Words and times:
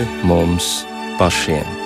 pāri 0.00 0.24
mums 0.24 0.86
pašiem. 1.18 1.79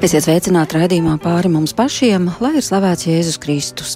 Esiet 0.00 0.24
sveicināti 0.24 0.78
raidījumā 0.78 1.18
pāri 1.20 1.50
mums 1.52 1.74
pašiem, 1.76 2.30
lai 2.40 2.54
ir 2.56 2.64
slavēts 2.64 3.04
Jēzus 3.04 3.36
Kristus. 3.36 3.90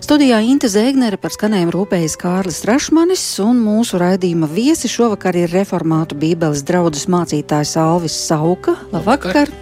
Studijā 0.00 0.38
Inte 0.40 0.70
Zēgnere 0.72 1.18
par 1.20 1.34
skanējumu 1.34 1.74
rūpējas 1.74 2.14
Kārlis 2.16 2.62
Rašmanis, 2.64 3.24
un 3.44 3.60
mūsu 3.60 4.00
raidījuma 4.00 4.48
viesi 4.48 4.88
šovakar 4.88 5.36
ir 5.36 5.52
reformātu 5.52 6.16
bībeles 6.22 6.62
draudzes 6.64 7.04
mācītājs 7.12 7.74
Alvis 7.76 8.16
Sauka, 8.16 8.78
labvakar, 8.94 9.52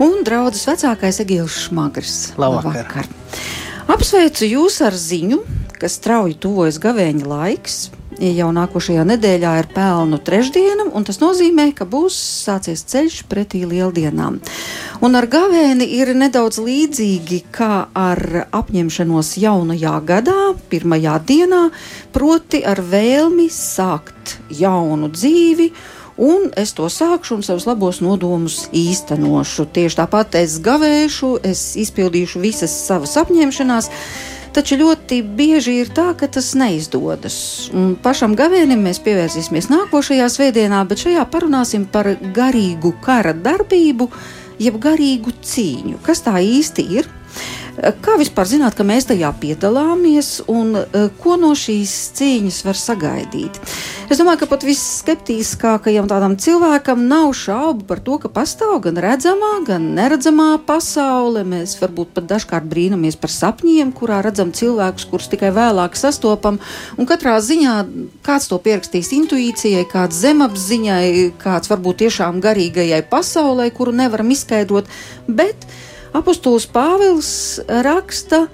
un 0.00 0.24
draudzes 0.24 0.64
vecākais 0.70 1.20
Egils 1.26 1.58
Šmagrs. 1.66 2.16
Labvakar. 2.40 2.80
labvakar. 2.80 3.12
Apsveicu 3.92 4.48
jūs 4.48 4.80
ar 4.88 4.96
ziņu, 4.96 5.42
ka 5.76 5.92
strauji 5.92 6.40
tuvojas 6.40 6.80
gavēņa 6.80 7.28
laiks 7.28 7.78
jau 8.20 8.50
nākošajā 8.54 9.04
nedēļā 9.08 9.52
ir 9.60 9.68
pelnu 9.74 10.18
trešdiena, 10.22 10.86
un 10.94 11.06
tas 11.06 11.20
nozīmē, 11.22 11.70
ka 11.76 11.86
būs 11.88 12.16
sācies 12.44 12.84
ceļš 12.90 13.24
pretī 13.30 13.64
lieldienām. 13.68 14.40
Un 15.04 15.18
ar 15.18 15.26
gavēni 15.30 15.88
ir 15.98 16.14
nedaudz 16.16 16.60
līdzīgi 16.62 17.42
kā 17.54 17.88
ar 17.90 18.46
apņemšanos 18.54 19.34
jaunajā 19.42 19.96
gadā, 20.06 20.38
pirmajā 20.70 21.18
dienā, 21.26 21.66
proti 22.14 22.62
ar 22.64 22.80
vēlmi 22.80 23.50
sākt 23.52 24.38
jaunu 24.50 25.10
dzīvi. 25.12 25.72
Un 26.14 26.52
es 26.54 26.70
to 26.78 26.86
sākšu 26.86 27.40
un 27.40 27.42
savus 27.42 27.64
labos 27.66 27.98
nodomus 27.98 28.68
īstenošu. 28.70 29.66
Tieši 29.74 29.98
tāpat 29.98 30.36
es 30.38 30.60
gavēšu, 30.62 31.32
es 31.42 31.72
izpildīšu 31.82 32.42
visas 32.44 32.76
savas 32.86 33.16
apņemšanās, 33.18 33.90
Taču 34.54 34.76
ļoti 34.78 35.16
bieži 35.34 35.72
ir 35.82 35.88
tā, 35.90 36.12
ka 36.14 36.28
tas 36.30 36.52
neizdodas. 36.54 37.36
Un 37.74 37.96
pašam 37.98 38.36
gavienim 38.38 38.84
mēs 38.86 39.00
pievērsīsimies 39.02 39.66
nākošajā 39.72 40.28
svētdienā, 40.30 40.84
bet 40.86 41.02
šajā 41.02 41.24
parunāsim 41.32 41.88
par 41.90 42.12
garīgu 42.36 42.92
kara 43.02 43.32
darbību, 43.34 44.06
jeb 44.62 44.78
garīgu 44.84 45.34
cīņu. 45.42 45.98
Kas 46.06 46.22
tā 46.22 46.36
īsti 46.38 46.86
ir? 47.00 47.10
Kā 47.74 48.14
vispār 48.20 48.46
zināt, 48.46 48.76
ka 48.78 48.84
mēs 48.86 49.08
tajā 49.08 49.32
piedalāmies 49.42 50.44
un 50.52 50.76
e, 50.78 50.84
ko 51.18 51.34
no 51.40 51.50
šīs 51.58 51.92
cīņas 52.14 52.58
var 52.62 52.78
sagaidīt? 52.78 53.56
Es 54.06 54.20
domāju, 54.20 54.44
ka 54.44 54.48
pat 54.52 54.66
visskeptiskākajam 54.68 56.06
tādam 56.06 56.36
cilvēkam 56.38 57.02
nav 57.10 57.32
šaubu 57.34 57.82
par 57.88 57.98
to, 58.04 58.20
ka 58.22 58.30
pastāv 58.30 58.76
gan 58.84 59.00
redzamā, 59.02 59.50
gan 59.66 59.88
neredzamā 59.96 60.52
pasaule. 60.68 61.42
Mēs 61.50 61.74
varbūt 61.80 62.12
pat 62.14 62.28
dažkārt 62.30 62.68
brīnamies 62.70 63.18
par 63.18 63.32
sapņiem, 63.34 63.90
kurā 63.96 64.20
redzam 64.22 64.52
cilvēkus, 64.54 65.08
kurus 65.10 65.26
tikai 65.32 65.50
vēlāk 65.56 65.98
sastopam. 65.98 66.60
Un 66.94 67.10
katrā 67.10 67.40
ziņā 67.42 67.74
kāds 68.26 68.46
to 68.52 68.60
pierakstīs 68.62 69.10
intuīcijai, 69.18 69.82
kāds 69.90 70.20
zemapziņai, 70.22 71.08
kāds 71.42 71.74
varbūt 71.74 72.04
tiešām 72.04 72.38
garīgajai 72.44 73.02
pasaulē, 73.10 73.66
kuru 73.74 73.96
nevaram 73.98 74.30
izskaidrot. 74.36 74.86
Bet 75.26 75.66
Apostols 76.14 76.68
Pāvils 76.70 77.58
raksta 77.66 78.46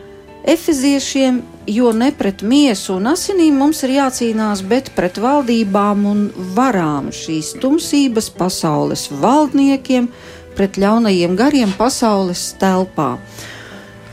Efeziešiem, 0.48 1.42
jo 1.68 1.90
ne 1.92 2.08
pret 2.16 2.40
miesu 2.40 2.94
un 2.96 3.10
asinīm 3.10 3.58
mums 3.60 3.82
ir 3.84 3.92
jācīnās, 3.98 4.62
bet 4.64 4.88
pret 4.96 5.20
valdībām 5.20 6.06
un 6.08 6.22
varām 6.56 7.10
šīs 7.12 7.52
tumsības 7.60 8.30
pasaules 8.38 9.10
valdniekiem, 9.20 10.08
pret 10.56 10.80
ļaunajiem 10.80 11.36
gariem 11.36 11.76
pasaules 11.76 12.46
telpā. 12.62 13.10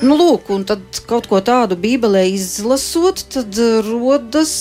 Nu, 0.04 0.20
lūk, 0.20 0.52
un 0.52 0.68
tad 0.68 0.84
kaut 1.08 1.32
ko 1.32 1.40
tādu 1.40 1.80
Bībelē 1.80 2.28
izlasot, 2.36 3.24
tad 3.32 3.56
rodas 3.88 4.52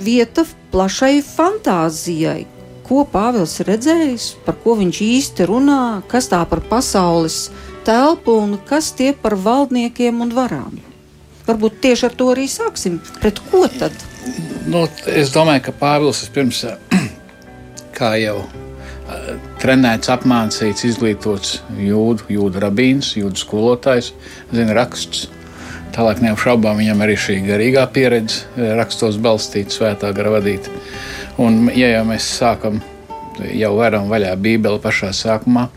vieta 0.00 0.48
plašai 0.72 1.20
fantāzijai. 1.20 2.46
Ko 2.86 3.04
Pāvils 3.12 3.60
redzējis, 3.66 4.32
par 4.48 4.56
ko 4.64 4.80
viņš 4.80 5.04
īsti 5.04 5.52
runā, 5.52 5.80
kas 6.08 6.32
tā 6.32 6.40
par 6.48 6.64
pasaules 6.64 7.50
telpu 7.86 8.34
un 8.42 8.58
kas 8.68 8.90
tie 8.98 9.12
par 9.14 9.38
valdniekiem 9.38 10.20
un 10.24 10.34
varām. 10.34 10.76
Varbūt 11.46 11.80
tieši 11.84 12.08
ar 12.08 12.14
to 12.18 12.28
arī 12.34 12.48
sāksim. 12.50 12.98
Pret 13.22 13.38
ko 13.50 13.66
tad? 13.70 13.94
Nu, 14.66 14.88
es 15.06 15.30
domāju, 15.34 15.68
ka 15.68 15.76
Pāvils 15.78 16.24
pirms 16.34 16.64
kā 17.98 18.16
jau 18.18 18.40
trenēts, 19.62 20.10
apmācīts, 20.12 20.84
izglītots 20.88 21.60
jūdu, 21.78 22.26
jūdu 22.32 22.62
rabīns, 22.62 23.14
jūdu 23.18 23.40
skolotājs, 23.40 24.12
zina 24.54 24.74
rakstus. 24.76 25.28
Tālāk 25.96 26.20
neapšaubām 26.20 26.82
viņam 26.82 27.04
arī 27.06 27.14
šī 27.16 27.38
garīgā 27.46 27.86
pieredze, 27.94 28.44
rakstos 28.76 29.16
balstīta, 29.22 29.72
svētā 29.72 30.10
gara 30.16 30.34
vadīta. 30.34 30.72
Un, 31.40 31.70
ja 31.72 31.88
jau 31.94 32.02
mēs 32.10 32.26
sākam, 32.36 32.82
jau 33.54 33.72
varam 33.78 34.10
vaļā 34.10 34.34
Bībeli 34.42 34.82
pašā 34.82 35.12
sākumā, 35.16 35.68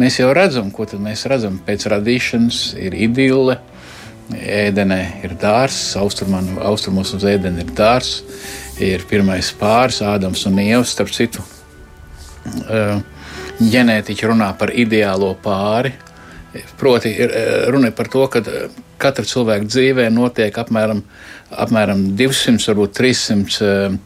Mēs 0.00 0.20
jau 0.20 0.30
redzam, 0.36 0.70
ko 0.74 0.86
mēs 1.00 1.26
redzam 1.30 1.58
pēc 1.66 1.86
radīšanas, 1.92 2.60
ir 2.80 2.96
idille. 3.06 3.58
Ēdenē 4.36 5.00
ir 5.22 5.36
dārsts, 5.38 5.94
austrumos 5.96 7.12
uz 7.14 7.26
ēdeni 7.30 7.62
ir 7.62 7.68
dārsts, 7.78 8.24
ir 8.82 9.04
pirmais 9.06 9.52
pāris, 9.54 10.00
Ādams 10.02 10.42
un 10.50 10.58
Ievs. 10.58 10.96
Starp 10.96 11.12
citu, 11.14 11.44
ģenētiķi 13.62 14.26
runā 14.26 14.50
par 14.58 14.74
ideālo 14.74 15.30
pāri. 15.44 15.94
Proti, 16.80 17.12
ir 17.12 17.32
runa 17.70 17.92
par 17.94 18.10
to, 18.10 18.24
ka 18.32 18.42
katra 18.98 19.28
cilvēka 19.28 19.68
dzīvē 19.68 20.08
notiek 20.10 20.58
apmēram, 20.58 21.04
apmēram 21.52 22.02
200, 22.18 22.66
varbūt 22.72 22.96
300 22.96 23.46
Eh, 23.66 23.98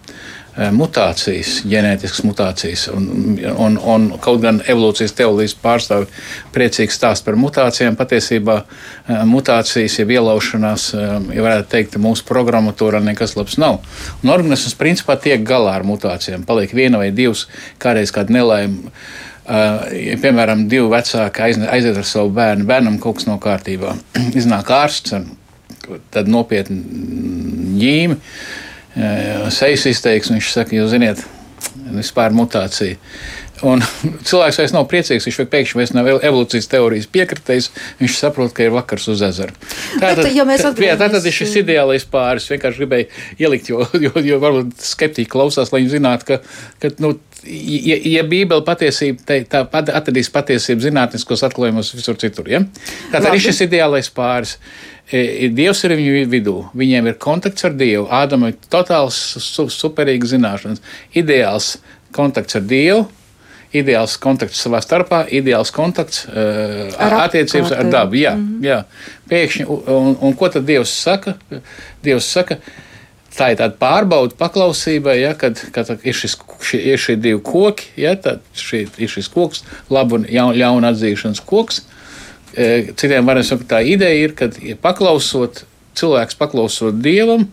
mutācijas, 0.74 1.60
ģenētiskas 1.68 2.24
mutācijas. 2.26 2.86
Un, 2.92 3.38
un, 3.50 3.78
un 3.78 4.08
kaut 4.22 4.40
gan 4.42 4.60
evolūcijas 4.66 5.14
teorijas 5.16 5.54
pārstāvi 5.62 6.08
priecīgi 6.54 6.94
stāst 6.94 7.24
par 7.26 7.38
mutācijām, 7.40 7.96
patiesībā 7.98 8.56
eh, 8.60 9.22
mutācijas, 9.30 9.98
jeb 10.00 10.12
ielaušanās, 10.16 10.90
eh, 10.94 11.16
ja 11.36 11.46
varētu 11.46 11.70
teikt, 11.74 11.98
mūsu 12.02 12.26
programmatūrā 12.28 13.02
nekas 13.04 13.36
labs 13.38 13.58
nav. 13.62 13.80
Un 14.24 14.34
organisms 14.34 14.76
principā 14.78 15.16
tiek 15.20 15.44
galā 15.46 15.78
ar 15.78 15.86
mutācijām. 15.86 16.46
Paliek 16.48 16.74
viena 16.76 17.00
vai 17.00 17.10
divas, 17.14 17.46
kādreiz 17.82 18.14
kāda 18.14 18.40
nelaime. 18.40 18.92
Ja, 19.50 20.14
piemēram, 20.22 20.68
divi 20.70 20.84
vecāki 20.92 21.42
aiziet 21.42 21.96
ar 21.98 22.04
savu 22.06 22.28
bērnu, 22.36 22.68
bērnam 22.68 23.00
kaut 23.02 23.18
kas 23.18 23.26
nav 23.26 23.40
kārtībā. 23.42 23.96
Iznāk 24.38 24.70
ārsts 24.70 25.16
ar 25.16 26.28
nopietnu 26.30 27.80
ģīmi. 27.80 28.18
Sejas 28.94 29.86
izteiksmi. 29.90 30.38
Viņš 30.40 30.54
saka, 30.54 30.76
jūs 30.76 30.90
zināt, 30.94 31.22
vispār 31.94 32.34
mutācija. 32.34 32.98
Un 33.66 33.82
cilvēks 34.28 34.58
vairs 34.60 34.74
nav 34.74 34.86
priecīgs, 34.90 35.26
viņš 35.28 35.38
pēkšņi 35.52 35.78
vairs 35.78 35.92
nav 35.96 36.08
evolūcijas 36.14 36.68
teorijas 36.72 37.08
piekritējis. 37.12 37.70
Viņš 38.00 38.16
saprot, 38.16 38.54
ka 38.56 38.64
ir 38.66 38.74
vakars 38.74 39.08
uz 39.12 39.24
ezera. 39.26 39.52
Tātad, 40.00 40.30
ja 40.32 40.46
tā, 40.48 40.72
jā, 40.80 40.96
tātad 41.00 41.26
ir 41.28 41.36
šis 41.36 41.58
ideālais 41.62 42.06
pāris. 42.08 42.48
Vienkārši 42.50 42.84
gribēju 42.84 43.10
ielikt, 43.44 43.72
jo, 43.72 43.84
jo, 44.06 44.14
jo 44.24 44.40
varbūt 44.42 44.86
skeptiķi 44.92 45.30
klausās, 45.30 45.74
lai 45.74 45.84
viņi 45.84 45.94
zinātu, 45.98 46.30
ka, 46.30 46.40
ka 46.82 46.94
nu, 47.04 47.14
ja, 47.44 47.96
ja 48.16 48.22
Bībele 48.26 48.64
patiesība, 48.66 49.22
te, 49.26 49.40
tā 49.48 49.62
atradīs 49.70 50.30
patiesību 50.32 50.84
zinātniskos 50.86 51.44
atklājumus 51.46 51.92
visur 51.96 52.18
citur. 52.20 52.48
Ja? 52.50 52.62
Tātad 53.12 53.34
ir 53.34 53.44
šis 53.44 53.64
ideālais 53.66 54.10
pāris. 54.14 54.56
E, 55.10 55.48
Dievs 55.54 55.84
ir 55.86 55.96
viņu 55.98 56.26
vidū, 56.30 56.56
viņiem 56.76 57.10
ir 57.10 57.16
kontakts 57.22 57.66
ar 57.66 57.74
Dievu. 57.78 58.06
Ādamam 58.14 58.52
ir 58.52 58.58
totāls 58.70 59.16
su, 59.42 59.66
superīgs 59.72 60.34
zināšanas, 60.34 60.82
ideāls 61.16 61.78
kontakts 62.16 62.60
ar 62.60 62.68
Dievu. 62.68 63.08
Ideāls 63.70 64.16
kontakts 64.18 64.58
savā 64.64 64.80
starpā, 64.82 65.20
ideāls 65.30 65.70
kontakts, 65.70 66.24
uh, 66.26 66.88
ar 66.98 67.14
attiecības 67.20 67.70
ar 67.70 67.86
dabu. 67.86 68.18
Jā, 68.18 68.32
mm 68.34 68.46
-hmm. 68.48 68.64
jā. 68.66 68.78
Pēkšņi, 69.30 69.66
un, 69.94 70.16
un 70.20 70.34
ko 70.34 70.48
tad 70.50 70.66
Dievs 70.66 70.90
saka? 70.90 71.36
Dievs 72.02 72.26
saka, 72.26 72.56
tā 73.36 73.52
ir 73.52 73.60
tāda 73.60 73.76
pārbauda 73.80 74.36
paklausībai, 74.38 75.16
ja, 75.20 75.32
kad, 75.38 75.58
kad 75.74 75.92
ir, 76.02 76.16
šis, 76.16 76.36
šie, 76.66 76.80
ir 76.92 77.00
šie 77.00 77.16
divi 77.20 77.40
koki, 77.44 77.90
ja, 78.00 78.16
tad 78.18 78.42
šī, 78.58 78.84
ir 79.00 79.12
šis 79.12 79.30
koks, 79.32 79.64
labu 79.92 80.20
un 80.20 80.26
ļaunu 80.28 80.90
atzīšanas 80.90 81.42
koks. 81.46 81.84
E, 82.50 82.90
citiem 82.98 83.28
varētu 83.28 83.52
sakot, 83.52 83.68
tā 83.70 83.82
ideja 83.86 84.26
ir, 84.26 84.34
ka 84.38 84.50
paklausot, 84.82 85.64
cilvēks 85.98 86.38
paklausot 86.40 86.98
dievam, 87.02 87.46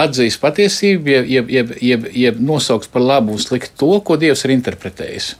atzīs 0.00 0.38
patiesību, 0.40 1.10
jeb, 1.10 1.30
jeb, 1.34 1.52
jeb, 1.52 1.76
jeb, 1.82 2.08
jeb 2.14 2.42
nosauks 2.46 2.90
par 2.90 3.02
labu 3.04 3.34
un 3.34 3.42
sliktu 3.42 3.74
to, 3.82 3.92
ko 4.06 4.18
dievs 4.20 4.46
ir 4.46 4.54
interpretējis. 4.54 5.34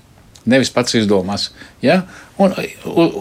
Nevis 0.50 0.72
pats 0.72 0.96
izdomās. 0.96 1.50
Ja? 1.84 2.02
Un 2.40 2.54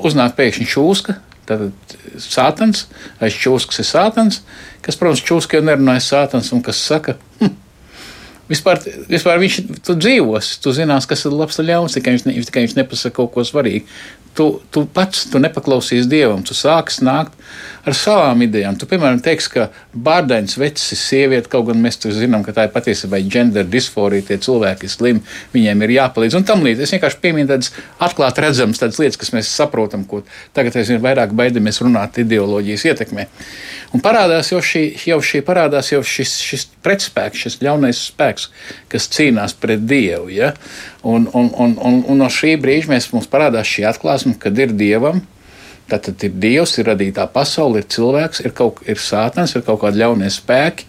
uznāk 0.08 0.38
pēkšņi 0.38 0.68
čūska, 0.72 1.20
tad 1.50 1.96
sātans, 2.22 2.86
aiz 3.20 3.38
čūskas 3.38 3.82
ir 3.82 3.90
sātans, 3.90 4.44
kas, 4.86 5.00
protams, 5.00 5.26
čūska 5.26 5.60
jau 5.60 5.66
nerunāja 5.66 6.06
sātans 6.06 6.54
un 6.56 6.64
kas 6.66 6.82
saka, 6.86 7.18
hm, 7.42 7.58
Vispār, 8.50 8.80
vispār 9.06 9.38
viņš 9.44 9.56
tu 9.86 9.94
dzīvos, 9.94 10.56
tu 10.64 10.72
zinās, 10.74 11.06
kas 11.10 11.22
ir 11.28 11.36
labs 11.38 11.60
un 11.62 11.68
ļauns, 11.68 11.94
tikai 11.94 12.16
viņš, 12.16 12.24
ne, 12.26 12.34
tikai 12.48 12.64
viņš 12.64 12.74
nepasaka 12.80 13.20
kaut 13.20 13.30
ko 13.36 13.44
svarīgu. 13.46 13.86
Tu, 14.40 14.46
tu 14.72 14.86
pats 14.96 15.26
tu 15.28 15.40
nepaklausīsi 15.44 16.08
dievam, 16.08 16.40
tu 16.48 16.56
sāksi 16.56 17.04
nākt 17.04 17.34
ar 17.88 17.96
savām 17.98 18.40
idejām. 18.46 18.78
Tu, 18.80 18.88
piemēram, 18.90 19.20
teiksi, 19.24 19.52
ka 19.52 19.66
bārdains 19.92 20.56
vecs 20.60 20.86
ir 20.94 21.00
sieviete, 21.02 21.50
kaut 21.52 21.68
gan 21.70 21.82
mēs 21.84 22.00
zinām, 22.16 22.44
ka 22.46 22.54
tā 22.56 22.68
ir 22.68 22.74
patiesībā 22.74 23.20
gender 23.32 23.68
disforija, 23.68 24.28
tie 24.30 24.38
cilvēki 24.46 24.88
ir 24.88 24.94
slimi, 24.94 25.24
viņiem 25.56 25.84
ir 25.86 25.96
jāpalīdz 25.98 26.38
un 26.40 26.48
tam 26.48 26.64
līdzīgi. 26.66 26.88
Es 26.88 26.96
vienkārši 26.96 27.22
pieminu 27.24 27.50
tādas 27.52 27.74
atklāti 28.00 28.46
redzamas 28.46 28.82
tādas 28.82 29.02
lietas, 29.02 29.20
kas 29.20 29.34
mēs 29.36 29.52
saprotam, 29.52 30.06
ko 30.08 30.22
tagad 30.56 30.80
aizvien 30.80 31.04
vairāk 31.04 31.36
baidamies 31.36 31.82
runāt 31.84 32.22
ideoloģijas 32.24 32.88
ietekmē. 32.94 33.28
Un 33.96 34.04
parādās 34.06 34.52
jau 34.54 34.62
šī, 34.64 34.84
jau 35.10 35.18
šī 35.26 35.42
parādās 35.46 35.92
jau 35.92 36.04
šis, 36.06 36.36
šis 36.46 36.68
pretspēks, 36.86 37.46
šis 37.46 37.60
ļaunais 37.66 38.04
spēks, 38.12 38.50
kas 38.92 39.10
cīnās 39.16 39.56
pret 39.58 39.88
Dievu. 39.90 40.30
Ja? 40.30 40.54
Un, 41.04 41.30
un, 41.34 41.50
un, 41.56 41.76
un, 41.80 42.00
un 42.12 42.20
no 42.20 42.28
šī 42.28 42.58
brīža 42.60 42.92
mēs, 42.92 43.08
mums 43.14 43.30
parādās 43.32 43.70
šī 43.72 43.86
atklāsme, 43.88 44.36
kad 44.40 44.58
ir 44.60 44.74
Dievam. 44.76 45.22
Tātad 45.90 46.22
ir 46.28 46.36
Dievs, 46.38 46.76
ir 46.78 46.90
radītā 46.92 47.26
pasaule, 47.34 47.82
ir 47.82 47.90
cilvēks, 47.90 48.44
ir 48.46 48.54
kaut 48.54 48.84
ir 48.86 49.00
sātans, 49.02 49.56
ir 49.56 49.66
kaut 49.66 49.82
kādi 49.82 50.04
ļaunie 50.04 50.30
spēki, 50.30 50.86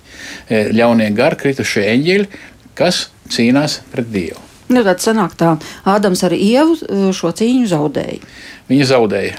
e, 0.50 0.66
ļaunie 0.76 1.08
gari, 1.16 1.40
kritušie 1.40 1.86
eņģeļi, 1.94 2.28
kas 2.76 3.06
cīnās 3.32 3.80
pret 3.94 4.10
Dievu. 4.12 4.50
Nu, 4.70 4.84
tad 4.86 5.02
sanāk 5.02 5.34
tā, 5.38 5.56
Ādams 5.88 6.20
ar 6.26 6.34
Ievu 6.36 6.76
eh, 6.78 7.06
šo 7.16 7.32
cīņu 7.34 7.66
zaudēja. 7.72 8.20
Viņi 8.70 8.86
zaudēja. 8.86 9.38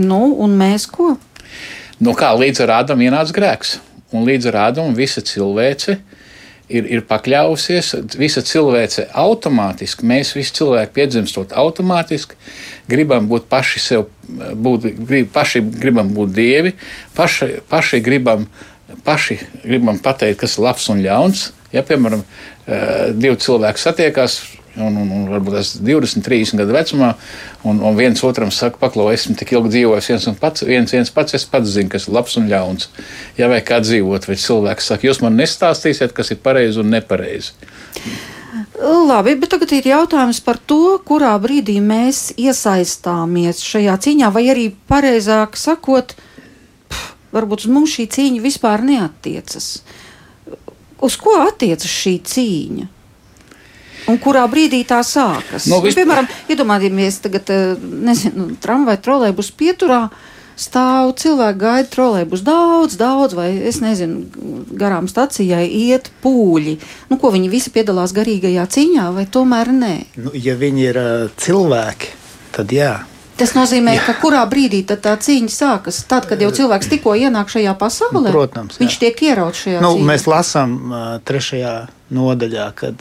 Nu, 0.00 0.22
un 0.40 0.56
mēs 0.58 0.88
ko? 0.90 1.14
Nu, 2.00 2.14
kā 2.16 2.32
līdz 2.34 2.64
ar 2.64 2.78
Ādamu 2.80 3.04
ienāca 3.06 3.36
grēks, 3.36 3.76
un 4.16 4.24
līdz 4.26 4.48
ar 4.50 4.60
Ādamu 4.68 4.96
visa 4.96 5.22
cilvēce 5.22 5.98
ir, 6.68 6.86
ir 6.88 7.04
pakļāvusies, 7.08 7.92
visa 8.18 8.42
cilvēce 8.44 9.08
automātiski, 9.20 10.06
mēs 10.08 10.34
visi 10.36 10.54
cilvēki 10.60 10.94
piedzimstot 10.96 11.54
automātiski, 11.60 12.38
gribam 12.90 13.28
būt 13.30 13.48
paši 13.50 13.82
sev, 13.82 14.06
būt, 14.28 14.88
grib, 15.04 15.30
paši 15.34 15.64
gribam 15.76 16.12
būt 16.16 16.34
dievi, 16.36 16.74
paši, 17.16 17.60
paši, 17.70 18.00
gribam, 18.04 18.48
paši 19.04 19.38
gribam 19.64 20.00
pateikt, 20.02 20.40
kas 20.44 20.58
ir 20.58 20.66
labs 20.68 20.88
un 20.92 21.04
ļauns. 21.04 21.48
Ja, 21.74 21.82
piemēram, 21.82 22.22
eh, 22.66 23.10
divi 23.12 23.36
cilvēki 23.42 23.82
satiekās, 23.82 24.40
un, 24.76 24.96
un, 24.98 25.10
un 25.14 25.24
varbūt 25.30 25.56
tas 25.58 25.72
20, 25.78 26.24
30 26.26 26.58
gadu 26.60 26.74
vecumā, 26.74 27.12
un, 27.62 27.80
un 27.84 27.96
viens 27.98 28.24
otram 28.26 28.50
saka, 28.54 28.80
paklau, 28.80 29.08
esmu 29.14 29.36
tik 29.38 29.54
ilgi 29.54 29.72
dzīvojis, 29.76 30.10
viens, 30.10 30.28
un 30.30 30.38
pats, 30.40 30.66
viens, 30.66 30.94
viens 30.96 31.10
pats, 31.14 31.36
es 31.38 31.46
pats 31.48 31.74
zinu, 31.76 31.92
kas 31.92 32.08
ir 32.08 32.16
labs 32.16 32.38
un 32.40 32.50
ļauns. 32.50 32.90
Ja 33.38 33.50
vai 33.52 33.62
kā 33.66 33.80
dzīvot, 33.84 34.28
vai 34.30 34.38
cilvēks 34.40 34.90
saka, 34.92 35.08
jūs 35.08 35.22
man 35.24 35.38
nestāstīsiet, 35.38 36.14
kas 36.16 36.34
ir 36.34 36.42
pareizi 36.44 36.82
un 36.82 36.90
nepareizi. 36.94 37.54
Labi, 38.84 39.36
bet 39.38 39.52
tagad 39.54 39.70
ir 39.74 39.86
jautājums 39.86 40.40
par 40.44 40.58
to, 40.58 40.98
kurā 41.06 41.32
brīdī 41.42 41.76
mēs 41.82 42.32
iesaistāmies 42.38 43.62
šajā 43.62 43.94
cīņā, 44.06 44.30
vai 44.34 44.48
arī 44.50 44.68
pareizāk 44.90 45.58
sakot, 45.58 46.16
pf, 46.90 47.04
varbūt 47.34 47.66
uz 47.66 47.70
mums 47.70 47.94
šī 47.94 48.08
cīņa 48.16 48.42
vispār 48.42 48.82
neatiecas. 48.86 49.68
Uz 51.04 51.16
ko 51.20 51.38
attiecas 51.44 51.90
šī 51.90 52.18
cīņa? 52.26 52.90
Un 54.08 54.18
kurā 54.20 54.44
brīdī 54.50 54.82
tā 54.86 55.00
sākas? 55.06 55.66
Nu, 55.66 55.76
Nu, 55.76 55.80
vis- 55.82 55.94
piemēram, 55.96 56.26
iedomājieties, 56.48 57.20
tagad, 57.24 57.50
eh, 57.50 57.74
nezinu, 57.80 58.56
tramvaju 58.60 58.98
trolēļus 59.00 59.52
pieturā. 59.56 60.10
Stāv 60.56 61.16
cilvēki, 61.18 61.58
gaida 61.58 61.88
trolēļus 61.90 62.42
daudz, 62.46 62.94
daudz, 62.96 63.34
vai 63.34 63.48
es 63.66 63.80
nezinu, 63.82 64.26
garām 64.78 65.08
stacijai 65.10 65.66
iet 65.66 66.10
pūļi. 66.22 66.76
Nu, 67.10 67.16
ko 67.18 67.32
viņi 67.34 67.50
visi 67.50 67.70
piedalās 67.74 68.12
garīgajā 68.14 68.62
cīņā, 68.70 69.08
vai 69.16 69.24
tomēr 69.26 69.72
nē? 69.74 70.04
Nu, 70.16 70.30
ja 70.34 70.54
viņi 70.54 70.78
ir 70.92 70.96
uh, 71.00 71.28
cilvēki, 71.36 72.06
tad 72.52 72.68
jā. 72.70 73.00
Tas 73.36 73.50
nozīmē, 73.56 73.96
ka 74.06 74.14
kurā 74.22 74.44
brīdī 74.46 74.84
tad 74.86 75.00
tā 75.02 75.16
cīņa 75.18 75.50
sākas? 75.50 76.04
Tad, 76.06 76.28
kad 76.30 76.38
jau 76.38 76.52
cilvēks 76.54 76.86
tikko 76.92 77.16
ienāk 77.18 77.50
šajā 77.50 77.74
pasaulē, 77.76 78.28
Nu, 78.30 78.30
protams, 78.30 78.76
jā. 78.78 78.84
viņš 78.86 78.98
tiek 79.02 79.22
ierauts 79.26 79.64
šajā 79.66 79.80
Nu, 79.82 79.96
cīņā. 79.96 80.06
mēs 80.06 80.26
lasām 80.30 80.76
uh, 80.92 81.18
trešajā 81.26 81.88
nodaļā, 82.14 82.68
kad, 82.78 82.94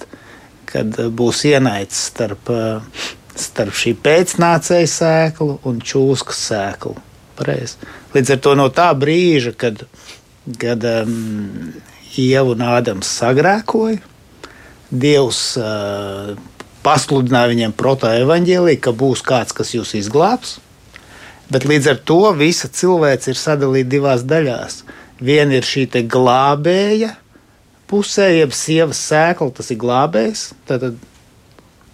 kad 0.73 0.99
uh, 0.99 1.09
būs 1.13 1.43
ienaids 1.49 2.07
starp, 2.09 2.49
uh, 2.51 3.07
starp 3.37 3.77
šī 3.77 3.95
pēcnācēja 4.03 4.89
sēklu 4.89 5.59
un 5.69 5.81
čūskas 5.83 6.45
sēklu. 6.49 6.95
Pareizi. 7.37 7.79
Līdz 8.13 8.35
ar 8.35 8.41
to 8.45 8.53
no 8.59 8.67
tā 8.73 8.91
brīža, 8.97 9.55
kad, 9.57 9.85
kad 10.61 10.83
um, 10.85 11.71
Ieva 12.19 12.53
un 12.53 12.61
Ādams 12.61 13.09
sagrēkoja, 13.09 14.01
Dievs 14.93 15.39
uh, 15.57 16.35
pasludināja 16.85 17.49
viņiem 17.49 17.73
protoevaņģēlī, 17.79 18.77
ka 18.83 18.93
būs 18.93 19.23
kāds, 19.25 19.55
kas 19.55 19.73
jūs 19.73 19.95
izglābs. 19.97 20.59
Bet 21.49 21.65
līdz 21.69 21.89
ar 21.91 21.99
to 22.05 22.21
visa 22.37 22.69
cilvēce 22.69 23.33
ir 23.33 23.39
sadalīta 23.39 23.91
divās 23.95 24.23
daļās. 24.27 24.83
Viena 25.23 25.57
ir 25.57 25.67
šī 25.67 25.87
glābēja 26.09 27.15
pusē, 27.93 28.31
jeb 28.33 28.53
sievas 28.57 29.01
sēkla, 29.11 29.51
tas 29.53 29.69
ir 29.69 29.79
glābējs. 29.83 30.49
Tad, 30.69 30.89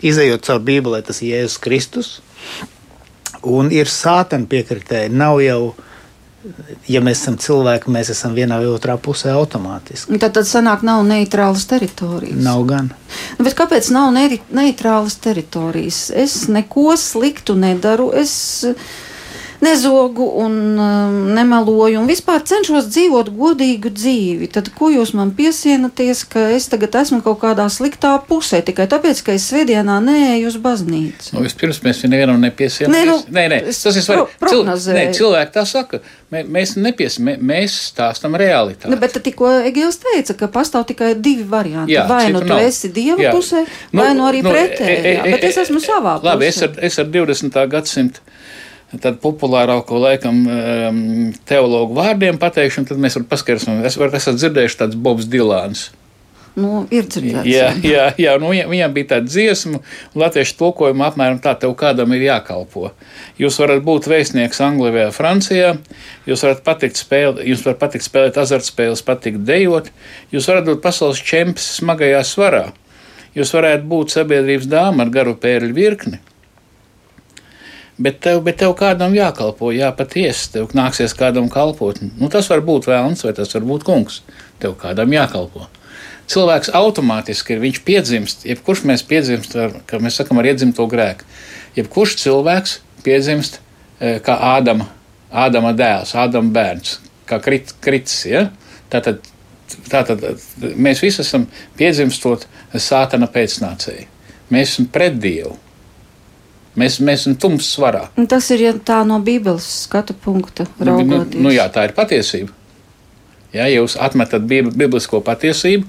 izējot 0.05 0.47
caur 0.47 0.63
Bībelē, 0.63 1.03
tas 1.05 1.19
ir 1.21 1.33
Jēzus 1.33 1.59
Kristus. 1.63 2.15
Un 3.47 3.71
ir 3.71 3.91
sāpēna 3.91 4.47
piekritēji. 4.51 5.11
Nav 5.15 5.39
jau, 5.43 5.59
ja 6.91 7.01
mēs 7.03 7.23
esam 7.23 7.37
cilvēki, 7.39 7.91
mēs 7.93 8.11
esam 8.15 8.35
vienā 8.35 8.59
vai 8.59 8.69
otrā 8.71 8.95
pusē 8.99 9.31
automātiski. 9.35 10.19
Tad, 10.19 10.35
tad 10.39 10.47
sanāk, 10.47 10.83
nav 10.87 11.03
neitrālas 11.07 11.67
teritorijas. 11.69 12.39
Nav 12.43 12.65
gan. 12.69 12.91
Nu, 13.37 13.47
Bet 13.47 13.55
kāpēc 13.59 13.91
nav 13.95 14.11
ne 14.15 14.25
neitrālas 14.55 15.19
teritorijas? 15.23 16.07
Es 16.11 16.41
neko 16.51 16.93
sliktu 16.99 17.55
nedaru. 17.59 18.11
Es 18.15 18.33
nezogu 19.61 20.23
un 20.43 20.53
um, 20.79 21.15
nemeloju, 21.35 21.99
un 21.99 22.07
vispār 22.07 22.41
cenšos 22.47 22.87
dzīvot 22.93 23.29
godīgu 23.35 23.91
dzīvi. 23.91 24.47
Tad, 24.55 24.69
ko 24.77 24.87
jūs 24.93 25.11
man 25.17 25.33
piesienaties, 25.35 26.23
ka 26.31 26.45
es 26.55 26.69
tagad 26.71 26.95
esmu 27.01 27.19
kaut 27.25 27.41
kādā 27.41 27.65
sliktā 27.71 28.13
pusē 28.29 28.61
tikai 28.65 28.87
tāpēc, 28.91 29.21
ka 29.27 29.35
es 29.35 29.49
svētdienā 29.51 29.97
neeju 30.05 30.47
uz 30.53 30.57
baznīcu? 30.63 31.33
Nu, 31.35 31.43
vispirms 31.43 31.81
mēs 31.83 32.03
nevienam 32.07 32.39
nepiesienām. 32.43 32.95
Nē, 32.95 33.03
nu, 33.09 33.17
nē, 33.35 33.45
nē, 33.55 33.59
tas 33.67 33.99
ir 33.99 34.05
svarīgi. 34.05 34.37
pro- 34.39 34.47
prognozēju. 34.47 34.97
nē, 34.99 35.17
cilvēki 35.19 35.55
tā 35.57 35.65
saka. 35.67 35.99
Mē, 36.31 36.43
mēs 36.45 36.75
nepiesienām, 36.77 37.27
mē, 37.27 37.35
mēs 37.51 37.75
stāstam 37.91 38.37
realitāti. 38.39 38.91
Nu, 38.93 38.97
bet 39.01 39.17
tikko 39.23 39.49
Egils 39.67 39.99
teica, 40.03 40.37
ka 40.39 40.47
pastāv 40.53 40.85
tikai 40.87 41.15
divi 41.19 41.43
varianti. 41.43 41.93
Jā, 41.97 42.07
vai 42.07 42.31
nu 42.31 42.39
tu 42.39 42.53
nav. 42.53 42.61
esi 42.63 42.91
dieva 42.93 43.19
Jā. 43.27 43.31
pusē, 43.35 43.65
vai 43.93 44.13
nu 44.15 44.23
arī 44.29 44.43
pretēji. 44.45 44.99
e- 45.03 45.15
e- 45.25 45.31
Bet 45.31 45.43
es 45.43 45.57
esmu 45.57 45.81
savā 45.83 46.19
pusē. 46.19 46.29
Labi, 46.31 46.45
es 46.45 46.61
ar, 46.61 46.69
es 46.81 46.99
ar 46.99 47.05
20. 47.05 47.65
gadsimtu 47.67 48.19
tad 48.97 49.19
populārāko 49.21 49.99
laikam 50.01 50.41
um, 50.49 50.99
teologu 51.49 51.97
vārdiem 51.99 52.39
pateikšu, 52.41 52.81
un 52.81 52.89
tad 52.89 53.01
mēs 53.01 53.19
varam 53.19 53.29
paskatīties. 53.29 53.85
Es 53.91 53.97
varu 54.01 54.17
esat 54.17 54.39
dzirdējuši 54.41 54.79
tāds 54.83 54.97
Bobs 54.99 55.29
Dilāns. 55.29 55.89
Nu, 56.59 56.83
ir 56.91 57.05
dzirdēts. 57.07 57.47
Jā, 57.47 57.69
jā, 57.85 58.05
jā 58.19 58.33
nu, 58.41 58.49
viņam, 58.51 58.93
bija 58.95 59.11
tāda 59.13 59.29
dziesma, 59.29 59.79
un 59.79 60.23
latviešu 60.23 60.57
tulkojuma 60.59 61.09
apmēram 61.11 61.37
tā, 61.43 61.53
tev 61.59 61.75
kādam 61.79 62.11
ir 62.15 62.25
jākalpo. 62.25 62.89
Jūs 63.39 63.59
varat 63.61 63.83
būt 63.85 64.09
vēstnieks 64.09 64.61
Anglijā 64.65 64.95
vai 64.95 65.05
Francijā, 65.15 65.75
jūs 66.27 66.43
varat 66.47 66.63
patikt 66.65 66.99
spēlēt, 66.99 67.43
jūs 67.47 67.63
varat 67.67 67.81
patikt 67.83 68.07
spēlēt 68.07 68.41
azartspēles, 68.41 69.05
patikt 69.05 69.45
dejot, 69.47 69.91
jūs 70.33 70.49
varat 70.49 70.67
būt 70.71 70.81
pasaules 70.83 71.21
čempions 71.21 71.69
smagajā 71.79 72.23
svarā. 72.27 72.65
Jūs 73.37 73.53
varētu 73.53 73.85
būt 73.87 74.15
sabiedrības 74.15 74.67
dāma 74.67 75.05
ar 75.05 75.13
garu 75.13 75.35
pērļu 75.39 75.75
virkni. 75.77 76.19
Bet 77.99 78.21
tev, 78.23 78.43
bet 78.45 78.61
tev 78.61 78.71
kādam 78.79 79.11
jākalpo, 79.17 79.73
jāpatiesi, 79.75 80.53
tev 80.53 80.71
nāksies 80.77 81.15
kādam 81.19 81.49
kalpot. 81.51 81.99
Nu, 82.15 82.29
tas 82.31 82.47
var 82.51 82.63
būt 82.63 82.87
vēlams, 82.87 83.25
vai 83.27 83.35
tas 83.35 83.51
var 83.57 83.67
būt 83.67 83.83
kungs. 83.87 84.21
Tev 84.63 84.77
kādam 84.79 85.11
jākalpo 85.11 85.67
cilvēks 86.29 86.73
automātiski 86.77 87.55
ir. 87.55 87.63
Viņš 87.63 87.81
piedzimst, 87.85 88.45
jebkurš 88.47 88.85
mēs 88.89 89.03
piedzimst, 89.07 89.55
ar, 89.59 89.75
kā 89.89 89.99
mēs 90.01 90.19
sakām, 90.19 90.41
ar 90.41 90.49
iedzimto 90.49 90.85
grēku. 90.89 91.27
Jebkurš 91.77 92.17
cilvēks 92.23 92.79
piedzimst 93.05 93.59
eh, 93.59 94.19
kā 94.23 94.35
Ādama, 94.53 94.89
Ādama 95.29 95.73
dēls, 95.77 96.15
Ādama 96.17 96.53
bērns, 96.55 96.97
kā 97.29 97.39
krit, 97.43 97.73
kritis. 97.83 98.21
Ja? 98.29 98.47
Tātad, 98.93 99.23
tātad 99.89 100.25
mēs 100.59 101.03
visi 101.05 101.23
esam 101.25 101.47
piedzimstot 101.79 102.47
sātana 102.75 103.29
pēcnācēji. 103.31 104.07
Mēs 104.53 104.75
esam 104.75 104.89
pret 104.93 105.17
Dievu. 105.21 105.55
Mēs, 106.77 106.99
mēs 107.01 107.23
esam 107.25 107.35
tumšs 107.35 107.73
svarā. 107.75 108.07
Un 108.17 108.27
Tas 108.29 108.49
ir 108.53 108.61
ja 108.61 108.73
tā 108.73 109.01
no 109.07 109.17
Bībeles 109.25 109.65
skatu 109.87 110.13
punkta 110.13 110.67
Nu, 110.77 110.85
nu, 110.85 110.91
raugoties. 110.91 111.41
nu, 111.41 111.49
jā, 111.49 111.65
tā 111.73 111.87
ir 111.89 111.95
patiesība. 111.97 112.53
Ja 113.49 113.65
jūs 113.65 113.95
atmetat 113.97 114.43
biblisko 114.45 115.23
patiesību, 115.25 115.87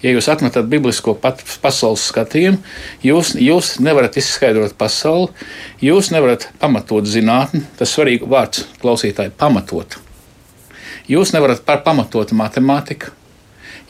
ja 0.00 0.14
jūs 0.14 0.30
atmetat 0.32 0.64
biblisko 0.72 1.12
pat, 1.20 1.42
pasaules 1.60 2.06
skatījumu, 2.08 2.56
jūs, 3.04 3.34
jūs 3.36 3.74
nevarat 3.84 4.16
izskaidrot 4.16 4.72
pasauli, 4.80 5.28
jūs 5.84 6.08
nevarat 6.14 6.48
pamatot 6.62 7.04
zinātni. 7.04 7.66
Tas 7.76 7.92
svarīgi 7.92 8.24
vārds 8.32 8.64
klausītāji- 8.80 9.34
pamatot. 9.42 9.98
Jūs 11.08 11.34
nevarat 11.34 11.60
pamatot 11.84 12.32
matemātiku, 12.32 13.10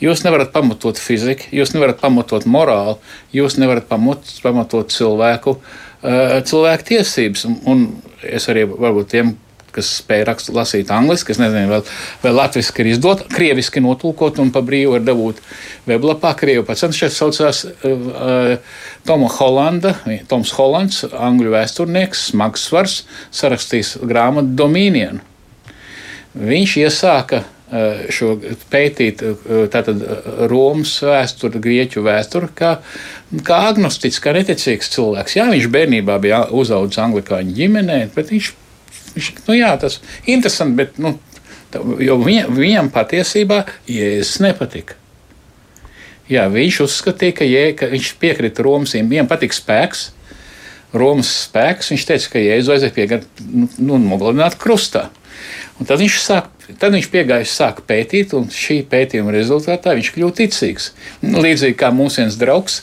jūs 0.01 0.25
nevarat 0.25 0.51
pamatot 0.53 0.99
fiziku, 0.99 1.47
jūs 1.53 1.75
nevarat 1.77 2.01
pamatot 2.01 2.43
morāli, 2.45 2.97
jūs 3.33 3.55
nevarat 3.57 3.87
pamatot, 3.87 4.35
pamatot 4.43 4.89
cilvēku, 4.91 5.61
cilvēku 6.03 6.89
tiesības. 6.93 7.47
Un, 7.49 7.57
un 7.67 7.87
es 8.23 8.49
arī 8.51 8.67
varbūt 8.71 9.11
tiem 9.15 9.35
kas 9.73 9.89
spēja 10.03 10.27
rakstīt, 10.29 10.55
lasīt 10.57 10.91
angliski. 10.93 11.33
Es 11.33 11.41
nezinu, 11.41 11.71
vēl, 11.71 11.85
vēl 12.25 12.37
latviešu 12.37 12.75
ir 12.83 12.91
izdot, 12.93 13.25
krieviski 13.33 13.83
notulkot 13.85 14.41
un 14.43 14.53
pa 14.55 14.63
brīvu 14.65 14.97
var 14.97 15.07
dabūt 15.07 15.41
weblapā. 15.89 16.35
Krievu 16.39 16.67
pats 16.69 16.85
šeit 16.97 17.15
saucās 17.17 17.65
uh, 17.65 18.77
Toma 19.09 19.31
Holanda, 19.39 19.95
Toms 20.31 20.53
Holands, 20.59 21.03
angļu 21.13 21.55
vēsturnieks, 21.57 22.29
smags 22.33 22.69
svars, 22.69 22.99
sarakstījis 23.35 23.97
grāmatu 24.09 24.57
Domīnienu. 24.61 25.25
Viņš 26.33 26.79
iesāka 26.81 27.43
šo 28.13 28.35
pētīt 28.73 29.23
tātad 29.73 30.03
Romas 30.51 30.95
vēsturi, 31.05 31.61
Grieķu 31.63 32.03
vēsturi, 32.05 32.51
kā, 32.59 32.75
kā 33.47 33.61
agnostiķis, 33.71 34.21
kā 34.21 34.35
neticīgs 34.37 34.93
cilvēks. 34.93 35.39
Jā, 35.39 35.47
viņš 35.53 35.71
bērnībā 35.73 36.19
bija 36.21 36.45
uzaugusi 36.53 37.01
anglikāņu 37.01 37.57
ģimenē, 37.57 38.03
bet 38.17 38.35
viņš 38.35 38.53
Viņš, 39.13 39.29
nu, 39.45 39.57
jā, 39.59 39.73
tas 39.81 39.99
ir 40.25 40.37
interesanti, 40.39 40.77
bet 40.79 40.99
nu, 41.03 41.17
viņa, 41.73 42.47
viņam 42.53 42.91
patiesībā 42.95 43.63
Jēzus 43.89 44.41
nepatika. 44.45 44.97
Jā, 46.31 46.47
viņš 46.49 46.79
uzskatīja, 46.87 47.37
ka, 47.37 47.49
jē, 47.49 47.65
ka 47.77 47.91
viņš 47.93 48.13
piekrita 48.23 48.65
Romas, 48.65 48.95
viņam 48.97 49.29
patīk 49.29 49.53
spēks, 49.57 50.07
Romas 50.97 51.29
spēks. 51.47 51.91
Viņš 51.93 52.07
teica, 52.09 52.31
ka 52.33 52.41
Jēzus 52.41 52.73
vajadzēja 52.73 52.97
piegāt, 52.97 53.27
nu, 53.45 53.69
nu 53.81 54.01
nogalināt 54.01 54.57
krustā. 54.61 55.11
Un 55.81 55.89
tad 55.89 56.03
viņš, 56.03 56.19
sāk, 56.23 56.51
tad 56.79 56.95
viņš 56.95 57.09
piegāja, 57.13 57.49
sāka 57.49 57.85
pētīt, 57.89 58.35
un 58.39 58.51
šī 58.53 58.83
pētījuma 58.91 59.35
rezultātā 59.35 59.97
viņš 59.99 60.13
kļuva 60.15 60.37
ticīgs. 60.43 60.93
Līdzīgi 61.23 61.79
kā 61.81 61.91
mūsu 61.95 62.23
viens 62.23 62.39
draugs, 62.41 62.83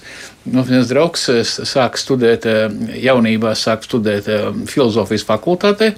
Nu, 0.52 0.64
viens 0.64 0.88
draugs 0.88 1.26
eh, 1.30 1.42
sāka 1.44 2.00
studēt, 2.00 2.46
eh, 2.48 2.72
jaunībā 3.04 3.52
sāka 3.60 3.86
studēt 3.86 4.30
eh, 4.32 4.48
filozofijas 4.72 5.26
fakultātē, 5.28 5.92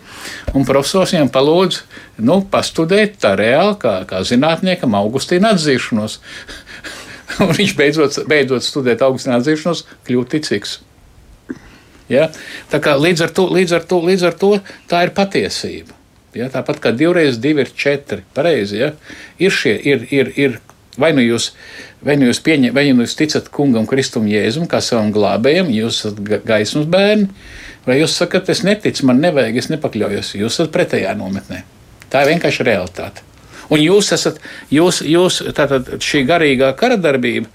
un 0.58 0.66
profesors 0.68 1.14
viņam 1.14 1.30
palūdza 1.32 1.84
nu, 2.26 2.40
pastudēt 2.52 3.20
tā 3.22 3.36
reāli, 3.40 3.78
kā, 3.82 4.00
kā 4.10 4.24
zinātniekam, 4.28 4.98
Augustīna 4.98 5.54
atzīšanos. 5.56 6.18
un 7.46 7.54
viņš 7.60 7.76
beidzot, 7.78 8.20
beidzot 8.32 8.66
studēt 8.66 9.06
Augustīna 9.06 9.40
atzīšanos, 9.40 9.86
kļūt 10.10 10.36
ticīgs. 10.36 10.80
Ja? 12.12 12.28
Tā 12.74 12.82
kā 12.84 12.98
līdz 12.98 13.28
ar, 13.30 13.36
to, 13.38 13.48
līdz, 13.56 13.78
ar 13.78 13.88
to, 13.88 14.02
līdz 14.10 14.28
ar 14.28 14.40
to 14.42 14.56
tā 14.92 15.06
ir 15.06 15.16
patiesība. 15.16 16.01
Ja? 16.38 16.50
Tāpat 16.54 16.82
kā 16.84 16.92
divreiz 16.96 17.40
divi 17.42 17.66
ir 17.66 17.72
četri. 17.76 18.26
Pareizi, 18.36 18.82
ja? 18.82 18.92
ir, 19.40 19.56
šie, 19.56 19.76
ir, 19.78 20.06
ir, 20.12 20.36
ir 20.40 20.60
Vai 21.00 21.14
nu 21.16 21.24
jūs, 21.24 21.52
vai 22.04 22.18
nu 22.20 22.28
jūs, 22.28 22.42
pieņem, 22.44 22.74
vai 22.76 22.84
nu 22.92 23.06
jūs 23.06 23.16
ticat 23.16 23.48
kungam 23.54 23.86
Kristum 23.88 24.26
Jēzum 24.28 24.68
kā 24.70 24.82
savam 24.84 25.14
glābējam, 25.16 25.70
jūs 25.72 26.02
esat 26.02 26.20
gaismas 26.48 26.90
bērni, 26.92 27.30
vai 27.86 28.02
jūs 28.02 28.18
sakat, 28.20 28.52
es 28.52 28.66
neticu, 28.68 29.06
man 29.08 29.22
nevajag, 29.24 29.60
es 29.62 29.70
nepakļaujos, 29.72 30.34
jūs 30.36 30.58
esat 30.58 30.74
pretējā 30.76 31.14
nometnē. 31.16 31.64
Tā 32.12 32.26
ir 32.26 32.34
vienkārši 32.34 32.68
realitāte. 32.68 33.24
Un 33.72 33.80
jūs 33.80 34.12
esat, 34.12 34.42
jūs, 34.68 35.00
jūs 35.08 35.40
tātad 35.56 35.94
šī 36.04 36.26
garīgā 36.28 36.74
karadarbība 36.76 37.48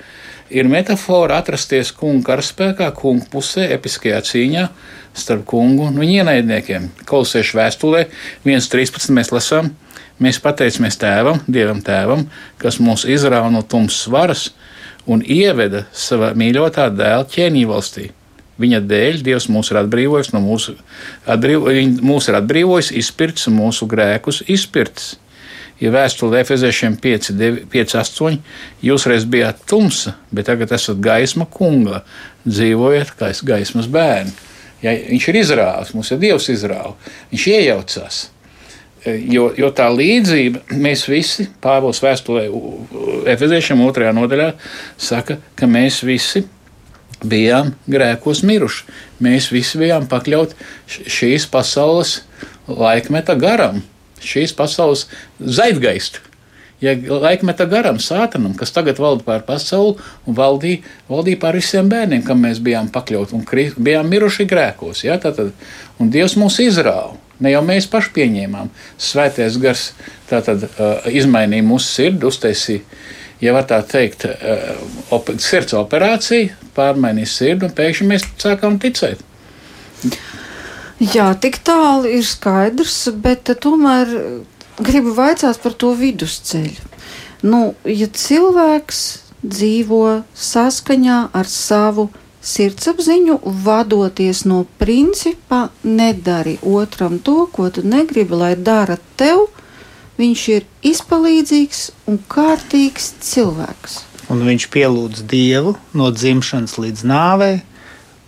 ir 0.51 0.69
metāfora 0.71 1.41
atrasties 1.43 1.93
kungu 1.97 2.25
karaspēkā, 2.27 2.91
kungu 2.97 3.27
pusē, 3.33 3.67
episkajā 3.77 4.21
cīņā 4.29 4.69
starp 5.17 5.47
kungu 5.49 5.89
un 5.89 5.99
viņa 6.01 6.23
ienaidniekiem. 6.23 6.91
Kolosiešu 7.09 7.59
vēstulē 7.59 8.07
1.13 8.45 9.15
mēs 9.17 9.33
lasām, 9.33 9.73
Mēs 10.17 10.39
pateicamies 10.41 10.97
Tēvam, 10.97 11.43
Dievam 11.45 11.83
Tēvam, 11.85 12.23
kas 12.57 12.79
mūs 12.81 13.05
izrāva 13.05 13.51
no 13.53 13.61
tumsas 13.61 14.07
varas 14.09 14.47
un 15.05 15.21
ieveda 15.21 15.85
savā 15.93 16.31
mīļotā 16.39 16.89
dēla 16.97 17.27
ķēniņa 17.33 17.69
valstī. 17.69 18.07
Viņa 18.57 18.81
dēļ 18.89 19.21
Dievs 19.27 19.51
mūs 19.53 19.69
ir 19.69 19.83
atbrīvojis 19.83 20.33
no 20.33 20.41
mūsu, 20.41 20.73
atbrīvo, 21.29 21.75
mūs 22.01 22.31
ir 22.31 22.39
atbrīvojis, 22.39 22.95
izpirts 22.97 23.51
mūsu 23.53 23.85
grēkus 23.91 24.41
izpirts. 24.49 25.19
Ja 25.81 25.91
vēstule 25.93 26.41
Efeziešiem 26.41 26.97
5, 27.03 27.33
9, 27.37 27.67
5, 27.73 27.97
8, 28.01 28.39
jūs 28.87 29.05
reiz 29.11 29.27
bijāt 29.29 29.61
tumsa, 29.69 30.15
bet 30.33 30.49
tagad 30.49 30.73
esat 30.73 31.03
gaisma 31.05 31.45
kunga, 31.53 32.01
dzīvojat 32.47 33.13
kā 33.19 33.29
gaismas 33.45 33.91
bērni. 33.93 34.33
Ja 34.85 34.95
viņš 34.97 35.29
ir 35.29 35.39
izrāvis, 35.43 35.93
mums 35.97 36.13
ir 36.13 36.23
Dievs 36.23 36.49
izrāvis, 36.53 37.13
viņš 37.33 37.47
iejaucās. 37.53 38.23
Jo, 39.07 39.51
jo 39.55 39.69
tā 39.71 39.87
līdzība, 39.93 40.65
mēs 40.83 41.05
visi, 41.07 41.47
Pāvils 41.63 42.01
vēstulē, 42.03 42.49
Efeziešiem 43.31 43.85
otrajā 43.87 44.11
nodaļā, 44.17 44.49
saka, 44.99 45.37
ka 45.55 45.69
mēs 45.71 46.01
visi 46.07 46.43
bijām 47.25 47.75
grēkos 47.87 48.43
miruši. 48.49 48.87
Mēs 49.23 49.51
visi 49.55 49.79
bijām 49.81 50.09
pakļauti 50.11 50.57
šīs 50.89 51.47
pasaules 51.53 52.19
laikmeta 52.67 53.37
garam, 53.39 53.79
šīs 54.23 54.55
pasaules 54.57 55.07
zaidgaistu. 55.41 56.23
Ja 56.81 56.93
laikmeta 56.93 57.65
garam, 57.65 57.97
sātanam, 58.03 58.53
kas 58.57 58.75
tagad 58.77 58.99
valda 59.01 59.25
pār 59.25 59.45
pasauli 59.47 59.95
un 60.29 60.37
valdīja, 60.37 60.83
valdīja 61.09 61.41
pār 61.41 61.57
visiem 61.57 61.89
bērniem, 61.89 62.25
kam 62.27 62.43
mēs 62.45 62.61
bijām 62.61 62.91
pakļauti 62.93 63.33
un 63.39 63.47
bijām 63.81 64.11
miruši 64.13 64.45
grēkos. 64.51 65.01
Ja, 65.07 65.17
tātad, 65.21 65.55
un 65.97 66.13
Dievs 66.13 66.37
mūs 66.37 66.61
izrāva. 66.61 67.17
Ne 67.41 67.53
jau 67.53 67.63
mēs 67.65 67.89
paši 67.93 68.13
pieņēmām. 68.17 68.69
Svētais 69.01 69.57
gars 69.61 69.91
tātad 70.29 70.69
uh, 70.69 71.09
izmainīja 71.09 71.65
mūsu 71.65 71.89
sirdi, 71.89 72.29
uztaisīja, 72.29 72.85
ja 73.41 73.57
var 73.57 73.67
tā 73.69 73.81
teikt, 73.85 74.29
uh, 74.29 74.77
op 75.17 75.33
sirds 75.41 75.77
operāciju, 75.77 76.53
pārmainīja 76.77 77.33
sirdi 77.33 77.69
un 77.69 77.77
pēkšņi 77.77 78.09
mēs 78.13 78.29
sākām 78.41 78.81
ticēt. 78.81 79.25
Jā, 80.97 81.29
tik 81.37 81.59
tālu 81.61 82.09
ir 82.09 82.25
skaidrs, 82.25 83.11
bet 83.21 83.51
tomēr 83.61 84.13
gribu 84.81 85.13
vaicāt 85.17 85.61
par 85.61 85.75
to 85.77 85.93
vidusceļu. 85.97 86.93
Nu, 87.45 87.75
ja 87.85 88.09
cilvēks 88.09 89.03
dzīvo 89.45 90.23
saskaņā 90.33 91.19
ar 91.37 91.51
savu 91.51 92.09
sirdsapziņu, 92.47 93.43
vadoties 93.67 94.45
no 94.49 94.63
principa, 94.81 95.67
nedari 95.85 96.57
otram 96.65 97.19
to, 97.21 97.45
ko 97.53 97.69
tu 97.69 97.85
negribi, 97.85 98.33
lai 98.33 98.55
dara 98.57 98.97
tev. 99.21 99.49
Viņš 100.17 100.43
ir 100.55 100.65
izpalīdzīgs 100.87 101.81
un 102.09 102.23
kārtīgs 102.33 103.13
cilvēks. 103.21 103.99
Un 104.33 104.47
viņš 104.49 104.71
pielūdz 104.73 105.27
Dievu 105.29 105.77
no 105.93 106.09
dzimšanas 106.15 106.79
līdz 106.81 107.05
nāvei 107.05 107.59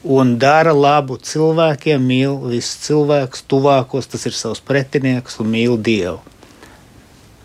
un 0.09 0.37
dara 0.41 0.73
labu 0.73 1.19
cilvēkiem, 1.21 2.01
mīl 2.01 2.41
visus 2.49 2.81
cilvēkus, 2.87 3.45
tuvākos, 3.51 4.09
tas 4.09 4.25
ir 4.29 4.37
savs 4.37 4.65
pretinieks 4.65 5.39
un 5.43 5.53
mīl 5.53 5.77
Dievu. 5.77 6.19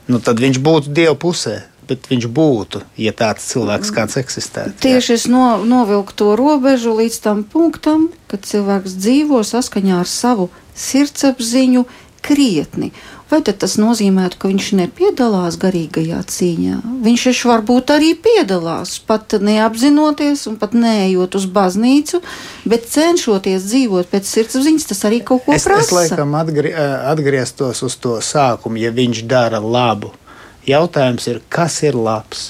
Nu, 0.08 0.20
tad 0.24 0.39
viņš 0.43 0.60
būtu 0.63 0.96
Dieva 0.96 1.15
pusē 1.20 1.62
bet 1.88 2.08
viņš 2.10 2.27
būtu, 2.32 2.82
ja 3.00 3.13
tāds 3.15 3.46
cilvēks 3.51 3.91
kāds 3.96 4.17
eksistētu. 4.20 4.75
Tieši 4.84 5.15
es 5.17 5.25
no, 5.32 5.58
novilku 5.67 6.15
to 6.15 6.34
robežu 6.39 6.96
līdz 6.98 7.20
tam 7.24 7.43
punktam, 7.48 8.08
kad 8.32 8.46
cilvēks 8.48 8.96
dzīvo 9.00 9.43
saskaņā 9.48 10.00
ar 10.03 10.10
savu 10.10 10.50
sirdsapziņu 10.79 11.86
krietni. 12.24 12.93
Vai 13.34 13.42
tas 13.42 13.75
nozīmētu, 13.82 14.38
ka 14.38 14.52
viņš 14.52 14.70
nepiedalās 14.78 15.58
garīgajā 15.62 16.22
cīņā? 16.30 16.80
Viņš 17.02 17.28
taču 17.32 17.50
varbūt 17.50 17.94
arī 17.96 18.13
piedalās, 18.13 19.00
pat 19.02 19.34
neapzinoties 19.42 20.46
un 20.52 20.60
pat 20.62 20.78
neejot 20.78 21.40
uz 21.40 21.48
baznīcu, 21.50 22.22
bet 22.70 22.86
cenšoties 22.94 23.66
dzīvot 23.66 24.12
pēc 24.13 24.30
sirdsapziņas, 24.30 24.90
tas 24.94 25.06
arī 25.10 25.24
kaut 25.25 25.48
ko 25.48 25.58
es, 25.58 25.66
prasa. 25.66 25.90
Es 25.90 25.96
laikam 25.98 26.38
atgri, 26.38 26.75
atgrieztos 27.13 27.82
uz 27.86 27.98
to 27.98 28.20
sākumu, 28.22 28.78
ja 28.84 28.94
viņš 28.94 29.25
dara 29.25 29.63
labu 29.63 30.13
Jautājums 30.68 31.25
ir, 31.28 31.42
kas 31.52 31.82
ir 31.84 31.96
labs? 32.00 32.44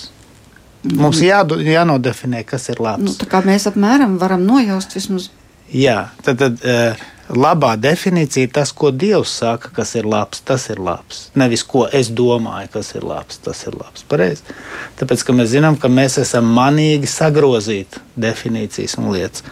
Mums 0.83 1.21
jā, 1.23 1.39
jānodefinē, 1.65 2.43
kas 2.45 2.67
ir 2.69 2.81
labs. 2.83 3.05
Nu, 3.07 3.13
tā 3.17 3.25
kā 3.31 3.41
mēs 3.45 3.65
apmēram 3.69 4.19
varam 4.21 4.43
nojaust 4.45 4.93
vismaz. 4.93 5.31
Jā, 5.73 6.11
tad, 6.25 6.41
tad 6.43 6.59
uh, 6.61 7.05
labā 7.37 7.73
definīcija 7.79 8.47
ir 8.47 8.51
tas, 8.55 8.71
ko 8.75 8.91
Dievs 8.91 9.31
saka, 9.41 9.71
kas 9.75 9.93
ir 9.99 10.07
labs, 10.09 10.41
tas 10.45 10.67
ir 10.73 10.81
labs. 10.83 11.27
Nevis 11.39 11.65
ko 11.67 11.85
es 11.91 12.11
domāju, 12.13 12.71
kas 12.75 12.93
ir 12.97 13.05
labs, 13.07 13.39
tas 13.43 13.63
ir 13.67 13.77
labs. 13.77 14.05
Pareiz? 14.09 14.43
Tāpēc, 14.99 15.23
mēs 15.37 15.53
zinām, 15.53 15.77
ka 15.79 15.91
mēs 15.91 16.19
esam 16.23 16.49
manīgi 16.55 17.09
sagrozīt 17.09 18.01
definīcijas 18.19 18.97
un 19.01 19.13
lietas. 19.15 19.45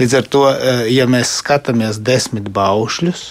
Līdz 0.00 0.18
ar 0.18 0.32
to, 0.32 0.46
uh, 0.50 0.82
ja 0.90 1.06
mēs 1.10 1.36
skatāmies 1.42 2.00
desmit 2.02 2.50
baušļus, 2.54 3.28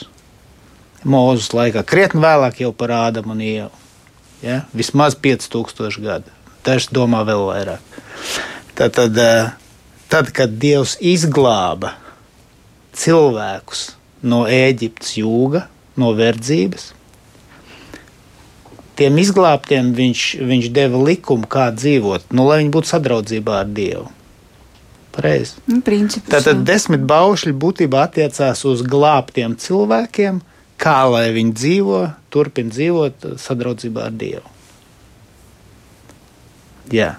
mūžus 1.07 1.51
laikā, 1.55 1.83
krietni 1.87 2.23
vēlāk 2.23 2.63
jau 2.63 2.73
parādām 2.75 3.35
un 3.35 3.43
ievu 3.43 3.75
Ja? 4.41 4.61
Vismaz 4.73 5.15
5000 5.15 6.01
gadi. 6.01 6.33
Dažs 6.65 6.89
domā 6.93 7.23
vēl 7.25 7.45
vairāk. 7.47 8.01
Tad, 8.77 8.93
tad, 8.93 9.17
tad, 10.11 10.31
kad 10.35 10.57
Dievs 10.61 10.97
izglāba 11.01 11.95
cilvēkus 12.97 13.96
no 14.25 14.45
Ēģiptes 14.49 15.17
jūga, 15.19 15.65
no 15.99 16.13
verdzības, 16.17 16.91
tiem 18.97 19.17
izglābtiem 19.21 19.93
viņš, 19.97 20.27
viņš 20.49 20.69
deva 20.73 21.01
likumu, 21.05 21.47
kā 21.49 21.69
dzīvot, 21.75 22.31
nu, 22.33 22.47
lai 22.49 22.61
viņi 22.63 22.73
būtu 22.73 22.91
sadraudzībā 22.91 23.61
ar 23.61 23.73
Dievu. 23.77 24.07
Pareizi. 25.17 25.57
Nu, 25.65 25.79
Tātad 26.29 26.61
desmit 26.65 27.01
baušļi 27.09 27.55
būtībā 27.57 28.03
attiecās 28.05 28.61
uz 28.69 28.83
glābtiem 28.85 29.55
cilvēkiem, 29.57 30.43
kā 30.77 30.99
lai 31.09 31.31
viņi 31.33 31.55
dzīvo, 31.57 32.01
turpina 32.33 32.73
dzīvot 32.73 33.31
sadraudzībā 33.41 34.05
ar 34.11 34.13
Dievu. 34.17 34.45
Jā. 36.93 37.15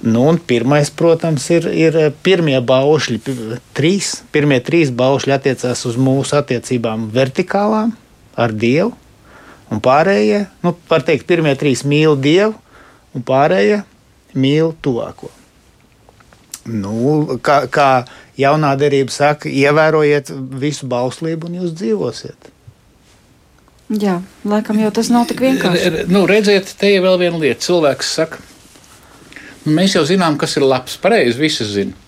Nu, 0.00 0.24
pirmais, 0.46 0.88
protams, 0.90 1.44
ir, 1.52 1.66
ir 1.68 1.98
pirmie 2.24 2.56
baušļi. 2.64 3.20
Trīs, 3.76 4.14
pirmie 4.32 4.60
trīs 4.64 4.92
baušļi 4.94 5.34
attiecās 5.36 5.84
uz 5.88 5.98
mūsu 6.00 6.38
attiecībām 6.40 7.10
vertikālām 7.12 7.92
ar 8.40 8.54
Dievu, 8.56 8.94
un 9.72 9.82
pārējie, 9.84 10.46
nu, 10.64 10.74
var 10.88 11.04
teikt, 11.06 11.26
pirmie 11.28 11.52
trīs 11.60 11.84
mīl 11.84 12.16
Dievu, 12.16 12.54
un 13.14 13.24
pārējie 13.26 13.82
mīl 14.40 14.72
tuvāko. 14.82 15.30
Nu, 16.64 17.38
kā, 17.44 17.64
kā 17.68 17.88
jaunā 18.40 18.72
derība 18.80 19.12
saka, 19.12 19.52
ievērojiet 19.52 20.32
visu 20.60 20.88
bauslību 20.88 21.50
un 21.50 21.60
jūs 21.60 21.76
dzīvosiet. 21.76 22.50
Jā, 24.00 24.16
laikam 24.48 24.80
jau 24.80 24.88
tas 24.96 25.10
nav 25.12 25.28
tik 25.28 25.42
vienkārši. 25.44 26.06
Nu, 26.08 26.24
redziet, 26.28 26.72
te 26.80 26.88
ir 26.94 27.04
vēl 27.04 27.18
viena 27.20 27.40
lieta. 27.42 27.60
Cilvēks 27.66 28.14
saka, 28.16 28.40
nu, 28.40 28.53
mēs 29.66 29.96
jau 29.96 30.04
zinām, 30.08 30.38
kas 30.40 30.56
ir 30.58 30.66
labs. 30.66 30.96
Pareizi, 31.00 31.38
visi 31.40 31.66
zina. 31.68 32.00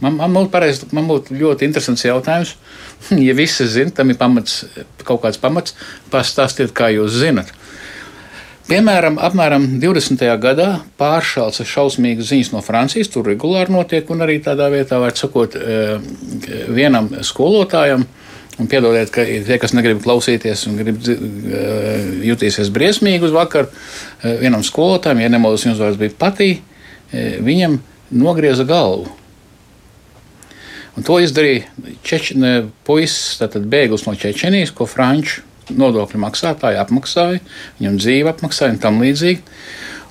Man, 0.00 0.16
man, 0.16 0.32
būtu 0.32 0.48
pareiz, 0.52 0.80
man 0.96 1.08
būtu 1.10 1.36
ļoti 1.36 1.68
interesants 1.68 2.06
jautājums. 2.06 2.56
Ja 3.16 3.32
visi 3.32 3.64
zina, 3.64 3.92
tam 3.96 4.12
ir 4.12 4.18
pamats, 4.20 4.58
kaut 5.08 5.22
kāds 5.22 5.40
pamats, 5.40 5.72
pastāstiet, 6.12 6.74
kā 6.76 6.90
jūs 6.92 7.14
zinat. 7.22 7.48
Piemēram, 8.68 9.16
apmēram 9.18 9.64
20. 9.82 10.20
gadā 10.38 10.68
pāršāls 11.00 11.62
šausmīgas 11.66 12.28
ziņas 12.28 12.52
no 12.52 12.60
Francijas. 12.62 13.08
Tur 13.10 13.26
regulāri 13.26 13.72
notiek, 13.74 14.12
un 14.12 14.22
arī 14.22 14.36
tādā 14.44 14.68
vietā, 14.70 15.00
var 15.02 15.16
sakot, 15.18 15.56
eh, 15.56 15.96
vienam 16.68 17.08
skolotājam. 17.26 18.04
Un 18.60 18.68
piedodiet, 18.68 19.08
ka 19.12 19.24
tie, 19.24 19.56
kas 19.60 19.72
negrib 19.72 20.02
klausīties 20.04 20.66
un 20.68 20.76
grib 20.76 20.98
eh, 21.08 22.08
jutīsies 22.28 22.68
briesmīgi 22.74 23.24
uz 23.24 23.32
vakaru, 23.32 23.70
eh, 24.20 24.36
vienam 24.42 24.64
skolotājam, 24.66 25.22
ja 25.22 25.30
nemaldos, 25.32 25.64
viņas 25.64 25.80
vārds 25.80 26.00
bija 26.00 26.16
patī, 26.20 26.50
eh, 26.58 26.69
viņam 27.12 27.78
nogrieza 28.10 28.66
galvu. 28.68 29.10
Un 30.98 31.06
to 31.06 31.20
izdarīja 31.22 31.68
Čečene, 32.04 32.70
puisis, 32.84 33.38
tātad 33.40 33.64
bēglis 33.70 34.04
no 34.08 34.16
Čečenijas, 34.18 34.74
ko 34.74 34.88
franču 34.90 35.44
nodokļu 35.70 36.18
maksātāji 36.18 36.80
apmaksāja, 36.80 37.38
viņam 37.78 37.98
dzīve 38.00 38.32
apmaksāja 38.32 38.74
un 38.74 38.82
tam 38.82 38.98
līdzīgi. 39.04 39.40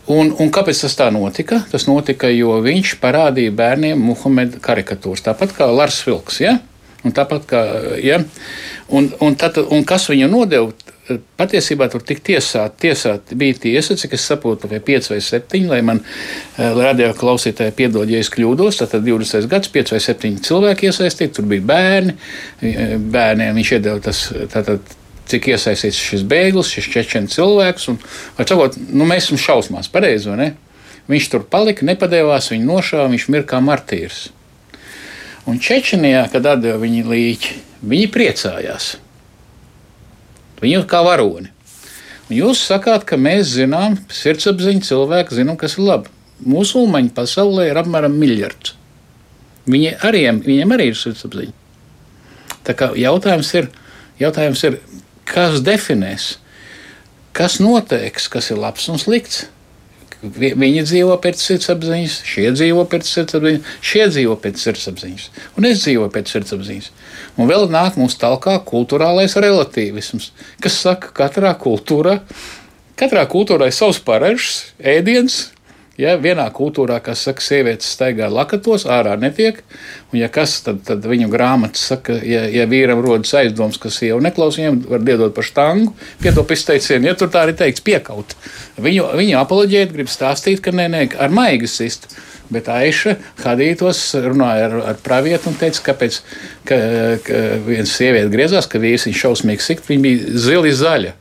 Un, 0.09 0.31
un 0.41 0.49
kāpēc 0.49 0.79
tas 0.85 0.95
tā 0.97 1.09
notika? 1.13 1.59
Tas 1.69 1.85
notika, 1.85 2.31
jo 2.33 2.55
viņš 2.65 2.95
parādīja 3.01 3.53
bērniem 3.53 3.99
Muhameda 4.01 4.57
karikatūras, 4.63 5.21
tāpat 5.27 5.53
kā 5.57 5.67
Lars 5.69 5.99
Vilks. 6.07 6.39
Ja? 6.41 6.55
Un 7.05 7.13
tāpat 7.15 7.45
kā, 7.49 7.61
ja? 8.01 8.23
un, 8.89 9.11
un, 9.21 9.37
tad, 9.37 9.59
un 9.61 9.85
kas 9.87 10.09
viņu 10.09 10.31
nodeva? 10.31 10.88
Patiesībā 11.39 11.87
tur 11.89 12.03
tika 12.05 12.21
tiesāta, 12.29 12.75
tiesāt, 12.83 13.33
bija 13.39 13.57
tiesa, 13.63 13.95
cik 13.97 14.13
es 14.17 14.27
saprotu, 14.29 14.69
vai 14.71 14.81
5 14.85 15.09
vai 15.13 15.19
7, 15.25 15.63
lai 15.71 15.79
man 15.85 16.01
eh, 16.03 16.69
radio 16.77 17.09
klausītāji 17.17 17.75
piedod, 17.77 18.09
ja 18.09 18.21
es 18.21 18.29
kļūdos. 18.33 18.81
Tad 18.83 19.03
20. 19.05 19.49
gads, 19.51 19.71
5 19.73 19.93
vai 19.95 20.01
7 20.05 20.39
cilvēki 20.45 20.89
iesaistīti, 20.91 21.33
tur 21.39 21.49
bija 21.49 21.65
bērni. 21.71 22.15
eh, 22.61 22.95
Bērniem 22.99 23.57
viņš 23.57 23.73
iedeva 23.77 24.03
tas, 24.05 24.23
tātad, 24.53 24.95
cik 25.29 25.51
iesaistīts 25.53 25.99
šis 26.11 26.25
bēglis, 26.29 26.71
šis 26.73 26.89
čečens 26.93 27.37
cilvēks. 27.37 27.89
Un, 27.91 27.99
var 28.37 28.49
sakot, 28.49 28.77
nu, 28.89 29.07
mēs 29.09 29.29
esam 29.29 29.41
šausmās, 29.41 29.91
pareizi, 29.93 30.31
vai 30.31 30.39
ne? 30.41 30.49
Viņš 31.09 31.29
tur 31.33 31.45
palika, 31.49 31.85
nepadevās, 31.89 32.51
viņu 32.53 32.69
nošāva, 32.69 33.09
viņš 33.09 33.29
mirka 33.33 33.55
kā 33.55 33.63
martīrs. 33.65 34.27
Un 35.49 35.57
Čečenijā, 35.57 36.27
kad 36.29 36.45
atdeva 36.45 36.77
viņa 36.81 37.05
līķi, 37.09 37.55
viņi 37.89 38.09
priecājās. 38.13 38.91
Viņu 40.59 40.83
kā 40.89 41.01
varoni. 41.05 41.51
Un 42.29 42.35
jūs 42.35 42.61
sakāt, 42.67 43.05
ka 43.09 43.17
mēs 43.17 43.55
zinām, 43.55 43.97
sirdsapziņa 44.13 44.85
cilvēki 44.85 45.39
zinām, 45.39 45.57
kas 45.59 45.77
ir 45.77 45.87
labi. 45.87 46.11
Musulmaņu 46.45 47.13
pasaulē 47.15 47.69
ir 47.69 47.79
apmēram 47.81 48.15
miljards. 48.19 48.75
Viņi 49.69 49.95
arī, 50.05 50.23
viņiem 50.45 50.75
arī 50.75 50.91
ir 50.91 50.99
sirdsapziņa. 50.99 51.55
Tā 52.67 52.75
kā 52.77 52.91
jautājums 52.97 53.49
ir, 53.57 53.69
jautājums 54.21 54.61
ir, 54.67 54.77
kas 55.29 55.61
definēs, 55.65 56.35
kas 57.35 57.59
noteiks, 57.63 58.27
kas 58.31 58.51
ir 58.53 58.61
labs 58.61 58.87
un 58.91 59.01
slikts. 59.01 59.47
Vi- 60.21 60.51
Viņi 60.51 60.81
dzīvo 60.83 61.15
pēc 61.23 61.39
sirdsapziņas, 61.39 62.15
šie 62.27 62.49
dzīvo 62.51 62.83
pēc 62.91 63.07
sirdsapziņas, 63.07 63.61
šie 63.81 64.07
dzīvo 64.11 64.35
pēc 64.43 64.57
sirdsapziņas, 64.59 65.27
un 65.57 65.65
es 65.69 65.85
dzīvoju 65.85 66.11
pēc 66.11 66.33
sirdsapziņas. 66.33 66.89
Un 67.39 67.47
vēl 67.47 67.69
nāk 67.71 67.95
mums 67.95 68.17
tālāk 68.19 68.65
kultūrālais 68.67 69.37
relativisms, 69.39 70.31
kas 70.59 70.75
saka, 70.83 71.13
ka 71.13 71.29
katrā 71.29 71.53
kultūrā, 71.55 72.19
katrā 72.99 73.23
kultūrā 73.31 73.69
ir 73.71 73.71
savs 73.71 73.99
paražs, 74.03 74.73
ēdiens. 74.83 75.51
Ja 75.99 76.13
vienā 76.15 76.45
kultūrā, 76.55 77.01
kas 77.03 77.25
saka, 77.27 77.43
sievietes 77.43 77.89
staigā 77.91 78.29
lakatos, 78.31 78.85
ārā 78.87 79.17
netiek, 79.19 79.57
un 80.13 80.21
ja 80.21 80.29
kas, 80.31 80.53
tad, 80.63 80.79
tad 80.87 81.03
viņu 81.03 81.27
grāmatas 81.33 81.81
saka, 81.91 82.15
ja, 82.23 82.45
ja 82.47 82.63
vīram 82.71 83.01
rodas 83.03 83.33
aizdoms, 83.35 83.75
ka 83.83 83.91
sieva 83.91 84.21
neklausa, 84.23 84.61
viņam 84.61 84.79
var 84.93 85.03
diedot 85.03 85.35
par 85.35 85.47
štangu, 85.49 85.91
pietop 86.23 86.55
izteicienu, 86.55 87.09
ja 87.09 87.17
tur 87.19 87.33
tā 87.33 87.43
arī 87.43 87.57
teikts, 87.59 87.83
piekaut. 87.83 88.37
Viņu, 88.79 89.09
viņu 89.19 89.35
apoloģēt 89.41 89.91
grib 89.97 90.11
stāstīt, 90.11 90.63
ka 90.63 90.71
nē, 90.71 90.87
nē, 90.95 91.05
ar 91.19 91.35
maigu 91.35 91.67
sist. 91.67 92.07
Bet 92.49 92.65
Aiša 92.71 93.17
Hadītos 93.43 93.99
runāja 94.23 94.69
ar, 94.69 94.77
ar 94.93 95.01
pravietu 95.05 95.51
un 95.51 95.57
teica, 95.59 95.83
kāpēc 95.91 96.15
ka, 96.65 96.79
ka 97.27 97.41
viena 97.67 97.85
sieviete 97.85 98.31
griezās, 98.33 98.65
ka 98.71 98.81
vīrs 98.81 99.05
ir 99.05 99.19
šausmīgi 99.19 99.67
sikt, 99.67 99.91
viņa 99.91 100.05
bija 100.07 100.39
zili 100.47 100.71
zaļa. 100.73 101.13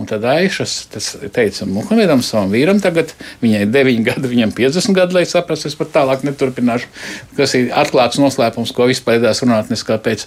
Un 0.00 0.08
tad 0.08 0.24
Aišas 0.24 0.86
teica 1.34 1.66
Muhamedam, 1.68 2.22
savam 2.24 2.52
vīram, 2.54 2.78
tagad 2.80 3.10
viņai 3.42 3.66
ir 3.66 3.72
9 3.74 4.06
gadi, 4.06 4.30
viņam 4.30 4.54
50 4.56 4.96
gadi, 4.96 5.16
lai 5.18 5.24
saprastu, 5.28 5.68
es 5.68 5.76
pat 5.76 5.90
tālāk 5.92 6.24
neturpināšu. 6.24 6.88
Tas 7.36 7.52
ir 7.58 7.68
atklāts 7.76 8.20
noslēpums, 8.20 8.72
ko 8.72 8.88
vispār 8.88 9.20
dās 9.20 9.42
runāt, 9.44 9.68
neskāpēc. 9.72 10.24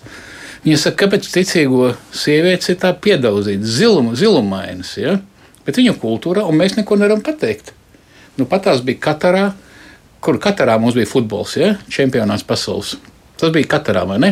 Viņa 0.66 0.82
saka, 0.84 1.00
kāpēc 1.06 1.30
ticīgo 1.34 1.96
sievietes 2.14 2.70
ir 2.70 2.78
tā 2.82 2.92
piedauzītas, 2.94 3.74
zilum, 3.80 4.12
zilumainas, 4.18 4.94
ja? 5.02 5.18
bet 5.66 5.82
viņu 5.82 5.98
kultūrā, 6.02 6.46
un 6.46 6.62
mēs 6.62 6.78
neko 6.78 7.00
nevaram 7.02 7.26
pateikt. 7.26 7.74
Nu, 8.38 8.46
pat 8.50 8.68
tās 8.68 8.86
bija 8.86 9.02
Katarā, 9.08 9.48
kur 10.22 10.38
Katarā 10.42 10.78
mums 10.82 10.98
bija 10.98 11.10
futbols, 11.10 11.58
ja? 11.58 11.74
čempionāts 11.90 12.46
pasaules. 12.46 12.96
Tas 13.42 13.54
bija 13.54 13.74
Katarā, 13.74 14.06
vai 14.10 14.22
ne? 14.22 14.32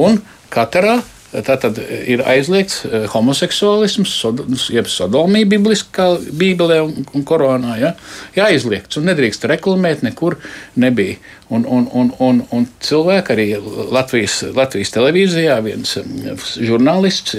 Un 0.00 0.20
Katarā 0.52 0.98
Tātad 1.28 1.76
ir 2.08 2.22
aizliegts 2.24 2.86
eh, 2.88 3.02
homoseksuālisms, 3.12 4.14
sod, 4.22 4.38
jeb 4.72 4.86
sodomija 4.88 5.48
bibliskā 5.50 6.06
bībelē 6.40 6.78
un, 6.86 7.04
un 7.12 7.26
koronā. 7.28 7.74
Ja? 7.76 7.90
Jā, 8.36 8.46
aizliegts 8.48 8.96
un 8.96 9.10
nedrīkst 9.10 9.44
reklamēt, 9.50 10.00
nekur 10.06 10.38
nebija. 10.80 11.18
Un, 11.48 11.64
un, 11.64 11.86
un, 11.96 12.10
un, 12.20 12.42
un 12.52 12.64
cilvēki 12.84 13.32
arī 13.32 13.44
Latvijas, 13.88 14.42
Latvijas 14.52 14.90
televīzijā, 14.92 15.54
viens 15.64 15.94
mm, 15.96 16.42
žurnālists, 16.68 17.38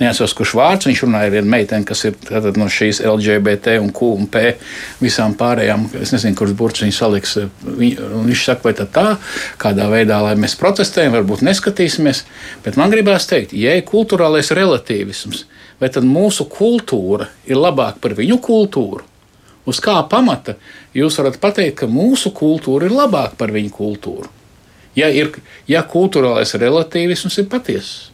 neatceros, 0.00 0.34
kurš 0.34 0.56
vārds, 0.58 0.88
viņš 0.90 1.02
runāja 1.04 1.28
ar 1.30 1.36
vienu 1.36 1.52
meiteni, 1.52 1.86
kas 1.86 2.02
ir 2.08 2.16
tātad, 2.18 2.58
no 2.58 2.66
šīs 2.66 3.04
LGBT 3.06 3.76
un 3.84 3.92
Q 3.94 4.10
un 4.16 4.26
P 4.26 4.56
visām 4.98 5.38
pārējām. 5.38 5.86
Es 6.02 6.10
nezinu, 6.16 6.34
kurš 6.40 6.56
burts 6.58 6.82
viņu 6.82 6.98
saliks. 6.98 7.36
Viņ, 7.62 8.02
viņš 8.32 8.44
saka, 8.48 8.66
vai 8.66 8.74
tā 8.80 8.88
tā, 8.98 9.06
kādā 9.62 9.86
veidā, 9.94 10.18
lai 10.26 10.34
mēs 10.34 10.58
protestējam, 10.58 11.14
varbūt 11.20 11.46
neskatīsimies. 11.46 12.26
Bet 12.66 12.80
man 12.80 12.90
gribās 12.90 13.30
teikt, 13.30 13.54
ja 13.54 13.78
ir 13.78 13.86
kultūrālais 13.86 14.50
relativisms, 14.58 15.46
vai 15.78 15.94
tad 15.94 16.02
mūsu 16.02 16.50
kultūra 16.50 17.30
ir 17.46 17.62
labāka 17.62 18.02
par 18.02 18.18
viņu 18.18 18.42
kultūru? 18.42 19.06
Uz 19.64 19.80
kā 19.80 19.96
pamata 20.10 20.58
jūs 20.96 21.16
varat 21.20 21.38
pateikt, 21.40 21.78
ka 21.82 21.90
mūsu 21.90 22.34
kultūra 22.36 22.88
ir 22.88 22.96
labāka 22.96 23.38
par 23.40 23.54
viņu 23.54 23.72
kultūru? 23.74 24.32
Ja, 24.94 25.08
ir, 25.10 25.32
ja 25.66 25.82
kultūrālais 25.82 26.54
relativisms 26.60 27.40
ir 27.40 27.48
patiess. 27.50 28.10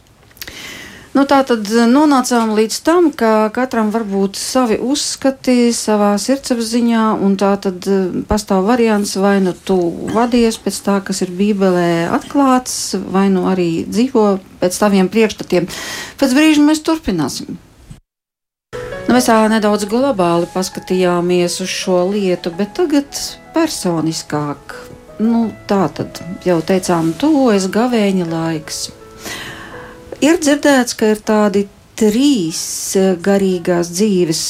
Nu, 1.11 1.25
tā 1.27 1.41
tad 1.43 1.67
nonācām 1.67 2.53
līdz 2.55 2.75
tam, 2.87 3.09
ka 3.11 3.49
katram 3.51 3.89
var 3.91 4.05
būt 4.07 4.37
savi 4.39 4.77
uzskati 4.79 5.73
savā 5.75 6.13
sirdsapziņā, 6.23 7.01
un 7.19 7.35
tā 7.39 7.49
tad 7.59 7.83
eh, 7.91 8.05
pastāv 8.29 8.63
variants, 8.69 9.17
vai 9.19 9.41
nu 9.43 9.51
tu 9.51 9.75
vadies 10.15 10.55
pēc 10.63 10.77
tā, 10.85 10.95
kas 11.03 11.19
ir 11.25 11.33
Bībelē 11.35 12.07
atklāts, 12.15 12.95
vai 13.11 13.25
nu 13.33 13.43
arī 13.51 13.83
dzīvo 13.89 14.25
pēc 14.63 14.79
taviem 14.85 15.11
priekšstatiem. 15.11 15.67
Pēc 16.21 16.37
brīža 16.37 16.63
mēs 16.63 16.83
turpināsim. 16.87 17.59
Nu, 19.11 19.17
mēs 19.17 19.25
tā 19.27 19.41
nedaudz 19.51 19.83
globāli 19.91 20.47
paskatījāmies 20.53 21.57
uz 21.59 21.67
šo 21.67 21.97
lietu, 22.13 22.47
bet 22.55 22.69
tagad 22.77 23.17
personiskāk. 23.51 24.75
Nu, 25.19 25.41
tā 25.67 25.89
tad 25.91 26.21
jau 26.47 26.55
teicām, 26.63 27.09
tuvojas 27.19 27.65
gavēņa 27.75 28.27
laiks. 28.29 28.77
Ir 30.23 30.39
dzirdēts, 30.39 30.95
ka 30.95 31.09
ir 31.11 31.19
tādi 31.27 31.65
trīs 31.99 32.63
garīgās 33.27 33.91
dzīves 33.91 34.45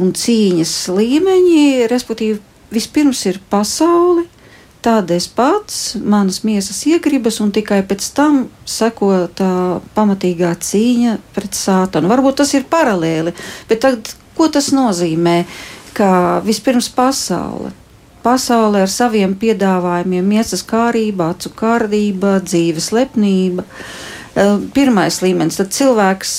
un 0.00 0.16
cīņas 0.16 0.74
līmeņi, 0.88 1.68
respektīvi, 1.92 2.40
vispirms 2.72 3.20
ir 3.28 3.42
pasaule, 3.52 4.24
tad 4.84 5.10
es 5.14 5.24
pats, 5.32 5.94
manas 5.96 6.42
miesas 6.44 6.82
iegribas, 6.84 7.38
un 7.40 7.52
tikai 7.54 7.80
pēc 7.88 8.04
tam 8.16 8.42
seko 8.68 9.10
tā 9.36 9.52
pamatīgā 9.96 10.50
cīņa 10.60 11.14
pret 11.36 11.56
sātanu. 11.56 12.10
Varbūt 12.12 12.42
tas 12.42 12.52
ir 12.56 12.66
paralēli, 12.68 13.32
bet 13.70 13.80
tad, 13.86 14.12
ko 14.36 14.50
tas 14.52 14.68
nozīmē? 14.76 15.38
Ka 15.94 16.42
vispirms 16.44 16.88
pasaule. 16.90 17.70
Pasaule 18.24 18.82
ar 18.82 18.90
saviem 18.90 19.36
piedāvājumiem, 19.38 20.26
miesas 20.26 20.64
kārība, 20.66 21.30
acu 21.32 21.52
kārība, 21.54 22.40
dzīves 22.42 22.90
lepnība. 22.96 23.64
Pirmais 24.74 25.20
līmenis, 25.22 25.60
tad 25.60 25.70
cilvēks 25.76 26.34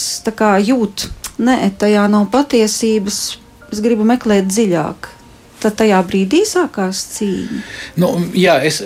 jūt, 0.67 1.07
nē, 1.39 1.59
tajā 1.79 2.05
nav 2.11 2.27
patiesības, 2.35 3.21
es 3.71 3.81
gribu 3.85 4.03
meklēt 4.05 4.51
dziļāk 4.51 5.14
tad 5.65 5.79
tajā 5.81 6.01
brīdī 6.05 6.43
sākās 6.47 7.01
cīņa. 7.15 7.61
Nu, 8.01 8.11
jā, 8.37 8.59
es, 8.67 8.83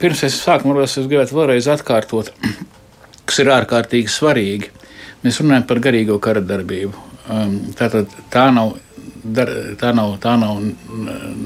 pirms 0.00 0.24
es 0.28 0.38
sāku, 0.40 0.70
varbūt 0.70 0.88
es 0.88 1.10
gribētu 1.10 1.36
vēlreiz 1.36 1.68
atkārtot, 1.74 2.32
kas 3.28 3.42
ir 3.42 3.52
ārkārtīgi 3.52 4.12
svarīgi. 4.12 4.72
Mēs 5.22 5.42
runājam 5.42 5.68
par 5.68 5.82
garīgo 5.84 6.16
kara 6.22 6.42
darbību. 6.42 7.10
Um, 7.30 7.58
Tātad 7.78 8.10
tā 8.32 8.48
nav, 8.54 8.72
dar, 9.22 9.52
tā 9.78 9.92
nav, 9.94 10.16
tā 10.22 10.32
nav 10.40 10.58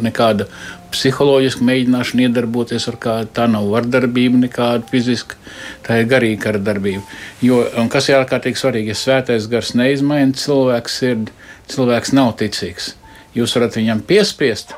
nekāda 0.06 0.46
psiholoģiska 0.94 1.66
mēģināšana 1.66 2.28
iedarboties 2.28 2.86
ar 2.88 2.96
kādu, 3.02 3.32
tā 3.36 3.44
nav 3.52 3.66
vardarbība, 3.74 4.40
nekāda 4.46 4.86
fiziska, 4.88 5.36
tā 5.84 6.00
ir 6.00 6.08
garīga 6.08 6.46
kara 6.46 6.62
darbība. 6.70 7.02
Jo, 7.44 7.64
kas 7.92 8.08
ir 8.08 8.22
ārkārtīgi 8.22 8.62
svarīgi, 8.62 8.94
ja 8.94 9.00
svētais 9.02 9.50
gars 9.52 9.74
neizmaina 9.76 10.38
cilvēku 10.38 10.94
sirdi, 10.94 11.34
cilvēks 11.74 12.16
nav 12.16 12.32
ticīgs 12.40 12.94
jūs 13.36 13.56
varat 13.56 13.78
viņam 13.78 14.02
piespiest. 14.08 14.74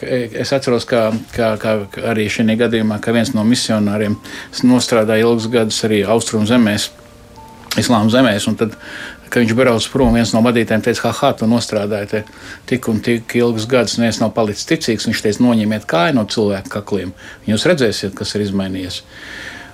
Es 0.00 0.52
atceros, 0.56 0.86
ka, 0.88 1.10
ka, 1.34 1.52
ka 1.60 1.74
arī 2.08 2.24
šajā 2.32 2.56
gadījumā, 2.62 2.96
ka 3.04 3.12
viens 3.12 3.34
no 3.36 3.44
misionāriem 3.44 4.16
strādāja 4.56 5.26
ilgus 5.26 5.50
gadus 5.52 5.82
arī 5.84 6.00
austrumu 6.08 6.48
zemēs, 6.48 6.88
islāma 7.80 8.08
zemēs. 8.12 8.48
Tad, 8.56 8.78
kad 9.28 9.44
viņš 9.44 9.52
brauc 9.58 9.88
prom, 9.92 10.16
viens 10.16 10.32
no 10.32 10.40
vadītājiem 10.46 10.86
teica, 10.88 11.12
ah, 11.12 11.34
tu 11.36 11.46
nostrādāji 11.50 12.24
tik 12.70 12.88
un 12.88 13.04
tik 13.04 13.36
ilgus 13.38 13.68
gadus, 13.68 13.98
un 14.00 14.08
es 14.08 14.22
nav 14.22 14.32
palicis 14.36 14.66
ticīgs. 14.72 15.06
Viņš 15.10 15.22
teica, 15.26 15.44
noņemiet 15.44 15.84
kāju 15.90 16.16
no 16.16 16.24
cilvēku 16.24 16.72
kakliem. 16.72 17.12
Jūs 17.50 17.68
redzēsiet, 17.68 18.16
kas 18.16 18.34
ir 18.34 18.48
izmainījies. 18.48 19.02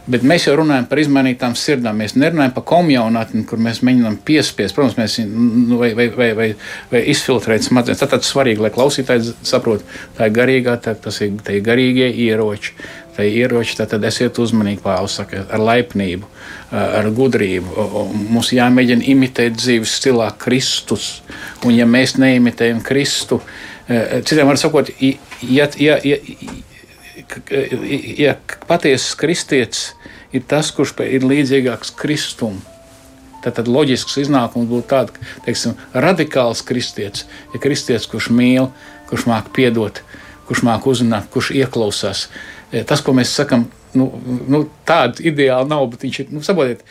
Bet 0.07 0.23
mēs 0.23 0.45
jau 0.47 0.55
runājam 0.61 0.85
par 0.87 1.01
izmainītām 1.03 1.57
sirdīm. 1.59 1.99
Mēs 1.99 2.15
nerunājam 2.15 2.53
par 2.55 2.63
komjaunatni, 2.71 3.43
kur 3.49 3.59
mēs 3.63 3.81
mēģinām 3.87 4.21
piespiest, 4.27 4.77
protams, 4.77 4.95
mēs, 5.01 5.17
nu, 5.27 5.81
vai, 5.81 5.91
vai, 5.99 6.07
vai, 6.15 6.29
vai, 6.39 6.47
vai 6.93 7.01
izfiltrēt 7.11 7.67
smadzenes. 7.67 7.99
Tad 8.03 8.15
tas 8.15 8.31
svarīgi, 8.31 8.63
lai 8.63 8.71
klausītājs 8.75 9.33
saprot, 9.47 9.83
tā 10.19 10.29
ir 10.29 10.37
garīgā, 10.37 10.77
tā, 10.85 10.95
tas 10.95 11.19
ir, 11.27 11.35
tā 11.43 11.57
ir 11.59 11.67
garīgie 11.67 12.07
ieroči. 12.29 12.77
Tā 13.17 13.25
ir 13.27 13.47
ieroči, 13.47 13.79
tad, 13.79 13.91
tad 13.95 14.05
esiet 14.07 14.39
uzmanīgi, 14.39 14.83
Pāvils 14.85 15.17
saka, 15.19 15.43
ar 15.51 15.63
laipnību, 15.65 16.29
ar 16.77 17.11
gudrību. 17.17 17.87
Mums 18.29 18.53
jāmēģina 18.55 19.09
imitēt 19.11 19.57
dzīves 19.57 19.97
stilā 19.99 20.29
Kristus. 20.39 21.23
Un 21.65 21.75
ja 21.75 21.89
mēs 21.89 22.15
neimitējam 22.21 22.85
Kristu, 22.85 23.41
citiem 23.89 24.53
var 24.53 24.61
sakot, 24.61 24.93
ja, 25.01 25.17
ja, 25.51 25.67
ja, 25.81 25.99
ja 26.05 26.76
patiesas 28.69 29.15
kristietis 29.19 29.83
ir 30.35 30.45
tas, 30.49 30.71
kurš 30.75 30.95
ir 31.07 31.27
līdzīgāks 31.27 31.95
Kristum, 31.99 32.59
tad, 33.45 33.69
loģisks 33.71 34.19
iznākums 34.25 34.69
būtu 34.71 34.89
tāds, 34.91 35.33
teiksim, 35.47 35.77
radikāls 35.95 36.65
kristietis 36.67 37.27
ir 37.55 37.63
kristietis, 37.63 38.09
kurš 38.11 38.31
mīl, 38.35 38.71
kurš 39.11 39.27
māk 39.31 39.53
piedot, 39.55 40.03
kurš 40.49 40.65
māk 40.67 40.87
uzrunāt, 40.91 41.29
kurš 41.33 41.53
ieklausās. 41.55 42.27
E, 42.73 42.83
tas, 42.87 43.03
ko 43.03 43.15
mēs 43.17 43.35
sakam, 43.39 43.69
nu, 43.97 44.09
nu, 44.51 44.65
tāda 44.89 45.23
ideāla 45.25 45.69
nav, 45.71 45.87
bet 45.93 46.07
viņš 46.07 46.23
ir, 46.23 46.33
nu, 46.35 46.43
saprotiet, 46.47 46.83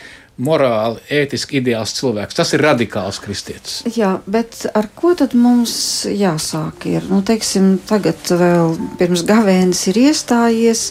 morāli, 0.42 1.00
ētiski 1.12 1.62
ideāls 1.62 1.96
cilvēks. 1.96 2.36
Tas 2.36 2.52
ir 2.56 2.64
radikāls 2.66 3.20
kristietis. 3.24 3.82
Jā, 3.96 4.18
bet 4.28 4.66
ar 4.76 4.90
ko 4.96 5.14
tad 5.18 5.36
mums 5.38 5.76
jāsāk? 6.10 6.88
Ir? 6.92 7.06
Nu, 7.12 7.22
teiksim, 7.26 7.78
tagad 7.88 8.20
vēl 8.28 8.76
pirms 9.00 9.24
gavēnis 9.28 9.86
ir 9.92 10.02
iestājies. 10.10 10.90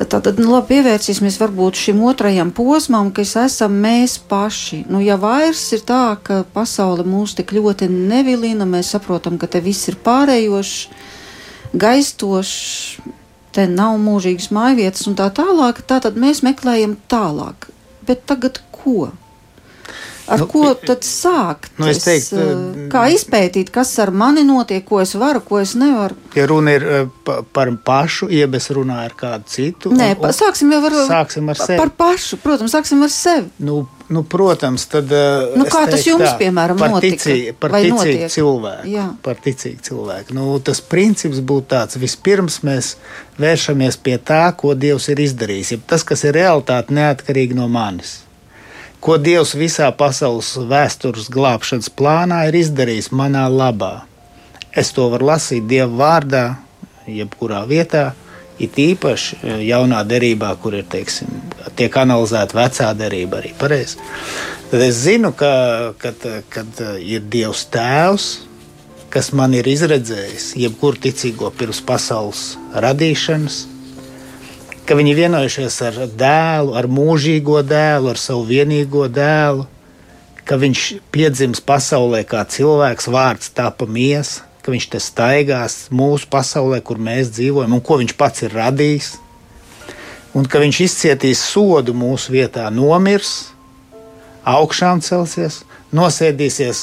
Tātad 0.00 0.38
nu, 0.38 0.46
labi, 0.54 0.78
pievērsīsimies 0.78 1.36
varbūt 1.40 1.76
šim 1.76 2.00
otrajam 2.08 2.52
posmam, 2.56 3.10
kas 3.12 3.34
esam 3.42 3.74
mēs 3.82 4.16
paši. 4.30 4.84
Nu, 4.88 5.02
ja 5.04 5.18
vairs 5.20 5.64
ir 5.76 5.82
tā, 5.84 6.14
ka 6.24 6.44
pasaule 6.54 7.04
mūs 7.04 7.34
tik 7.36 7.52
ļoti 7.52 7.90
nevilina, 7.90 8.68
mēs 8.70 8.94
saprotam, 8.94 9.36
ka 9.36 9.50
te 9.50 9.60
viss 9.60 9.90
ir 9.90 9.98
pārējošs, 10.00 10.76
gaistošs, 11.76 12.54
te 13.52 13.66
nav 13.66 13.98
mūžīgas 14.00 14.48
mājvietas 14.54 15.10
un 15.10 15.18
tā 15.18 15.26
tālāk, 15.34 15.82
tad 15.90 16.06
mēs 16.14 16.44
meklējam 16.46 16.94
tālāk. 17.10 17.68
Bet 18.06 18.24
tagad 18.30 18.62
ko? 18.82 19.10
Ar 20.30 20.38
nu, 20.38 20.46
ko 20.46 20.68
tad 20.78 21.02
sākt? 21.06 21.72
Nu, 21.80 21.88
es 21.90 22.04
teiktu, 22.04 22.36
es, 22.38 22.50
eh, 22.54 22.82
kā 22.92 23.02
izpētīt, 23.10 23.72
kas 23.74 23.90
ar 24.02 24.12
mani 24.14 24.44
notiek, 24.46 24.84
ko 24.86 25.00
es 25.02 25.16
varu, 25.18 25.42
ko 25.42 25.58
es 25.58 25.72
nevaru? 25.78 26.14
Ja 26.38 26.44
runa 26.46 26.76
ir 26.76 26.86
eh, 26.86 27.08
pa, 27.26 27.40
par 27.42 27.72
pašu, 27.86 28.28
jeb 28.30 28.54
es 28.54 28.70
runāju 28.70 29.10
ar 29.10 29.16
kādu 29.18 29.50
citu. 29.50 29.90
Nē, 29.90 30.12
un, 30.14 30.28
un, 30.28 30.36
sāksim 30.36 30.70
jau 30.70 30.84
ar, 30.86 30.98
sāksim 31.08 31.50
ar 31.50 31.58
sevi. 31.58 31.80
Par 31.82 31.90
pašu, 31.98 32.38
protams, 32.44 32.76
sāksim 32.76 33.02
ar 33.02 33.10
sevi. 33.14 33.50
Nu, 33.66 33.80
nu, 34.06 34.22
protams, 34.36 34.86
tad. 34.92 35.10
Eh, 35.10 35.58
nu, 35.58 35.66
kā 35.66 35.82
tas 35.90 36.06
jums, 36.06 36.28
tā, 36.28 36.36
piemēram, 36.44 36.78
par 36.78 36.94
notika? 36.94 37.24
Ticī, 37.24 37.50
par 37.50 37.74
ticīgu 37.80 38.30
cilvēku. 38.36 38.94
Jā. 38.94 39.10
Par 39.26 39.44
ticīgu 39.50 39.82
cilvēku. 39.90 40.38
Nu, 40.38 40.54
tas 40.62 40.84
princips 40.94 41.42
būtu 41.42 41.72
tāds, 41.74 41.98
vispirms 41.98 42.62
mēs 42.70 42.94
vēršamies 43.42 43.98
pie 43.98 44.20
tā, 44.22 44.44
ko 44.54 44.78
Dievs 44.78 45.10
ir 45.10 45.26
izdarījis. 45.26 45.74
Ja 45.74 45.84
tas, 45.90 46.06
kas 46.06 46.28
ir 46.28 46.38
realitāte, 46.38 46.94
neatkarīgi 46.94 47.58
no 47.58 47.66
manis 47.66 48.20
ko 49.00 49.16
Dievs 49.18 49.54
visā 49.56 49.88
pasaules 49.96 50.52
vēstures 50.70 51.30
glābšanas 51.32 51.90
plānā 51.96 52.44
ir 52.48 52.60
izdarījis 52.60 53.10
manā 53.16 53.46
labā. 53.50 54.02
Es 54.76 54.92
to 54.94 55.08
varu 55.10 55.32
lasīt 55.32 55.66
Dieva 55.70 55.90
vārdā, 56.02 56.44
jebkurā 57.10 57.64
vietā, 57.66 58.10
it 58.60 58.76
īpaši 58.78 59.38
e, 59.40 59.56
jaunā 59.70 60.02
derībā, 60.06 60.52
kur 60.62 60.76
ir 60.78 60.86
teiksim, 60.92 61.32
tiek 61.78 61.96
analizēta 61.96 62.58
vecā 62.58 62.90
derība 62.98 63.40
arī 63.40 63.54
pareizi. 63.58 63.98
Tad 64.70 64.84
es 64.84 65.00
zinu, 65.02 65.32
ka 65.34 65.50
kad, 65.98 66.28
kad 66.52 66.84
ir 67.00 67.24
Dievs 67.32 67.64
Tēvs, 67.72 68.28
kas 69.10 69.32
man 69.34 69.56
ir 69.58 69.66
izredzējis, 69.66 70.52
jebkuru 70.60 71.00
ticīgo 71.08 71.50
pirms 71.56 71.80
pasaules 71.82 72.44
radīšanas, 72.84 73.64
ka 74.90 74.96
viņi 74.98 75.12
vienojušies 75.14 75.74
ar 75.86 75.98
dēlu, 76.18 76.72
ar 76.74 76.88
mūžīgo 76.90 77.60
dēlu, 77.62 78.08
ar 78.10 78.18
savu 78.18 78.42
vienīgo 78.48 79.04
dēlu, 79.06 79.62
ka 80.42 80.56
viņš 80.58 80.80
piedzims 81.14 81.60
pasaulē 81.62 82.24
kā 82.26 82.40
cilvēks, 82.42 83.06
vārds 83.14 83.52
tapa 83.54 83.86
miesa, 83.86 84.48
ka 84.66 84.74
viņš 84.74 84.88
te 84.90 84.98
staigās 84.98 85.76
mūsu 85.94 86.26
pasaulē, 86.32 86.80
kur 86.82 86.98
mēs 86.98 87.30
dzīvojam, 87.36 87.76
un 87.78 87.84
ko 87.86 88.00
viņš 88.00 88.16
pats 88.18 88.42
ir 88.48 88.56
radījis, 88.58 89.12
un 90.34 90.50
ka 90.50 90.58
viņš 90.64 90.82
izcietīs 90.88 91.44
sodu 91.52 91.94
mūsu 91.94 92.34
vietā, 92.34 92.66
nomirs, 92.74 93.52
augšām 94.42 95.04
celsies, 95.06 95.60
nosēdīsies 95.94 96.82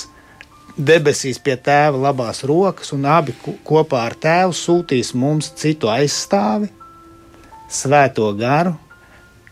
debesīs 0.79 1.43
pie 1.43 1.59
tēva 1.59 2.07
labās 2.07 2.45
rokas, 2.47 2.95
un 2.95 3.03
abi 3.03 3.35
kopā 3.67 4.07
ar 4.07 4.15
tēvu 4.15 4.55
sūtīs 4.55 5.11
mums 5.11 5.51
citu 5.59 5.91
aizstāvi, 5.91 6.71
svēto 7.69 8.29
garu, 8.37 8.75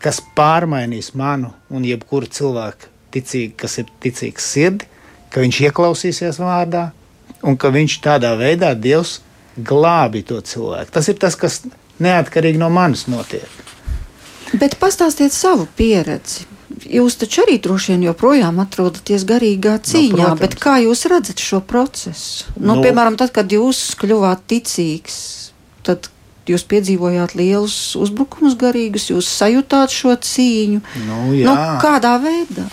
kas 0.02 0.20
pārmainīs 0.36 1.12
manu 1.16 1.52
un 1.72 1.86
jebkuru 1.86 2.28
cilvēku 2.30 2.92
ticīgi, 3.14 3.54
kas 3.58 3.78
ir 3.80 3.90
ticīgs 4.02 4.50
sirdi, 4.52 4.88
ka 5.32 5.42
viņš 5.44 5.60
ieklausīsies 5.68 6.40
vārdā 6.40 6.90
un 7.46 7.56
ka 7.60 7.70
viņš 7.74 8.00
tādā 8.04 8.34
veidā 8.38 8.74
Dievs 8.78 9.20
glābi 9.56 10.22
to 10.26 10.40
cilvēku. 10.44 10.92
Tas 10.92 11.08
ir 11.08 11.16
tas, 11.20 11.36
kas 11.38 11.62
neatkarīgi 12.02 12.60
no 12.60 12.68
manis 12.72 13.06
notiek. 13.08 13.48
Bet 14.56 14.76
pastāstiet 14.80 15.34
savu 15.34 15.66
pieredzi. 15.78 16.46
Jūs 16.86 17.16
taču 17.18 17.42
arī 17.44 17.56
droši 17.62 17.94
vien 17.94 18.04
joprojām 18.08 18.58
atrodaties 18.62 19.24
garīgā 19.26 19.76
nu, 19.78 19.84
cīņā, 19.90 20.26
no, 20.28 20.34
bet 20.38 20.56
kā 20.60 20.76
jūs 20.82 21.06
redzat 21.10 21.40
šo 21.42 21.62
procesu? 21.66 22.50
Nu, 22.58 22.74
nu, 22.74 22.82
piemēram, 22.84 23.16
tad, 23.18 23.32
kad 23.34 23.50
jūs 23.50 23.80
kļuvāt 23.98 24.44
ticīgs, 24.50 25.16
tad 25.86 26.10
jūs 26.52 26.64
piedzīvojāt 26.70 27.34
lielus 27.38 27.76
uzbrukumus 27.98 28.56
garīgus, 28.58 29.10
jūs 29.10 29.28
sajūtāt 29.38 29.94
šo 29.94 30.14
cīņu. 30.28 30.82
Nu, 31.06 31.20
jā. 31.36 31.50
nu, 31.50 31.68
kādā 31.82 32.16
veidā? 32.22 32.66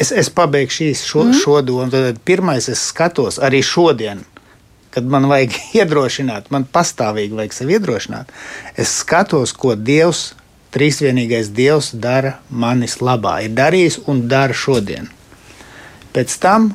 Es, 0.00 0.10
es 0.10 0.30
pabeigšu 0.34 0.90
šo, 0.98 1.24
mm. 1.24 1.40
šo 1.42 1.58
domu. 1.62 1.90
Tad 1.92 2.18
pirmais 2.26 2.68
es 2.70 2.82
skatos 2.90 3.38
arī 3.38 3.62
šodien, 3.62 4.24
kad 4.94 5.06
man 5.10 5.28
vajag 5.30 5.56
iedrošināt, 5.80 6.50
man 6.54 6.66
pastāvīgi 6.70 7.38
vajag 7.38 7.56
sevi 7.56 7.78
iedrošināt. 7.78 8.32
Es 8.76 8.94
skatos, 9.02 9.54
ko 9.56 9.74
Dievs, 9.78 10.32
trīsvienīgais 10.74 11.52
Dievs, 11.54 11.92
dara 11.94 12.38
manis 12.50 12.98
labā. 13.02 13.40
Ir 13.46 13.54
darījis 13.54 14.02
un 14.10 14.26
dara 14.30 14.54
šodien. 14.54 15.10
Pēc 16.14 16.34
tam, 16.42 16.72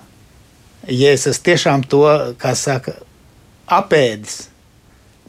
ja 0.88 1.14
es 1.16 1.44
tiešām 1.44 1.86
to, 1.92 2.04
kā 2.40 2.56
saka, 2.60 2.98
apēdis, 3.72 4.49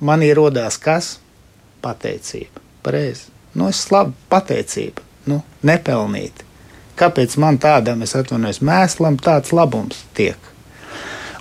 man 0.00 0.24
ierodās 0.26 0.78
kas? 0.80 1.18
Pateicība. 1.84 2.62
Pareizi. 2.84 3.30
Nu, 3.54 3.68
es 3.68 3.80
slavu 3.86 4.14
pateicību. 4.30 5.02
Nu, 5.30 5.40
nepelnīti. 5.66 6.46
Kāpēc 7.00 7.36
man 7.40 7.56
tādam, 7.60 8.02
es 8.04 8.12
atvainojos, 8.16 8.60
mēslam 8.64 9.16
tāds 9.20 9.54
labums 9.56 10.04
tiek? 10.16 10.50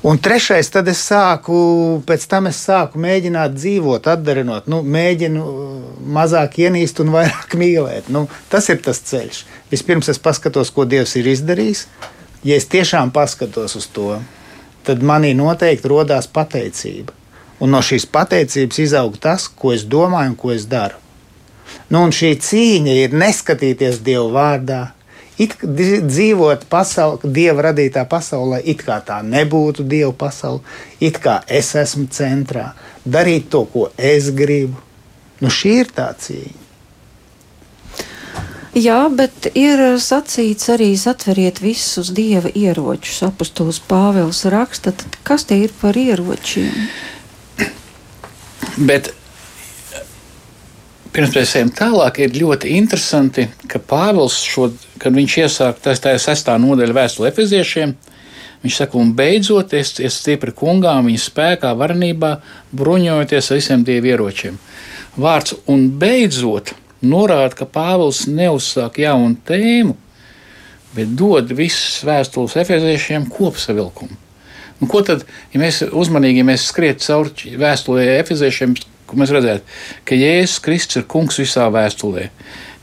Un 0.04 0.16
trešais, 0.24 0.70
tad 0.72 0.88
es 0.88 1.02
sāku, 1.04 1.58
pēc 2.08 2.24
tam 2.32 2.48
es 2.48 2.62
sāku 2.64 3.02
mēģināt 3.04 3.58
dzīvot, 3.58 4.08
atdarinot, 4.08 4.70
nu, 4.72 4.80
mēģinu 4.80 5.44
uh, 5.44 5.74
mazāk 6.16 6.56
ienīst 6.64 7.02
un 7.04 7.12
vairāk 7.12 7.56
mīlēt. 7.60 8.08
Nu, 8.14 8.28
tas 8.52 8.72
ir 8.72 8.80
tas 8.86 9.04
ceļš. 9.12 9.44
Vispirms 9.74 10.12
es 10.14 10.22
paskatos, 10.24 10.72
ko 10.72 10.88
Dievs 10.88 11.18
ir 11.20 11.28
izdarījis. 11.34 11.86
Ja 12.48 12.56
es 12.56 12.70
tiešām 12.72 13.12
paskatos 13.12 13.76
uz 13.76 13.90
to, 13.92 14.14
tad 14.88 15.04
manī 15.04 15.34
noteikti 15.36 15.92
rodās 15.92 16.32
pateicība. 16.32 17.19
Un 17.60 17.74
no 17.76 17.82
šīs 17.84 18.06
pateicības 18.08 18.80
izaug 18.86 19.18
tas, 19.20 19.48
ko 19.48 19.74
es 19.76 19.84
domāju 19.84 20.34
un 20.34 20.38
ko 20.40 20.54
es 20.56 20.66
daru. 20.70 21.00
Nu, 21.90 22.06
un 22.06 22.14
šī 22.16 22.36
cīņa 22.46 22.96
ir 23.04 23.18
neskatīties 23.18 24.00
Dieva 24.06 24.30
vārdā, 24.34 24.80
it, 25.42 25.58
dzīvot 25.60 26.66
pasaulē, 26.72 27.34
Dieva 27.36 27.68
radītā 27.70 28.06
pasaulē, 28.10 28.62
it 28.64 28.86
kā 28.86 29.00
tā 29.06 29.20
nebūtu 29.26 29.86
Dieva 29.90 30.14
pasaule, 30.14 30.64
it 31.02 31.20
kā 31.24 31.40
es 31.48 31.74
esmu 31.80 32.08
centrā, 32.14 32.72
darīt 33.06 33.52
to, 33.54 33.66
ko 33.74 33.90
es 33.98 34.32
gribu. 34.36 34.80
Nu, 35.40 35.52
šī 35.52 35.76
ir 35.84 35.94
tā 35.96 36.10
cīņa. 36.20 36.66
Jā, 38.78 39.08
bet 39.10 39.48
ir 39.58 39.82
sacīts 39.98 40.70
arī 40.70 40.92
atveriet 41.10 41.58
visus 41.60 42.12
dieva 42.14 42.52
ieročus. 42.54 43.24
Apostols 43.26 43.80
Pāvils 43.82 44.44
raksta, 44.46 44.94
kas 45.26 45.48
tie 45.50 45.64
ir 45.66 45.74
par 45.82 45.98
ieročiem? 45.98 46.70
Bet 48.78 49.10
pirms 51.14 51.34
mēs 51.36 51.56
ejam 51.58 51.72
tālāk, 51.74 52.22
ir 52.22 52.38
ļoti 52.38 52.76
interesanti, 52.78 53.48
ka 53.70 53.82
Pāvils, 53.82 54.38
šo, 54.46 54.70
kad 55.02 55.16
viņš 55.16 55.38
iesāk 55.44 55.82
tas 55.84 56.02
tā 56.04 56.14
sestā 56.22 56.58
nodaļa 56.62 56.96
vēstule 56.96 57.32
efeziešiem, 57.32 57.96
viņš 58.64 58.78
saka, 58.82 59.00
un 59.00 59.14
beidzot 59.18 59.74
es, 59.78 59.96
es 60.04 60.20
stipri 60.22 60.54
kungām, 60.56 61.10
viņa 61.10 61.24
spēkā, 61.26 61.74
varenībā, 61.80 62.36
bruņojoties 62.76 63.52
ar 63.52 63.60
visiem 63.62 63.88
dievu 63.88 64.14
ieročiem. 64.14 64.62
Vārds 65.20 65.58
un 65.72 65.90
beidzot 66.00 66.76
norāda, 67.02 67.56
ka 67.58 67.68
Pāvils 67.68 68.26
neuzsāk 68.30 69.02
jaunu 69.02 69.40
tēmu, 69.48 69.98
bet 70.96 71.14
dod 71.18 71.52
visas 71.56 72.04
vēstules 72.06 72.58
efeziešiem 72.60 73.30
kopsavilkumu. 73.34 74.29
Nu, 74.80 74.88
ko 74.88 75.02
tad, 75.04 75.26
ja 75.54 75.60
mēs 75.60 75.82
uzmanīgi 75.84 76.40
ja 76.44 76.48
mēs 76.48 76.70
skriet 76.72 77.04
cauri 77.04 77.56
vēstulē 77.60 78.06
efeziešiem, 78.20 78.76
mēs 79.20 79.34
redzētu, 79.36 79.80
ka 80.08 80.18
Jēzus 80.18 80.60
Kristus 80.64 81.02
ir 81.02 81.08
kungs 81.12 81.40
visā 81.42 81.68
vēstulē. 81.74 82.30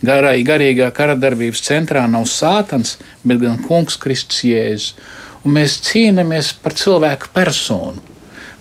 Garai, 0.05 0.43
garīgā 0.45 0.91
karadarbības 0.93 1.63
centrā 1.65 2.03
nav 2.11 2.27
sātans, 2.29 2.99
bet 3.25 3.41
gan 3.41 3.57
kungs 3.65 3.97
Kristus 4.01 4.45
Jēzus. 4.45 4.93
Un 5.47 5.57
mēs 5.57 5.79
cīnāmies 5.87 6.53
par 6.61 6.75
cilvēku 6.77 7.31
personu. 7.33 8.16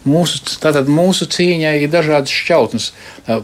Mūsu, 0.05 0.37
tātad 0.61 0.89
mūsu 0.91 1.25
cīņai 1.33 1.71
ir 1.81 1.89
dažādas 1.89 2.33
šķautnes. 2.33 2.91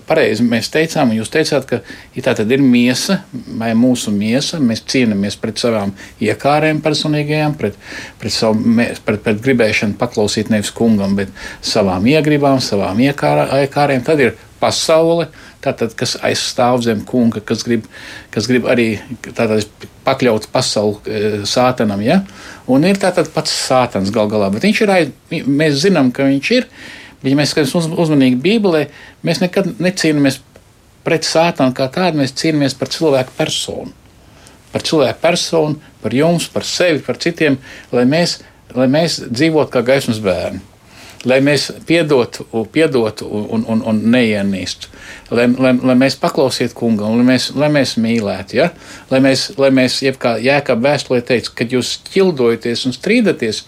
Pareizi 0.05 0.45
mēs 0.45 0.69
teicām, 0.73 1.09
un 1.09 1.17
jūs 1.17 1.31
teicāt, 1.33 1.65
ka 1.65 1.79
ja 2.13 2.23
tā 2.27 2.45
ir 2.45 2.61
miesa 2.61 3.23
vai 3.31 3.71
mūsu 3.77 4.13
miesa. 4.13 4.59
Mēs 4.61 4.83
cīnāmies 4.93 5.39
pret 5.41 5.61
savām 5.61 5.95
iekārēm 6.21 6.83
personīgajām, 6.85 7.57
pret, 7.57 7.79
pret, 8.21 8.35
savu, 8.35 8.77
pret, 8.77 9.23
pret 9.25 9.41
gribēšanu 9.41 9.97
paklausīt 10.01 10.53
nevis 10.53 10.69
kungam, 10.75 11.17
bet 11.17 11.33
savām 11.65 12.05
iegribām, 12.13 12.61
savām 12.61 13.01
iekārēm. 13.07 14.05
Tad 14.05 14.21
ir 14.21 14.37
pasaule, 14.61 15.31
tātad, 15.63 15.93
kas 15.97 16.15
aizstāv 16.25 16.81
zem 16.85 17.03
kunga, 17.07 17.41
kas 17.45 17.63
grib, 17.67 17.85
kas 18.33 18.47
grib 18.49 18.67
arī 18.69 18.87
tātad, 19.27 19.67
pakļaut 20.05 20.47
pasauli 20.53 20.97
e, 21.05 21.31
sātanam. 21.49 22.01
Ja? 22.05 22.21
Un 22.71 22.87
ir 22.87 22.99
tātad 23.01 23.29
pats 23.33 23.53
sātans 23.67 24.13
gal 24.13 24.29
galā, 24.31 24.49
bet 24.53 24.65
viņš 24.67 24.81
ir, 24.85 24.93
mēs 25.45 25.81
zinām, 25.83 26.11
ka 26.15 26.27
viņš 26.29 26.51
ir, 26.57 26.69
ja 27.25 27.37
mēs 27.37 27.53
skatāmies 27.53 27.75
uz, 27.77 27.89
uzmanīgi 28.05 28.41
Bībelē, 28.41 28.85
mēs 29.27 29.43
nekad 29.43 29.73
necīnāmies 29.81 30.41
pret 31.05 31.25
sātanu 31.25 31.75
kā 31.77 31.89
tādu, 31.93 32.21
mēs 32.21 32.35
cīnāmies 32.37 32.77
par 32.77 32.91
cilvēku 32.93 33.37
personu. 33.37 33.93
Par 34.71 34.85
cilvēku 34.87 35.19
personu, 35.21 35.93
par 36.01 36.13
jums, 36.15 36.47
par 36.49 36.65
sevi, 36.65 37.01
par 37.05 37.19
citiem, 37.21 37.57
lai 37.91 38.05
mēs, 38.09 38.39
lai 38.77 38.87
mēs 38.89 39.19
dzīvotu 39.27 39.73
kā 39.73 39.85
gaismas 39.85 40.21
bērni 40.23 40.61
lai 41.25 41.37
mēs 41.43 41.67
piedotu, 41.87 42.45
piedotu 42.73 43.27
un, 43.27 43.65
un, 43.69 43.81
un 43.87 43.99
neienīstu, 44.13 44.89
lai, 45.33 45.47
lai, 45.51 45.73
lai 45.91 45.95
mēs 45.99 46.17
paklausītu 46.21 46.77
kungam, 46.77 47.17
lai 47.19 47.25
mēs, 47.33 47.49
lai 47.57 47.69
mēs 47.73 47.95
mīlētu, 48.01 48.57
ja? 48.57 48.69
lai 49.11 49.21
mēs, 49.23 49.49
lai 49.61 49.71
mēs 49.75 49.99
jebkā 50.05 50.35
jēkab 50.41 50.81
vēstulē 50.85 51.21
teica, 51.27 51.53
kad 51.61 51.75
jūs 51.75 51.97
ķildojaties 52.11 52.87
un 52.89 52.97
strīdaties, 52.97 53.65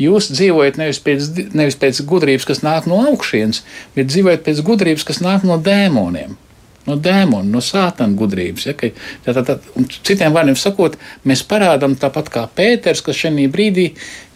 jūs 0.00 0.30
dzīvojat 0.32 0.80
nevis 0.80 1.02
pēc, 1.04 1.28
nevis 1.52 1.78
pēc 1.80 2.00
gudrības, 2.08 2.48
kas 2.48 2.64
nāk 2.64 2.88
no 2.90 3.02
augšienes, 3.10 3.64
bet 3.96 4.10
dzīvojat 4.12 4.46
pēc 4.46 4.64
gudrības, 4.64 5.06
kas 5.10 5.22
nāk 5.24 5.46
no 5.48 5.60
dēmoniem 5.60 6.38
no 6.86 6.96
dēmona, 7.00 7.48
no 7.48 7.62
sātana 7.64 8.16
gudrības. 8.18 8.66
Ja, 8.68 8.74
ka, 8.78 8.90
tā, 9.24 9.34
tā, 9.36 9.42
tā, 9.48 9.56
citiem 10.04 10.34
vārdiem 10.34 10.56
sakot, 10.58 10.98
mēs 11.28 11.44
parādām 11.48 11.96
tāpat 12.00 12.30
kā 12.34 12.44
Pēters, 12.56 13.02
ka 13.04 13.14
šajā 13.16 13.48
brīdī 13.52 13.86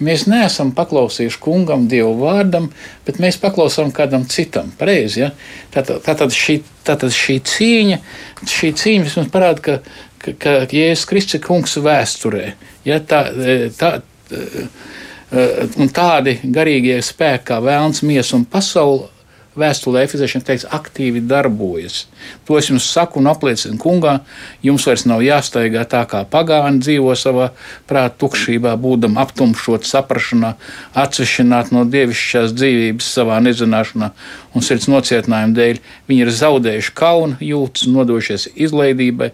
mēs 0.04 0.26
neesam 0.30 0.72
paklausījuši 0.76 1.40
kungam, 1.44 1.88
Dievu 1.90 2.14
vārdam, 2.22 2.70
bet 3.06 3.20
mēs 3.22 3.40
paklausām 3.42 3.92
kādam 3.94 4.26
citam. 4.30 4.72
Pareizi, 4.78 5.26
ja? 5.26 5.32
Tātad 5.74 6.04
tā, 6.06 6.16
tā, 6.18 6.30
šī, 6.32 6.60
tā, 6.86 6.98
tā, 7.00 7.10
šī 7.12 7.40
cīņa, 7.52 8.00
šī 8.48 8.72
cīņa 8.82 9.08
vismaz 9.08 9.32
parāda, 9.34 9.64
ka, 9.64 9.78
ka, 10.24 10.36
ka 10.40 10.56
Jēzus 10.72 11.08
Kristus 11.10 11.40
ir 11.40 11.44
kungs 11.46 11.76
vēsturē. 11.84 12.52
Ja? 12.88 13.02
Tā, 13.04 13.26
tā, 13.78 13.92
un 15.78 15.92
tādi 15.92 16.38
garīgie 16.44 16.98
spēki 17.04 17.50
kā 17.50 17.60
vēlns, 17.64 18.02
miesa 18.06 18.36
un 18.38 18.46
pasaule 18.48 19.08
vēstulē 19.58 20.04
Efeziešiem 20.06 20.42
teikts, 20.46 20.66
aktīvi 20.74 21.22
darbojas. 21.28 22.06
To 22.48 22.58
es 22.58 22.68
jums 22.70 22.86
saku 22.88 23.20
un 23.20 23.28
apliecinu 23.30 23.78
kungā, 23.80 24.18
jums 24.64 24.86
vairs 24.88 25.04
nav 25.08 25.22
jāstaigā 25.24 25.84
tā 25.90 26.04
kā 26.10 26.22
pagāni 26.30 26.82
dzīvo 26.82 27.14
savā 27.18 27.50
prāta 27.90 28.16
tukšībā, 28.22 28.74
būdam 28.80 29.18
aptumšot, 29.20 29.86
saprašanā, 29.88 30.54
atsevišķināt 30.98 31.72
no 31.74 31.84
dievišķās 31.88 32.54
dzīvības 32.56 33.12
savā 33.18 33.40
nezināšanā 33.44 34.10
un 34.54 34.64
sirds 34.64 34.88
nocietinājuma 34.90 35.56
dēļ. 35.58 35.82
Viņi 36.08 36.24
ir 36.24 36.32
zaudējuši 36.40 36.94
kaunu 36.98 37.38
jūtas, 37.44 37.86
nodojušies 37.92 38.48
izlaidībai, 38.56 39.32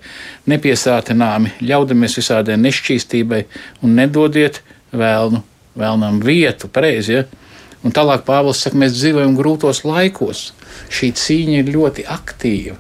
nepiesātināmi, 0.50 1.54
ļaudamies 1.64 2.18
visādai 2.20 2.58
nešķīstībai 2.60 3.44
un 3.84 3.96
nedodiet 4.00 4.60
vēlnu, 4.94 5.42
vēlnam 5.78 6.20
vietu, 6.24 6.70
pareizi. 6.72 7.18
Ja? 7.20 7.43
Un 7.85 7.92
tālāk 7.92 8.25
Pāvils 8.25 8.62
saka, 8.64 8.79
mēs 8.81 8.97
dzīvojam 8.97 9.35
grūtos 9.37 9.83
laikos. 9.85 10.47
Šī 10.92 11.11
cīņa 11.20 11.59
ir 11.61 11.73
ļoti 11.75 12.07
aktīva. 12.11 12.79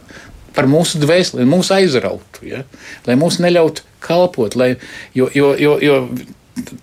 Par 0.56 0.68
mūsu 0.70 1.00
dvēseli, 1.02 1.42
lai 1.42 1.50
mūs 1.50 1.70
aizrautu, 1.74 2.44
ja? 2.46 2.62
lai 3.08 3.16
mūs 3.20 3.40
neļautu 3.42 3.84
kalpot. 4.04 4.56
Lai, 4.56 4.74
jo, 5.16 5.28
jo, 5.34 5.50
jo, 5.60 5.74
jo 5.82 5.98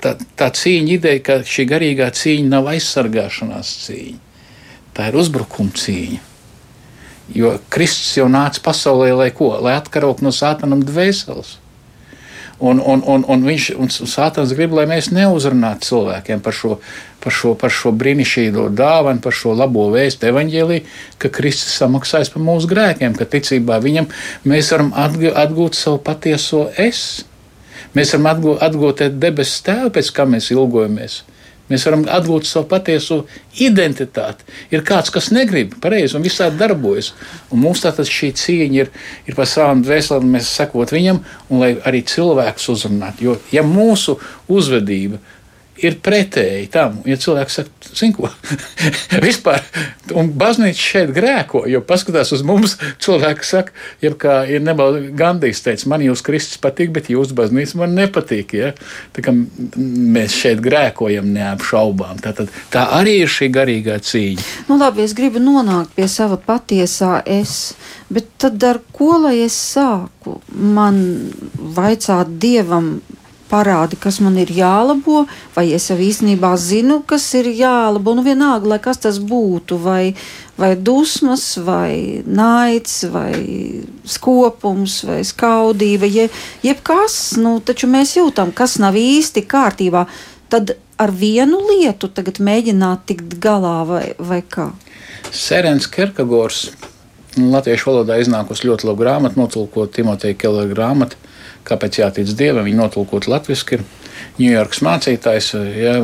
tā, 0.03 0.17
tā 0.37 0.51
cīņa, 0.53 0.97
ideja, 0.97 1.23
ka 1.25 1.39
šī 1.47 1.65
garīgā 1.71 2.11
cīņa 2.17 2.51
nav 2.51 2.69
aizsargāšanās 2.73 3.71
cīņa, 3.87 4.19
tā 4.97 5.09
ir 5.09 5.17
uzbrukuma 5.23 5.73
cīņa. 5.81 6.27
Jo 7.31 7.55
Kristus 7.71 8.17
jau 8.19 8.27
nāca 8.27 8.59
pasaulē, 8.65 9.13
lai 9.15 9.29
ko? 9.35 9.53
Lai 9.63 9.77
atkarot 9.79 10.19
no 10.25 10.33
sātanam 10.35 10.81
dvēseles. 10.83 11.55
Un, 12.61 12.77
un, 12.77 13.01
un, 13.09 13.23
un 13.25 13.41
viņš 13.41 13.71
un 13.81 13.89
Sātans 13.89 14.51
grib, 14.53 14.75
lai 14.77 14.83
mēs 14.85 15.07
neuzrunātu 15.09 15.87
cilvēkiem 15.87 16.43
par 16.45 16.53
šo, 16.53 16.75
par 17.23 17.35
šo, 17.35 17.53
par 17.59 17.73
šo 17.73 17.93
brīnišķīgo 17.95 18.67
dāvanu, 18.77 19.21
par 19.23 19.35
šo 19.35 19.55
labo 19.57 19.87
vēstu 19.93 20.29
evaņģēlī, 20.31 20.81
ka 21.21 21.31
Kristus 21.33 21.77
samaksājas 21.81 22.33
par 22.33 22.45
mūsu 22.45 22.69
grēkiem, 22.71 23.17
ka 23.17 23.29
ticībā 23.29 23.79
viņam 23.83 24.09
mēs 24.49 24.71
varam 24.73 24.93
atgūt 24.97 25.77
savu 25.77 26.01
patieso 26.05 26.67
es. 26.81 27.25
Mēs 27.97 28.13
varam 28.15 28.31
atgūt, 28.31 28.63
atgūt 28.63 29.05
debesu 29.19 29.65
tēvu, 29.67 29.91
pēc 29.97 30.13
kā 30.15 30.25
mēs 30.29 30.51
ilgojamies. 30.53 31.21
Mēs 31.71 31.85
varam 31.87 32.03
atgūt 32.11 32.47
savu 32.47 32.67
patieso 32.71 33.21
identitāti. 33.63 34.43
Ir 34.75 34.83
kāds, 34.87 35.11
kas 35.13 35.29
negrib 35.31 35.77
pareizi 35.83 36.17
un 36.17 36.25
visādi 36.25 36.59
darbojas. 36.59 37.13
Un 37.51 37.63
mums 37.63 37.83
tātad 37.85 38.09
šī 38.11 38.33
cīņa 38.35 38.81
ir, 38.81 38.91
ir 39.29 39.37
par 39.37 39.47
savām 39.47 39.83
dvēselēm, 39.85 40.27
mēs 40.35 40.51
sekot 40.57 40.91
viņam, 40.91 41.21
un 41.49 41.63
lai 41.63 41.71
arī 41.87 42.03
cilvēks 42.11 42.67
uzrunātu. 42.73 43.27
Jo 43.29 43.37
ja 43.55 43.63
mūsu 43.67 44.17
uzvedība 44.51 45.21
ir 45.85 45.97
pretēji 46.03 46.67
tam. 46.73 46.99
Ja 47.09 47.17
cilvēks 47.19 47.57
saka, 47.59 47.91
zinu, 47.97 48.15
ko 48.17 48.29
vispār, 49.25 49.63
un 50.17 50.31
baznīca 50.37 50.79
šeit 50.79 51.13
grēko, 51.15 51.63
jo 51.71 51.81
paskatās 51.85 52.33
uz 52.35 52.43
mums, 52.47 52.77
cilvēki 53.03 53.47
saka, 53.47 53.75
ja 54.03 54.13
kā 54.17 54.41
ir 54.49 54.63
nebalda 54.65 55.03
Gandijs 55.17 55.63
teica, 55.65 55.89
man 55.91 56.05
jūs 56.05 56.23
Kristus 56.25 56.61
patīk, 56.61 56.93
bet 56.95 57.11
jūsu 57.11 57.37
baznīca 57.37 57.81
man 57.81 57.95
nepatīk. 57.97 58.55
Ja? 58.57 58.73
Tā 59.15 59.25
kā 59.25 59.33
mēs 59.35 60.37
šeit 60.37 60.61
grēkojam 60.63 61.31
neapšaubām. 61.35 62.21
Tā, 62.23 62.35
tad, 62.37 62.51
tā 62.73 62.87
arī 62.99 63.21
ir 63.23 63.31
šī 63.31 63.51
garīgā 63.53 63.97
cīņa. 64.05 64.47
Nu 64.69 64.79
labi, 64.81 65.05
es 65.05 65.15
gribu 65.17 65.41
nonākt 65.43 65.95
pie 65.97 66.07
sava 66.11 66.39
patiesā 66.41 67.21
es. 67.25 67.73
Bet 68.11 68.27
tad 68.41 68.63
ar 68.67 68.81
ko 68.91 69.15
lai 69.23 69.37
es 69.45 69.55
sāku? 69.55 70.39
Man 70.51 71.01
vaicāt 71.55 72.33
dievam, 72.41 72.97
parādi, 73.51 73.99
kas 73.99 74.19
man 74.23 74.37
ir 74.39 74.51
jālabo, 74.55 75.25
vai 75.55 75.67
es 75.75 75.89
jau 75.91 75.97
īstenībā 75.99 76.53
zinu, 76.59 77.01
kas 77.07 77.25
ir 77.37 77.51
jālabo. 77.51 78.15
Nu, 78.17 78.23
vienalga, 78.25 78.69
lai 78.73 78.79
kas 78.83 79.01
tas 79.03 79.19
būtu, 79.19 79.77
vai, 79.83 80.13
vai 80.59 80.73
dusmas, 80.75 81.45
vai 81.61 82.23
naids, 82.25 83.01
vai 83.11 83.33
skopums, 84.07 85.01
vai 85.07 85.21
skaudība, 85.27 86.09
je, 86.09 86.29
jebkas, 86.65 87.17
nu, 87.41 87.57
taču 87.65 87.91
mēs 87.91 88.15
jūtam, 88.19 88.53
kas 88.55 88.79
nav 88.81 88.99
īsti 88.99 89.45
kārtībā. 89.51 90.05
Tad 90.51 90.75
ar 91.01 91.11
vienu 91.15 91.61
lietu 91.69 92.11
tagad 92.11 92.41
mēģināt 92.43 93.05
tikt 93.09 93.35
galā, 93.43 93.81
vai, 93.87 94.05
vai 94.19 94.41
kā? 94.43 94.71
Sērens 95.31 95.87
Kerkagors. 95.91 96.69
Latviešu 97.31 97.87
valodā 97.87 98.17
iznākusi 98.19 98.67
ļoti 98.67 98.89
laba 98.89 98.99
grāmata, 98.99 99.39
notulkot 99.39 99.93
Timoteja 99.95 100.35
Kellera 100.35 100.67
grāmatu 100.67 101.15
kāpēc 101.67 102.01
jātic 102.01 102.31
Dievam. 102.37 102.67
Viņi 102.67 102.79
notulkot 102.79 103.29
latviešu 103.31 103.77
ir 103.77 103.85
Ņujorkas 104.41 104.79
mācītājs, 104.85 105.47
ja, 105.75 105.95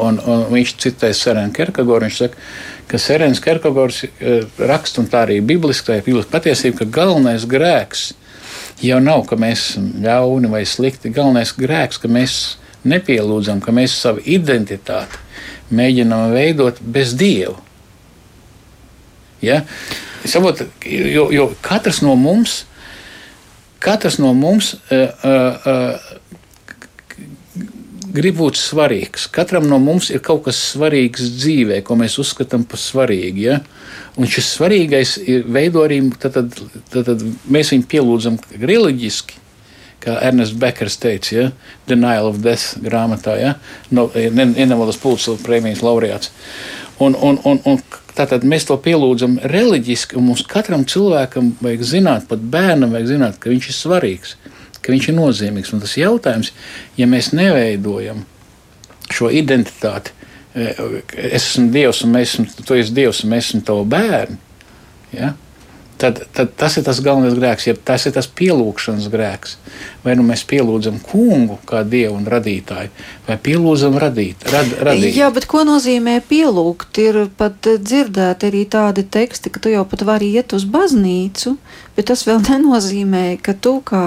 un, 0.00 0.18
un 0.20 0.44
viņš 0.52 0.74
citē 0.80 1.10
Serenu 1.16 1.52
Kerkagoru. 1.54 2.06
Viņš 2.06 2.18
saka, 2.20 2.42
ka 2.88 3.00
Serens 3.00 3.40
Kerkagors 3.42 4.04
eh, 4.04 4.44
raksta, 4.58 5.02
un 5.02 5.08
tā 5.10 5.24
arī 5.26 5.40
bibliski, 5.44 5.88
tā 5.88 5.98
ir 5.98 6.06
bibliski 6.06 6.32
patiesība, 6.32 6.82
ka 6.82 6.90
galvenais 7.00 7.46
grēks 7.50 8.12
jau 8.84 9.00
nav, 9.02 9.24
ka 9.28 9.38
mēs 9.40 9.70
esam 9.72 9.90
ļauni 10.04 10.50
vai 10.52 10.62
slikti. 10.68 11.12
Galvenais 11.14 11.54
grēks, 11.56 12.00
ka 12.02 12.10
mēs 12.12 12.38
nepielūdzam, 12.88 13.62
ka 13.64 13.74
mēs 13.74 13.96
savu 14.04 14.22
identitāti 14.24 15.20
mēģinām 15.74 16.34
veidot 16.34 16.80
bez 16.94 17.14
Dieva. 17.18 17.56
Ja? 19.44 19.62
Saprotu, 20.24 20.68
jo, 20.88 21.28
jo 21.32 21.50
katrs 21.64 22.00
no 22.04 22.14
mums 22.16 22.62
Katrs 23.84 24.16
no 24.22 24.32
mums 24.36 24.74
uh, 24.74 25.08
uh, 25.28 26.14
grib 28.14 28.38
būt 28.38 28.58
svarīgs. 28.58 29.26
Katram 29.34 29.66
no 29.68 29.80
mums 29.82 30.10
ir 30.14 30.22
kaut 30.24 30.44
kas 30.46 30.60
svarīgs 30.72 31.32
dzīvē, 31.40 31.80
ko 31.86 31.96
mēs 31.98 32.18
uzskatām 32.22 32.66
par 32.68 32.80
svarīgu. 32.80 33.42
Ja? 33.48 33.58
Un 34.16 34.30
šis 34.30 34.52
svarīgais 34.54 35.16
ir 35.24 35.48
veido 35.50 35.82
arī, 35.84 36.00
tad, 36.22 36.36
tad, 36.36 36.60
tad, 36.92 37.08
tad 37.10 37.24
mēs 37.50 37.72
viņu 37.74 37.88
pielūdzam 37.90 38.38
reliģiski. 38.62 39.40
Kā 40.04 40.18
Ernests 40.20 40.56
Bekers 40.60 40.98
teica, 41.00 41.30
ja? 41.32 41.44
Denial 41.88 42.28
of 42.28 42.42
Death 42.44 42.76
grāmatā, 42.84 43.38
ja? 43.40 43.54
no, 43.94 44.10
Ienevalas 44.12 44.98
Pulsas 45.00 45.40
prēmijas 45.42 45.80
laureāts. 45.84 46.30
Un, 47.02 47.16
un, 47.16 47.40
un, 47.48 47.62
un 47.64 47.80
Tātad 48.14 48.44
mēs 48.46 48.68
to 48.68 48.76
pielūdzam 48.78 49.40
reliģiski, 49.50 50.14
un 50.18 50.28
mums 50.28 50.44
katram 50.46 50.84
cilvēkam 50.86 51.54
vajag 51.64 51.86
zināt, 51.88 52.28
pat 52.30 52.42
bērnam 52.52 52.94
vajag 52.94 53.08
zināt, 53.10 53.40
ka 53.42 53.50
viņš 53.50 53.70
ir 53.70 53.76
svarīgs, 53.76 54.36
ka 54.78 54.94
viņš 54.94 55.08
ir 55.10 55.16
nozīmīgs. 55.16 55.72
Un 55.74 55.82
tas 55.82 55.96
jautājums, 55.98 56.52
ja 56.98 57.08
mēs 57.10 57.32
neveidojam 57.34 58.22
šo 59.10 59.32
identitāti, 59.34 60.14
eh, 60.54 60.78
es 61.10 61.50
esmu 61.50 61.72
Dievs, 61.74 62.04
un 62.06 62.14
mēs 62.14 62.36
esam, 62.36 62.46
tu 62.62 62.78
esi 62.78 62.94
Dievs, 62.94 63.24
un 63.24 63.34
mēs 63.34 63.50
esam 63.50 63.64
tavi 63.66 63.88
bērni. 63.96 64.38
Ja? 65.14 65.34
Tad, 66.04 66.20
tad 66.32 66.52
tas 66.60 66.76
ir 66.76 66.84
tas 66.84 67.00
galvenais 67.04 67.36
grēks, 67.38 67.68
ja 67.68 67.74
tas 67.76 68.04
ir 68.04 68.12
tas 68.14 68.28
pielūgšanas 68.28 69.08
grēks. 69.12 69.56
Vai 70.04 70.16
nu 70.18 70.24
mēs 70.26 70.44
pielūdzam 70.48 70.98
kungu 71.06 71.56
kā 71.68 71.80
dievu 71.88 72.18
un 72.18 72.26
radītāju, 72.28 72.90
vai 73.24 73.36
pielūdzam 73.40 73.96
radīt, 74.00 74.44
rad, 74.52 74.74
radīt. 74.84 75.16
Jā, 75.16 75.30
bet 75.32 75.48
ko 75.48 75.64
nozīmē 75.64 76.18
pielūgt? 76.28 77.00
Ir 77.00 77.20
pat 77.38 77.70
dzirdēti 77.80 78.50
arī 78.50 78.64
tādi 78.70 79.06
teksti, 79.16 79.52
ka 79.54 79.62
tu 79.64 79.72
jau 79.72 79.86
pat 79.88 80.04
vari 80.04 80.28
iet 80.36 80.52
uz 80.56 80.66
baznīcu, 80.68 81.54
bet 81.96 82.10
tas 82.12 82.26
vēl 82.28 82.42
nenozīmē, 82.50 83.24
ka 83.44 83.56
tu 83.56 83.78
kā 83.86 84.04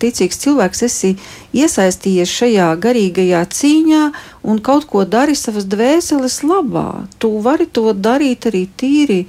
ticīgs 0.00 0.40
cilvēks 0.46 0.86
esi 0.88 1.12
iesaistījies 1.56 2.32
šajā 2.40 2.70
garīgajā 2.80 3.44
cīņā 3.58 4.06
un 4.48 4.64
kaut 4.64 4.88
ko 4.88 5.04
dari 5.04 5.36
savas 5.36 5.68
dvēseles 5.68 6.40
labā. 6.48 7.04
Tu 7.20 7.30
vari 7.44 7.68
to 7.68 7.92
darīt 7.92 8.48
arī 8.48 8.66
tīri 8.80 9.20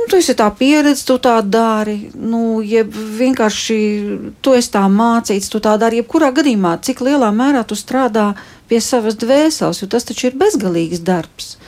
Nu, 0.00 0.06
tu 0.08 0.16
esi 0.16 0.32
tā 0.32 0.46
pieredze, 0.56 1.04
tu 1.04 1.18
tā 1.20 1.34
dari. 1.44 2.08
Nu, 2.16 2.62
jeb 2.64 2.94
vienkārši 2.94 3.80
tu 4.40 4.54
esi 4.56 4.70
tā 4.72 4.86
mācīts, 4.88 5.50
tu 5.52 5.60
tā 5.60 5.74
dari. 5.80 6.00
Jebkurā 6.00 6.30
gadījumā, 6.32 6.78
cik 6.86 7.02
lielā 7.04 7.28
mērā 7.36 7.66
tu 7.68 7.76
strādā 7.76 8.30
pie 8.70 8.80
savas 8.80 9.18
dvēseles, 9.20 9.82
jo 9.82 9.88
tas 9.92 10.08
taču 10.08 10.30
ir 10.30 10.38
bezgalīgs 10.40 11.02
darbs. 11.04 11.58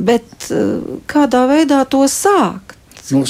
Bet 0.00 0.48
eh, 0.48 0.80
kādā 1.10 1.44
veidā 1.50 1.82
to 1.84 2.06
sākt? 2.08 2.72
Nu, 3.12 3.20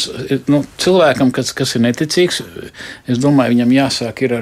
nu, 0.47 0.61
cilvēkam, 0.79 1.33
kas, 1.35 1.51
kas 1.57 1.75
ir 1.75 1.83
neticīgs, 1.83 2.45
es 3.11 3.19
domāju, 3.19 3.57
viņam 3.57 3.73
jāsāk 3.75 4.23
ar, 4.29 4.37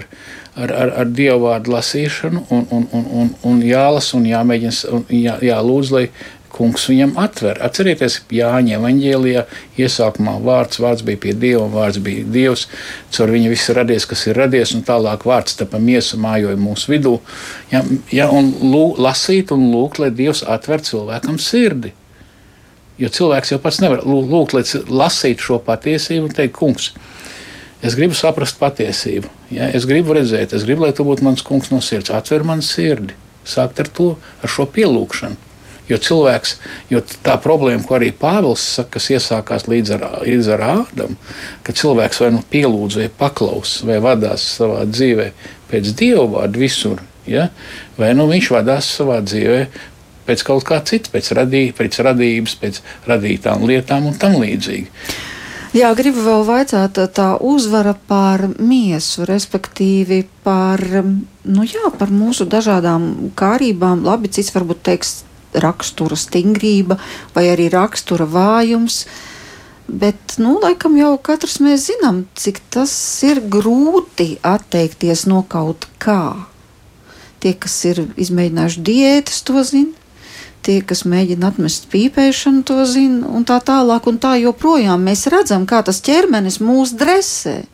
ar, 0.53 0.75
ar, 0.83 0.93
ar 1.01 1.09
dievu 1.09 1.47
vārdu 1.47 1.73
lasīšanu, 1.73 2.45
un, 2.53 2.67
un, 2.69 2.85
un, 2.93 3.07
un, 3.23 3.31
un 3.49 3.63
jālasa, 3.65 4.19
un 4.19 4.29
jāmēģina, 4.29 4.93
un 4.93 5.07
jā, 5.17 5.39
jālūdz, 5.49 5.95
lai 5.97 6.05
kungs 6.53 6.85
viņam 6.91 7.15
atver. 7.21 7.59
Atcerieties, 7.65 8.21
Jāņa 8.33 8.77
evanģēlijā 8.79 9.45
iesākumā 9.81 10.37
vārds, 10.45 10.81
vārds 10.83 11.05
bija 11.07 11.21
pie 11.25 11.33
Dieva, 11.37 11.65
vārds 11.73 12.01
bija 12.05 12.27
Dievs, 12.35 12.67
caur 13.15 13.33
viņu 13.33 13.53
viss 13.55 13.73
radies, 13.77 14.07
kas 14.09 14.27
ir 14.29 14.39
radies, 14.41 14.75
un 14.77 14.85
tālāk 14.87 15.25
vārds 15.29 15.57
tapa 15.59 15.81
miesa 15.83 16.21
mājoja 16.21 16.59
mūsu 16.61 16.93
vidū. 16.93 17.17
Ja, 17.73 17.83
ja, 18.13 18.29
un 18.31 18.53
lū, 18.61 18.85
lasīt 19.01 19.55
un 19.55 19.71
lūgt, 19.73 20.03
lai 20.03 20.13
Dievs 20.15 20.45
atver 20.45 20.85
cilvēkam 20.85 21.41
sirdi. 21.41 21.95
Jo 23.01 23.09
cilvēks 23.11 23.55
jau 23.55 23.61
pats 23.63 23.81
nevar 23.83 24.05
lūgt, 24.05 24.53
lai 24.55 24.63
lasītu 24.93 25.49
šo 25.49 25.59
patiesību 25.65 26.29
un 26.29 26.37
teikt, 26.37 26.55
kungs, 26.59 26.93
es 27.83 27.97
gribu 27.99 28.15
saprast 28.15 28.61
patiesību. 28.61 29.31
Ja? 29.51 29.71
Es 29.73 29.89
gribu 29.89 30.15
redzēt, 30.19 30.53
es 30.55 30.67
gribu, 30.69 30.85
lai 30.87 30.93
tu 30.97 31.07
būtu 31.09 31.25
mans 31.27 31.43
kungs 31.47 31.73
no 31.73 31.81
sirds. 31.83 32.13
Atver 32.15 32.45
man 32.47 32.63
sirdi. 32.63 33.17
Sākt 33.49 33.81
ar 33.83 33.89
to, 33.91 34.13
ar 34.45 34.53
šo 34.53 34.69
pielūgšanu. 34.71 35.52
Jo 35.93 35.99
cilvēks, 36.01 36.55
jo 36.89 37.03
tā 37.27 37.37
problēma, 37.43 37.85
ko 37.85 37.99
arī 37.99 38.09
Pāvils 38.17 38.65
saka, 38.79 38.95
kas 38.97 39.11
iesākās 39.13 39.67
līdz 39.69 39.97
ar, 39.99 40.05
līdz 40.25 40.51
ar 40.55 40.63
Ādamu, 40.71 41.19
ka 41.67 41.75
cilvēks 41.77 42.23
vai 42.23 42.31
nu 42.39 42.45
pielūdz, 42.53 43.03
vai 43.03 43.09
paklaus, 43.23 43.81
vai 43.85 43.99
vadās 44.01 44.47
savā 44.57 44.87
dzīvē 44.89 45.33
pēc 45.69 45.91
dieva 45.99 46.25
vārda 46.37 46.63
visur, 46.63 47.03
ja? 47.29 47.51
vai 47.99 48.15
nu 48.17 48.25
viņš 48.31 48.53
vadās 48.55 48.89
savā 48.97 49.19
dzīvē 49.25 49.67
pēc 50.27 50.47
kaut 50.47 50.65
kā 50.69 50.79
cita, 50.87 51.13
pēc, 51.13 51.33
radī, 51.37 51.67
pēc 51.77 51.99
radības, 52.07 52.57
pēc 52.63 52.81
radītām 53.11 53.67
lietām 53.69 54.09
un 54.09 54.17
tam 54.17 54.39
līdzīgi. 54.41 54.89
Jā, 55.73 55.89
gribu 55.97 56.21
vēl 56.21 56.43
vaicāt 56.45 56.99
tā 57.17 57.31
uzvara 57.41 57.95
pār 58.09 58.45
miesu, 58.61 59.25
respektīvi 59.29 60.21
par, 60.45 60.83
nu 61.49 61.65
jā, 61.65 61.89
par 61.97 62.13
mūsu 62.13 62.45
dažādām 62.45 63.33
kārībām. 63.41 64.05
Labi, 64.05 64.29
cits 64.29 64.53
varbūt 64.53 64.83
teiks 64.85 65.15
rakstura 65.55 66.17
stingrība 66.17 66.99
vai 67.35 67.49
arī 67.53 67.69
rakstura 67.73 68.27
vājums. 68.29 69.05
Bet, 69.93 70.39
nu, 70.41 70.57
laikam 70.63 70.95
jau 70.97 71.17
katrs 71.21 71.59
mēs 71.61 71.89
zinām, 71.91 72.23
cik 72.39 72.63
tas 72.73 72.93
ir 73.27 73.43
grūti 73.53 74.37
atteikties 74.47 75.27
no 75.29 75.43
kaut 75.43 75.89
kā. 76.01 76.47
Tie, 77.43 77.53
kas 77.59 77.75
ir 77.91 78.05
izmēģinājuši 78.15 78.87
diētas, 78.87 79.43
to 79.45 79.65
zina. 79.67 79.99
Tie, 80.63 80.77
kas 80.87 81.03
mēģina 81.11 81.49
atmest 81.51 81.89
pīpēšanu, 81.91 82.63
to 82.63 82.85
zina, 82.87 83.27
un 83.35 83.43
tā 83.43 83.59
tālāk, 83.67 84.07
un 84.07 84.21
tā 84.23 84.37
joprojām. 84.39 85.03
Mēs 85.03 85.27
redzam, 85.33 85.67
kā 85.67 85.81
tas 85.83 85.99
ķermenis 86.07 86.61
mūs 86.63 86.95
dresē. 86.95 87.65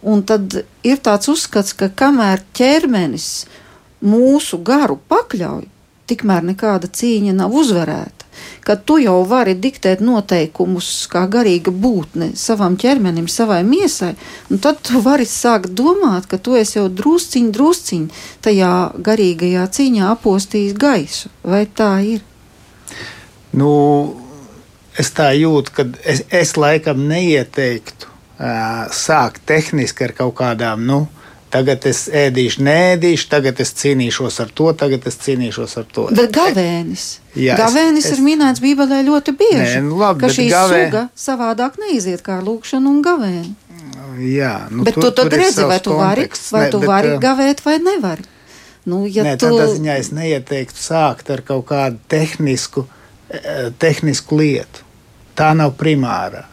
Un 0.00 0.22
tad 0.24 0.62
ir 0.80 1.02
tāds 1.04 1.28
uzskats, 1.28 1.74
ka 1.76 1.90
kamēr 1.92 2.40
ķermenis 2.56 3.44
mūsu 4.00 4.62
garu 4.64 4.96
pakļauj, 5.12 5.66
tikmēr 6.10 6.46
nekāda 6.52 6.90
cīņa 7.00 7.36
nav 7.42 7.54
uzvarēta. 7.62 8.20
kad 8.64 8.84
tu 8.84 8.98
jau 9.00 9.22
vari 9.28 9.54
diktēt 9.58 10.00
noteikumus 10.04 10.88
kā 11.10 11.24
garīga 11.30 11.72
būtne 11.72 12.30
savam 12.38 12.76
ķermenim, 12.80 13.28
savai 13.28 13.62
miesai, 13.66 14.14
tad 14.62 14.80
tu 14.86 15.00
vari 15.04 15.26
sākt 15.28 15.74
domāt, 15.76 16.28
ka 16.30 16.38
tu 16.38 16.56
esi 16.58 16.78
jau 16.78 16.88
drusciņ, 16.88 17.50
drusciņ 17.56 18.08
tajā 18.44 18.72
garīgajā 19.08 19.66
cīņā 19.76 20.10
apostījis 20.14 20.76
gaisu. 20.80 21.32
Vai 21.42 21.64
tā 21.66 21.92
ir? 22.14 22.24
Nu, 23.52 23.70
es 24.98 25.10
tā 25.16 25.32
jūtu, 25.34 25.74
ka 25.74 25.88
es, 26.04 26.24
es 26.30 26.54
laikam 26.60 27.02
neieteiktu 27.10 28.06
uh, 28.06 28.86
sākt 28.94 29.42
tehniski 29.50 30.06
ar 30.06 30.14
kaut 30.22 30.36
kādām. 30.42 30.86
Nu, 30.86 31.00
Tagad 31.50 31.82
es 31.90 32.04
ēdīšu, 32.14 32.62
nēdīšu, 32.62 33.26
tagad 33.30 33.58
es 33.62 33.72
cīnīšos 33.74 34.36
ar 34.44 34.52
to, 34.54 34.68
tagad 34.78 35.06
es 35.10 35.16
cīnīšos 35.18 35.72
ar 35.80 35.88
to. 35.90 36.04
Bet 36.14 36.30
gavēnis. 36.34 37.06
Jā, 37.34 37.56
gavēnis 37.58 38.06
es, 38.06 38.12
es, 38.12 38.20
ir 38.20 38.26
minēts 38.26 38.62
Bībelē 38.62 39.00
ļoti 39.08 39.34
bieži. 39.40 39.64
Nē, 39.64 39.80
nu 39.88 39.98
labi, 39.98 40.22
ka 40.22 40.30
šī 40.30 40.46
gavē... 40.52 40.84
suga 40.86 41.02
savādāk 41.18 41.80
neiziet 41.82 42.22
kā 42.26 42.38
lūkšana 42.46 42.92
un 42.92 43.02
gavēni. 43.02 43.54
Jā, 44.30 44.54
nu, 44.70 44.84
bet 44.86 44.94
tur, 44.94 45.08
tu 45.08 45.24
tad 45.24 45.34
redzi, 45.34 45.66
vai 45.66 45.80
tu 45.82 45.96
vari, 45.98 46.28
vai 46.52 46.62
ne, 46.66 46.70
tu 46.70 46.82
bet, 46.82 46.90
vari 46.92 47.16
gavēt 47.22 47.64
vai 47.66 47.76
nevari. 47.82 48.26
Nu, 48.86 49.02
ja 49.10 49.26
nē, 49.26 49.34
tu... 49.40 49.50
tādā 49.50 49.66
ziņā 49.74 49.98
es 50.00 50.14
neieteiktu 50.14 50.78
sākt 50.78 51.30
ar 51.34 51.42
kaut 51.46 51.66
kādu 51.70 51.98
tehnisku, 52.10 52.86
tehnisku 53.82 54.38
lietu. 54.38 54.86
Tā 55.38 55.50
nav 55.58 55.74
primārā. 55.80 56.46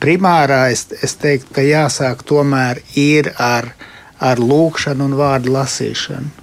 Primārā 0.00 0.66
es, 0.72 0.86
es 1.04 1.16
teiktu, 1.20 1.52
ka 1.56 1.64
jāsāk 1.64 2.24
tomēr 2.28 2.80
ir 2.98 3.32
ar 3.36 3.72
ar 4.20 4.40
lūkšanu 4.40 5.08
un 5.08 5.16
vārdu 5.18 5.54
lasīšanu. 5.56 6.40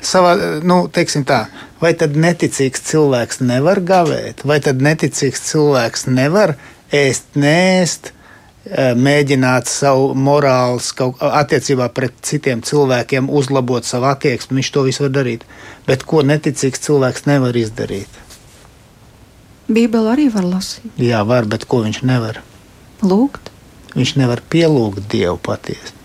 Savā, 0.00 0.32
nu, 0.64 0.86
tā, 0.88 1.40
vai 1.80 1.90
tad 1.92 2.16
neticīgs 2.16 2.80
cilvēks 2.88 3.42
nevar 3.44 3.82
gavēt, 3.84 4.46
vai 4.48 4.56
tad 4.64 4.80
neticīgs 4.80 5.42
cilvēks 5.50 6.06
nevar 6.08 6.54
ēst, 6.88 7.36
nēst, 7.36 8.12
eh, 8.64 8.94
mēģināt 8.96 9.68
savu 9.68 10.14
morālu 10.16 10.80
attiecībā 11.20 11.90
pret 11.92 12.16
citiem 12.22 12.64
cilvēkiem, 12.64 13.28
uzlabot 13.28 13.84
savu 13.84 14.08
attieksmi. 14.08 14.56
Viņš 14.56 14.72
to 14.72 14.86
visu 14.88 15.04
var 15.04 15.14
darīt. 15.20 15.44
Bet 15.86 16.04
ko 16.08 16.24
neticīgs 16.24 16.80
cilvēks 16.80 17.26
nevar 17.28 17.52
izdarīt? 17.52 18.08
Bībeli 19.68 20.10
arī 20.10 20.32
var 20.32 20.48
lasīt. 20.48 20.90
Jā, 20.98 21.22
var, 21.28 21.44
bet 21.44 21.68
ko 21.68 21.84
viņš 21.84 22.02
nevar? 22.02 22.40
Lūgt. 23.02 23.52
Viņš 23.96 24.14
nevar 24.20 24.42
pielūgt 24.50 25.08
Dievu 25.10 25.38
patiesi. 25.42 25.96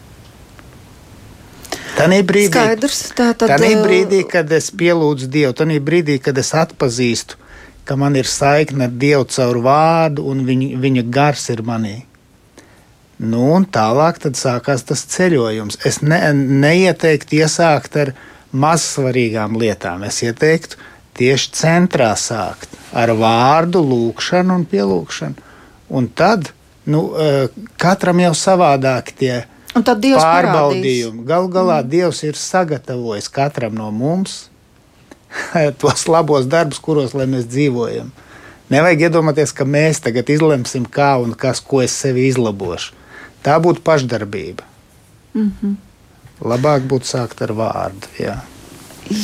Tanī 1.96 2.20
brīdī, 2.28 2.52
Skaidrs, 2.52 2.98
tā 3.16 3.30
tad, 3.38 3.54
tanī 3.54 3.72
brīdī, 3.80 4.26
kad 4.28 4.50
es 4.52 4.68
pielūdzu 4.76 5.30
Dievu, 5.32 5.54
tanī 5.56 5.78
brīdī, 5.80 6.18
kad 6.20 6.36
es 6.42 6.52
atpazīstu, 6.58 7.38
ka 7.88 7.96
man 7.96 8.18
ir 8.20 8.28
saikne 8.28 8.90
ar 8.90 8.98
Dievu 9.04 9.28
caur 9.32 9.62
vārdu 9.64 10.26
un 10.28 10.44
viņa, 10.48 10.74
viņa 10.84 11.06
gars 11.16 11.48
ir 11.54 11.64
manī. 11.64 12.02
Nu, 13.16 13.46
un 13.56 13.64
tālāk 13.64 14.20
sākās 14.36 14.84
tas 14.84 15.06
ceļojums. 15.14 15.80
Es 15.88 16.02
ne, 16.04 16.20
neieteiktu 16.36 17.40
iesākt 17.40 17.96
ar 18.02 18.12
mazsvarīgām 18.52 19.56
lietām. 19.60 20.04
Es 20.04 20.20
ieteiktu 20.26 20.76
tieši 21.16 21.54
centrā 21.56 22.12
sākt 22.20 22.76
ar 22.92 23.14
vārdu, 23.16 23.80
lūgšanu 23.80 24.60
un 24.60 24.68
pielūgšanu. 24.68 25.48
Un 25.96 26.12
tad 26.12 26.52
nu, 26.86 27.14
eh, 27.18 27.48
katram 27.82 28.20
jau 28.22 28.34
savādāk 28.38 29.12
tie 29.18 29.44
pārbaudījumi. 29.76 31.26
Galu 31.28 31.50
galā 31.52 31.82
mm. 31.82 31.90
Dievs 31.90 32.22
ir 32.24 32.38
sagatavojis 32.40 33.28
katram 33.34 33.76
no 33.76 33.90
mums 33.92 34.46
tos 35.82 36.06
labos 36.08 36.48
darbus, 36.48 36.80
kuros 36.80 37.16
mēs 37.18 37.50
dzīvojam. 37.50 38.12
Nevajag 38.72 39.10
iedomāties, 39.10 39.52
ka 39.54 39.66
mēs 39.68 40.00
tagad 40.02 40.30
izlemsim, 40.32 40.88
kā 40.90 41.16
un 41.22 41.36
kas, 41.38 41.60
ko 41.62 41.84
es 41.84 41.94
sevi 41.94 42.26
izlabošu. 42.32 42.96
Tā 43.46 43.60
būtu 43.62 43.84
pašdarbība. 43.86 44.64
Mm 45.36 45.52
-hmm. 45.52 45.76
Labāk 46.42 46.88
būtu 46.88 47.06
sākt 47.06 47.42
ar 47.42 47.52
vārdu. 47.54 48.08
Jā. 48.20 48.40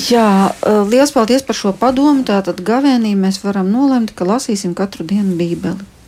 Jā, 0.10 0.52
eh, 0.66 0.90
liels 0.90 1.12
paldies 1.12 1.42
par 1.42 1.56
šo 1.56 1.72
padomu. 1.74 2.24
Tātad 2.24 2.62
gavēnī 2.62 3.16
mēs 3.16 3.44
varam 3.44 3.72
nolemt, 3.72 4.12
ka 4.16 4.26
lasīsim 4.26 4.74
katru 4.74 5.06
dienu 5.06 5.36
Bībeli 5.36 6.01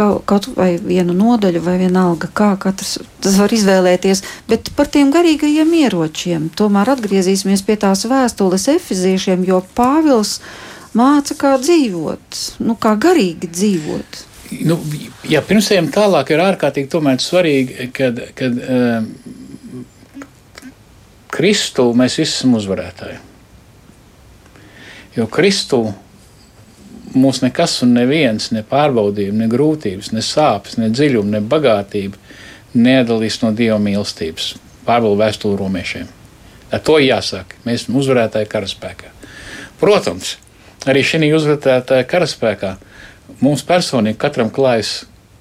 kaut, 0.00 0.24
kaut 0.28 0.48
vai 0.56 0.72
vienu 0.80 1.14
nodaļu, 1.16 1.60
vai 1.64 1.76
vienalga, 1.82 2.30
kā 2.32 2.54
katrs 2.60 2.96
tas 3.20 3.36
var 3.40 3.52
izvēlēties. 3.52 4.24
Bet 4.48 4.72
par 4.78 4.88
tiem 4.92 5.12
garīgajiem 5.14 5.76
ieročiem 5.82 6.48
tomēr 6.56 6.94
atgriezīsimies 6.96 7.64
pie 7.66 7.76
tās 7.80 8.06
vēstules 8.08 8.66
efiziešiem, 8.76 9.44
jo 9.48 9.60
Pāvils 9.76 10.38
māca, 10.96 11.36
kā 11.38 11.54
dzīvot, 11.60 12.42
nu, 12.64 12.76
kā 12.80 12.96
garīgi 13.00 13.50
dzīvot. 13.52 14.24
Nu, 14.66 14.80
jā, 15.30 15.42
pirms 15.46 15.68
ejam 15.70 15.92
tālāk, 15.94 16.32
ir 16.34 16.42
ārkārtīgi 16.42 16.90
svarīgi, 17.22 17.90
kad, 17.94 18.18
kad 18.34 18.56
uh, 18.58 19.04
Kristu 21.30 21.92
mēs 21.94 22.18
visi 22.18 22.40
esam 22.40 22.56
uzvarētāji. 22.58 23.20
Jo 25.14 25.26
Kristu 25.30 25.84
mūs 27.14 27.42
nekas 27.44 27.80
un 27.84 27.94
neviens, 27.96 28.50
ne 28.54 28.62
pārbaudījumi, 28.66 29.42
ne 29.42 29.48
grūtības, 29.50 30.12
ne 30.14 30.22
sāpes, 30.24 30.78
ne 30.80 30.90
dziļumi, 30.92 31.34
ne 31.36 31.40
bagātība 31.42 32.18
nedalīs 32.74 33.40
no 33.42 33.52
dieva 33.56 33.78
mīlestības. 33.82 34.54
Pārbaudījumi 34.86 35.24
vēstuli 35.24 35.58
romiešiem. 35.60 36.08
Ar 36.70 36.82
to 36.86 37.00
jāsaka. 37.02 37.58
Mēs 37.66 37.84
esam 37.84 37.98
uzvarētāji 38.00 38.48
karaspēkā. 38.50 39.10
Protams, 39.80 40.36
arī 40.86 41.02
šī 41.06 41.32
uzvarētāja 41.34 42.06
karaspēkā 42.08 42.76
mums 43.40 43.64
personīgi 43.66 44.20
katram 44.20 44.52
klājas 44.54 45.00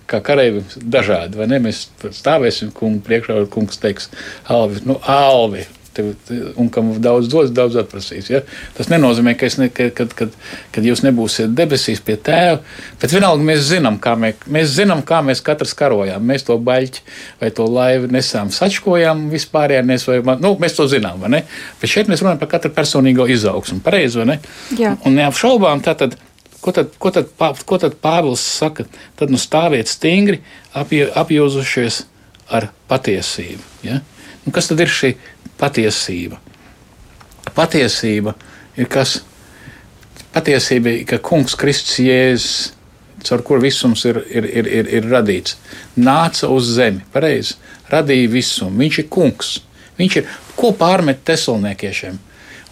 kā 0.10 0.22
kareivim 0.26 0.66
dažādi. 0.82 1.38
Mēs 1.62 1.86
stāvēsim 2.18 2.74
kungu 2.74 3.04
priekšā, 3.06 3.38
un 3.44 3.52
kungs 3.52 3.78
teiks, 3.82 4.10
Alvi, 4.50 4.82
nu, 4.90 4.98
Alvi 5.06 5.68
tev, 5.96 6.12
un 6.60 6.70
kam 6.74 6.92
daudz 7.02 7.30
dos, 7.32 7.52
daudz 7.56 7.78
atprasīs. 7.82 8.30
Ja? 8.32 8.42
Tas 8.78 8.90
nenozīmē, 8.92 9.36
ka, 9.40 9.50
ne, 9.62 9.70
ka 9.74 9.90
kad, 9.96 10.14
kad, 10.18 10.36
kad 10.76 10.86
jūs 10.86 11.04
nebūsiet 11.06 11.54
debesīs 11.58 12.02
pie 12.06 12.16
tēva, 12.16 12.60
bet 13.02 13.16
vienalga 13.16 13.46
mēs 13.46 13.66
zinām, 13.72 14.00
kā 14.02 14.16
mēs, 14.20 14.46
mēs, 14.50 14.72
zinām, 14.78 15.04
kā 15.08 15.22
mēs 15.26 15.44
katrs 15.46 15.76
karojām. 15.80 16.24
Mēs 16.30 16.48
to 16.48 16.58
baļķi 16.70 17.04
vai 17.42 17.52
to 17.56 17.68
laivu 17.70 18.12
nesām 18.14 18.54
sačkojām 18.54 19.28
vispārējā, 19.34 19.84
nes, 19.88 20.08
vai, 20.10 20.22
nu, 20.42 20.56
mēs 20.62 20.78
to 20.78 20.88
zinām? 20.92 21.26
Bet 21.26 21.92
šeit 21.92 22.12
mēs 22.12 22.24
runājam 22.24 22.42
par 22.42 22.54
katru 22.56 22.74
personīgo 22.76 23.28
izaugsmu, 23.30 23.82
pareizi, 23.86 24.22
vai 24.22 24.34
ne? 24.34 24.40
Jā. 24.80 24.96
Un 25.06 25.20
neapšaubām 25.20 25.86
tātad. 25.86 26.18
Ko 26.60 26.74
tad, 26.76 26.90
ko, 27.00 27.08
tad, 27.16 27.30
ko 27.40 27.78
tad 27.80 27.94
Pāvils 28.04 28.42
saka? 28.44 28.84
Tad 29.16 29.32
nu 29.32 29.40
stāviet 29.40 29.88
stingri, 29.88 30.42
apjūzušies 30.76 32.02
ar 32.52 32.68
patiesību. 32.90 33.64
Ja? 33.86 34.02
Un 34.50 34.54
kas 34.56 34.66
tad 34.66 34.80
ir 34.82 34.90
šī 34.90 35.12
patiesība. 35.62 36.40
Patiesība 37.54 38.34
ir 38.82 38.88
kas? 38.90 39.20
Patiesība 40.34 40.90
ir, 40.90 41.04
ka 41.06 41.20
Kungs 41.22 41.54
Kristus 41.58 42.00
Jēzus, 42.02 42.72
caur 43.30 43.44
kuru 43.46 43.62
visums 43.68 44.08
ir, 44.10 44.24
ir, 44.26 44.48
ir, 44.50 44.70
ir, 44.80 44.90
ir 44.98 45.10
radīts, 45.12 45.60
nāca 46.02 46.50
uz 46.50 46.72
zemi, 46.80 47.06
pareizi, 47.14 47.60
radīja 47.94 48.32
visumu. 48.34 48.82
Viņš 48.82 49.00
ir 49.04 49.08
Kungs. 49.14 49.52
Viņš 50.02 50.18
ir 50.18 50.34
ko 50.58 50.74
pārmet 50.74 51.22
tesalniekiešiem. 51.30 52.18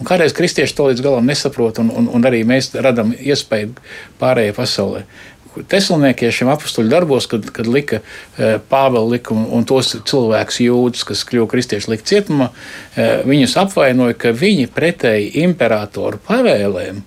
Un 0.02 0.10
kādreiz 0.10 0.34
kristieši 0.34 0.74
to 0.78 0.90
līdz 0.90 1.06
galam 1.06 1.30
nesaprot, 1.30 1.78
un, 1.84 1.94
un, 1.94 2.10
un 2.10 2.26
arī 2.26 2.42
mēs 2.46 2.72
radām 2.74 3.14
iespēju 3.14 3.76
pārējai 4.18 4.58
pasaulē. 4.58 5.06
Tesalniekiešiem 5.72 6.52
apstuļu 6.54 6.92
darbos, 6.92 7.28
kad, 7.32 7.48
kad 7.54 7.68
lika 7.70 8.02
e, 8.02 8.58
Pāvela 8.70 9.06
likumu 9.16 9.48
un 9.58 9.66
tos 9.68 9.94
cilvēkus 10.08 10.62
jūdus, 10.66 11.06
kas 11.08 11.24
kļuva 11.28 11.50
kristieši 11.52 11.92
likt 11.94 12.08
cietumā, 12.10 12.52
e, 12.96 13.08
viņus 13.28 13.58
apvainoja, 13.64 14.18
ka 14.20 14.36
viņi 14.36 14.70
pretēji 14.74 15.34
imperatoru 15.46 16.22
pavēlēm, 16.28 17.02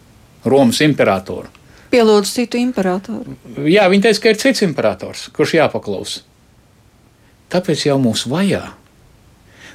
Romas 0.49 0.81
imperatoru. 0.85 1.51
Pielūdz 1.91 2.31
citu 2.33 2.59
imperatoru. 2.61 3.35
Jā, 3.67 3.89
viņi 3.91 4.07
teica, 4.07 4.23
ka 4.23 4.33
ir 4.33 4.39
cits 4.41 4.63
imperators, 4.65 5.25
kurš 5.35 5.57
jāpaklaus. 5.59 6.21
Tāpēc 7.51 7.89
jau 7.89 7.97
mūs 7.99 8.29
vajā. 8.31 8.63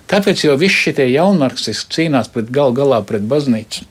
Tāpēc 0.07 0.45
jau 0.45 0.55
visi 0.61 0.77
šie 0.85 1.09
jaunmarksisti 1.11 1.97
cīnās 1.97 2.29
pret 2.31 2.51
gal 2.53 2.71
galā 2.77 3.01
pret 3.05 3.25
baznīcu. 3.27 3.83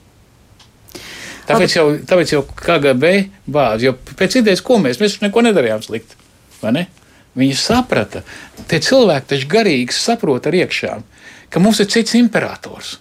Tāpēc 1.45 1.75
jau, 1.77 1.85
tāpēc 2.09 2.33
jau 2.33 2.41
KGB 2.57 3.11
bāzi, 3.51 3.89
jo 3.89 3.95
pēc 4.17 4.39
idejas, 4.41 4.63
ko 4.65 4.79
mēs, 4.81 4.99
mēs 5.01 5.19
neko 5.21 5.43
nedarījām 5.45 5.83
slikti. 5.85 6.17
Ne? 6.65 6.87
Viņi 7.37 7.57
saprata, 7.59 8.23
tie 8.71 8.79
cilvēki 8.81 9.29
taču 9.33 9.49
garīgi 9.51 9.93
saprot 9.93 10.47
ar 10.49 10.57
iekšām, 10.57 11.03
ka 11.53 11.61
mums 11.61 11.81
ir 11.83 11.89
cits 11.91 12.15
imperators. 12.17 12.95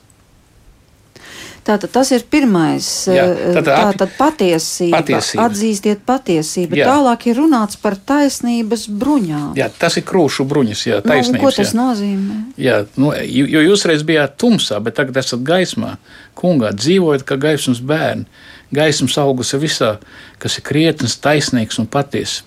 Tātad 1.65 1.89
tas 1.95 2.11
ir 2.12 2.21
pirmais. 2.29 2.85
Jā, 3.09 3.23
eh, 3.25 3.55
tātad 3.57 3.65
tā 3.71 3.77
at- 3.89 3.97
tad 4.03 4.11
patiesība. 4.19 4.99
Patiesība. 5.01 5.47
Atzīstiet 5.49 6.01
patiesību. 6.05 6.77
Jā. 6.77 6.87
Tālāk 6.91 7.27
ir 7.31 7.37
runāts 7.41 7.79
par 7.81 7.97
taisnības 7.97 8.85
bruņām. 9.01 9.55
Jā, 9.57 9.71
tas 9.79 9.97
ir 9.97 10.03
krūšu 10.05 10.45
bruņas, 10.47 10.83
jā, 10.91 10.99
Nu, 11.05 11.11
taisnības. 11.11 11.41
ko 11.41 11.51
tas 11.51 11.73
jā. 11.73 11.79
nozīmē? 11.81 12.37
Jā, 12.59 12.87
nu, 12.97 13.12
jo 13.17 13.61
jūs 13.65 13.85
reiz 13.89 14.03
bijāt 14.05 14.37
tumsā, 14.37 14.83
bet 14.85 14.95
tagad 14.95 15.17
esat 15.17 15.41
gaismā. 15.41 15.97
Kungā 16.37 16.75
dzīvojat 16.77 17.25
kā 17.25 17.39
gaismas 17.41 17.81
bērni. 17.81 18.27
Gaismas 18.75 19.17
augusi 19.17 19.57
visā, 19.59 19.99
kas 20.39 20.59
ir 20.59 20.62
krietns, 20.65 21.17
taisnīgs 21.17 21.79
un 21.79 21.87
patiess. 21.87 22.43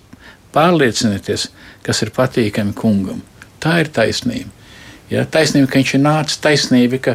Pārliecinieties, 0.54 1.48
kas 1.82 2.02
ir 2.02 2.10
patīkami 2.10 2.72
kungam. 2.74 3.20
Tā 3.60 3.80
ir 3.80 3.88
taisnība. 3.92 4.48
Ja, 5.08 5.24
taisnība, 5.24 5.70
ka 5.70 5.80
viņš 5.80 5.94
ir 5.96 6.02
nācis, 6.04 6.40
taisnība, 6.44 7.00
ka, 7.00 7.14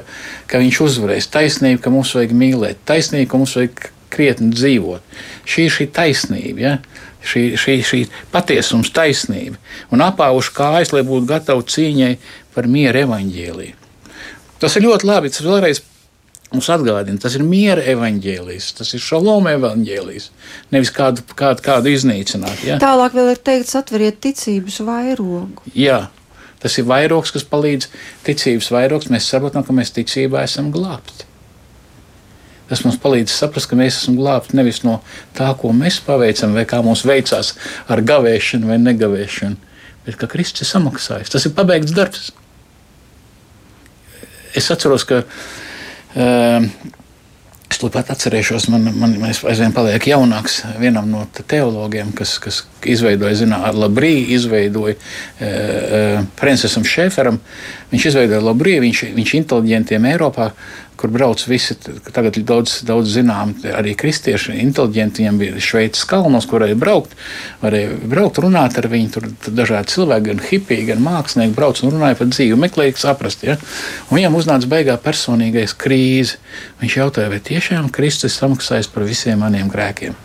ka 0.49 0.61
viņš 0.61 0.79
uzvarēs, 0.87 1.29
taisnība, 1.33 1.81
ka 1.83 1.93
mums 1.93 2.15
vajag 2.17 2.33
mīlēt, 2.37 2.81
taisnība, 2.89 3.29
ka 3.29 3.41
mums 3.41 3.53
vajag 3.59 3.85
krietni 4.13 4.49
dzīvot. 4.53 5.15
Šī 5.49 5.67
ir 5.67 5.75
šī 5.77 5.87
taisnība, 5.93 6.63
ja? 6.63 6.73
šī, 7.23 7.45
šī, 7.59 7.77
šī 7.85 8.01
patiesums, 8.33 8.91
taisnība. 8.95 9.61
Un 9.93 10.03
apāvuši 10.05 10.53
kājas, 10.57 10.93
lai 10.95 11.05
būtu 11.07 11.29
gatavi 11.29 11.65
cīņai 11.75 12.11
par 12.55 12.69
mieru 12.69 13.05
evaņģēliju. 13.05 13.79
Tas 14.61 14.77
ir 14.77 14.85
ļoti 14.87 15.09
labi. 15.09 15.31
Tas 15.33 15.43
vēlreiz 15.45 15.81
mums 16.53 16.69
atgādina, 16.69 17.19
tas 17.21 17.35
ir 17.37 17.43
miera 17.47 17.83
evaņģēlijs, 17.93 18.69
tas 18.77 18.93
ir 18.93 19.01
šaloma 19.01 19.55
evaņģēlijs, 19.57 20.27
nevis 20.73 20.91
kādu, 20.93 21.23
kādu, 21.37 21.63
kādu 21.65 21.93
iznīcināt. 21.93 22.61
Ja? 22.67 22.77
Tālāk 22.81 23.15
vēl 23.17 23.31
ir 23.33 23.41
teikts, 23.41 23.73
atveriet 23.79 24.19
ticības 24.23 24.77
vairogu. 24.85 25.65
Jā, 25.73 26.03
tas 26.63 26.79
ir 26.79 26.87
vairogs, 26.89 27.33
kas 27.35 27.45
palīdz 27.47 27.89
ticības 28.25 28.71
vairogs. 28.73 29.11
Mēs 29.13 29.27
saprotam, 29.29 29.65
ka 29.67 29.75
mēs 29.75 29.93
ticībā 29.95 30.45
esam 30.47 30.71
glābti. 30.73 31.27
Tas 32.69 32.81
mums 32.85 32.97
palīdz 33.03 33.29
saprast, 33.29 33.67
ka 33.69 33.77
mēs 33.77 33.99
esam 33.99 34.15
glābti 34.17 34.55
nevis 34.57 34.81
no 34.85 35.01
tā, 35.37 35.51
ko 35.59 35.73
mēs 35.75 35.99
paveicam, 36.05 36.55
vai 36.55 36.63
kā 36.69 36.79
mums 36.85 37.03
veicās 37.05 37.53
ar 37.91 38.01
gavēšanu 38.01 38.71
vai 38.71 38.79
negavēšanu, 38.81 39.59
bet 40.07 40.17
ka 40.17 40.29
Kristus 40.31 40.65
ir 40.65 40.71
samaksājis. 40.71 41.33
Tas 41.35 41.45
ir 41.45 41.53
pabeigts 41.57 41.93
darbs. 41.93 42.31
Es 44.57 44.71
atceros, 44.71 45.05
ka 45.09 45.23
uh, 45.25 46.67
es 47.73 47.79
turpat 47.81 48.11
atcerēšos, 48.13 48.67
man, 48.69 48.85
man, 48.99 49.15
aizvien 49.25 49.73
paliek 49.73 50.05
jaunāks 50.13 50.61
vienam 50.81 51.09
no 51.09 51.25
te- 51.33 51.45
teologiem, 51.55 52.11
kas, 52.15 52.35
kas 52.43 52.61
izveidoja, 52.85 53.35
zinām, 53.41 53.65
ar 53.65 53.77
Labriju, 53.77 54.27
izveidoja 54.37 54.95
uh, 54.95 56.21
princesam 56.39 56.85
Šeferam. 56.87 57.39
Viņš 57.93 58.09
izveidoja 58.11 58.43
Labriju, 58.45 58.83
viņš, 58.85 59.03
viņš 59.17 59.33
inteliģentiem 59.41 60.09
Eiropā, 60.13 60.51
kur 60.97 61.11
brauc 61.13 61.41
visi, 61.47 61.75
tagad 62.13 62.37
daudz, 62.47 62.79
daudz 62.87 63.11
zinām, 63.15 63.53
arī 63.73 63.95
kristieši, 63.99 64.55
inteliģenti, 64.63 65.23
viņiem 65.23 65.39
bija 65.41 65.63
Šveices 65.63 66.05
kalnos, 66.09 66.47
kur 66.49 66.61
varēja 66.61 66.77
braukt, 66.79 67.15
varēja 67.63 67.97
braukt, 68.11 68.39
runāt 68.43 68.77
ar 68.79 68.87
viņu, 68.91 69.11
tur 69.15 69.27
dažādi 69.49 69.93
cilvēki, 69.93 70.27
gan 70.29 70.43
hipiji, 70.49 70.87
gan 70.91 71.03
mākslinieki 71.03 71.57
brauc 71.57 71.81
un 71.83 71.95
runāja 71.95 72.19
par 72.19 72.29
dzīvi, 72.31 72.59
meklēja 72.63 72.95
saprast, 73.03 73.45
ja? 73.47 73.57
Un 74.09 74.19
viņam 74.19 74.39
uznāca 74.39 74.69
beigā 74.69 74.97
personīgais 75.01 75.75
krīze. 75.79 76.39
Viņš 76.81 76.97
jautāja, 76.99 77.31
vai 77.33 77.41
tiešām 77.43 77.89
Kristus 77.93 78.37
samaksājis 78.39 78.91
par 78.93 79.07
visiem 79.09 79.41
maniem 79.43 79.71
grēkiem. 79.73 80.15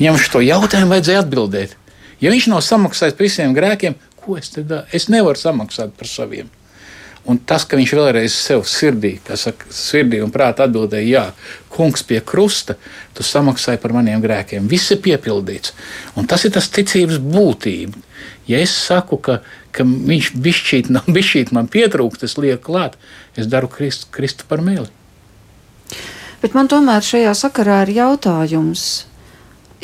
Viņam 0.00 0.20
šo 0.22 0.42
jautājumu 0.44 0.96
vajadzēja 0.96 1.24
atbildēt. 1.24 1.76
Ja 2.20 2.34
viņš 2.34 2.50
nav 2.50 2.64
samaksājis 2.66 3.14
par 3.14 3.28
visiem 3.28 3.56
grēkiem, 3.56 3.98
ko 4.18 4.38
es 4.40 4.50
tad 4.52 4.70
daru? 4.70 4.88
Es 4.92 5.08
nevaru 5.12 5.38
samaksāt 5.38 5.94
par 5.98 6.10
saviem. 6.10 6.50
Un 7.28 7.36
tas, 7.44 7.66
ka 7.68 7.76
viņš 7.76 7.90
vēlreiz 7.92 8.32
sev 8.32 8.62
sirdī, 8.64 9.18
saka, 9.36 9.68
sirdī 9.74 10.22
un 10.24 10.30
prātā 10.32 10.64
atbildēja, 10.64 11.08
jā, 11.08 11.24
kungs 11.74 12.04
pie 12.08 12.22
krusta, 12.24 12.78
tu 13.12 13.26
samaksāji 13.26 13.80
par 13.82 13.92
maniem 13.92 14.22
grēkiem. 14.24 14.68
Viss 14.70 14.94
ir 14.94 15.02
piepildīts. 15.04 15.74
Un 16.16 16.28
tas 16.30 16.46
ir 16.48 16.54
tas 16.56 16.70
ticības 16.72 17.20
būtība. 17.20 18.00
Ja 18.48 18.62
es 18.64 18.72
saku, 18.72 19.18
ka, 19.20 19.42
ka 19.76 19.84
viņš 19.84 20.30
bišķīt, 20.40 20.88
nav 20.94 21.10
bišķīt 21.18 21.52
man 21.52 21.68
pietrūkst, 21.68 22.24
es 22.24 22.38
lieku 22.40 22.70
klāt, 22.70 22.96
es 23.36 23.50
daru 23.50 23.68
Kristu, 23.68 24.08
Kristu 24.14 24.48
par 24.48 24.64
mīli. 24.64 24.88
Bet 26.40 26.56
man 26.56 26.70
tomēr 26.70 27.04
šajā 27.04 27.34
sakarā 27.36 27.82
ir 27.84 27.96
jautājums. 27.98 28.88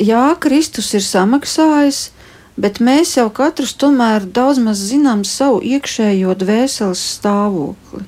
Jā, 0.01 0.33
Kristus 0.41 0.89
ir 0.97 1.03
samaksājis, 1.05 2.09
bet 2.57 2.79
mēs 2.83 3.15
jau 3.17 3.27
katrs 3.33 3.75
tomēr 3.79 4.25
daudz 4.25 4.59
maz 4.63 4.81
zinām 4.89 5.23
savu 5.27 5.61
iekšējo 5.63 6.35
dvēseles 6.39 7.01
stāvokli. 7.17 8.05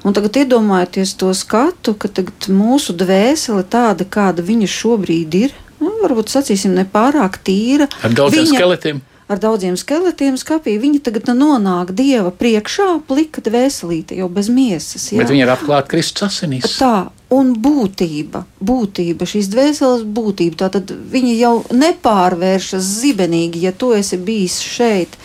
Un 0.00 0.16
tagad 0.16 0.38
iedomājieties 0.40 1.12
to 1.20 1.28
skatu, 1.36 1.92
ka 1.92 2.08
mūsu 2.48 2.94
dvēsele 2.96 3.66
tāda, 3.68 4.06
kāda 4.08 4.44
viņa 4.44 4.68
šobrīd 4.72 5.36
ir, 5.36 5.54
nu, 5.82 5.92
varbūt 6.00 6.32
sacīsim, 6.32 6.72
nepārāk 6.78 7.36
tīra. 7.44 7.90
Ar 8.00 8.14
daudziem 8.16 8.46
viņa, 8.46 8.56
skeletiem. 8.56 9.02
ar 9.28 9.42
daudziem 9.42 9.76
skeletiem 9.76 10.40
skapī, 10.40 10.78
viņa 10.80 11.02
tagad 11.10 11.28
nonāk 11.36 11.92
dieva 11.92 12.32
priekšā, 12.32 12.94
plika 13.08 13.44
dvēselīte 13.44 14.16
jau 14.16 14.30
bez 14.32 14.48
miesas. 14.48 15.10
jā. 15.12 15.20
Bet 15.20 15.34
viņi 15.34 15.44
ir 15.44 15.52
apklāti 15.52 15.92
Kristus 15.92 16.30
asinīs. 16.30 16.78
Tā, 16.80 17.10
un 17.30 17.52
būtība, 17.62 18.44
būtība 18.60 19.26
šīs 19.28 19.50
dvēseles 19.52 20.06
būtība, 20.16 20.64
tātad 20.64 20.90
viņa 21.12 21.34
jau 21.38 21.52
nepārvēršas 21.70 22.88
zibenīgi, 23.02 23.62
ja 23.66 23.72
tu 23.72 23.92
esi 23.96 24.18
bijis 24.18 24.60
šeit. 24.64 25.20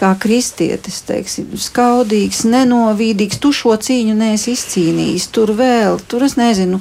Kā 0.00 0.14
kristietis, 0.16 1.02
teiksim, 1.04 1.50
skaudīgs, 1.60 2.46
nenovīdīgs, 2.48 3.36
tu 3.42 3.50
šo 3.52 3.74
cīņu 3.76 4.14
neesi 4.16 4.54
izcīnījis. 4.54 5.26
Tur 5.34 5.52
vēl, 5.58 5.98
tur 6.08 6.24
es 6.24 6.38
nezinu, 6.40 6.78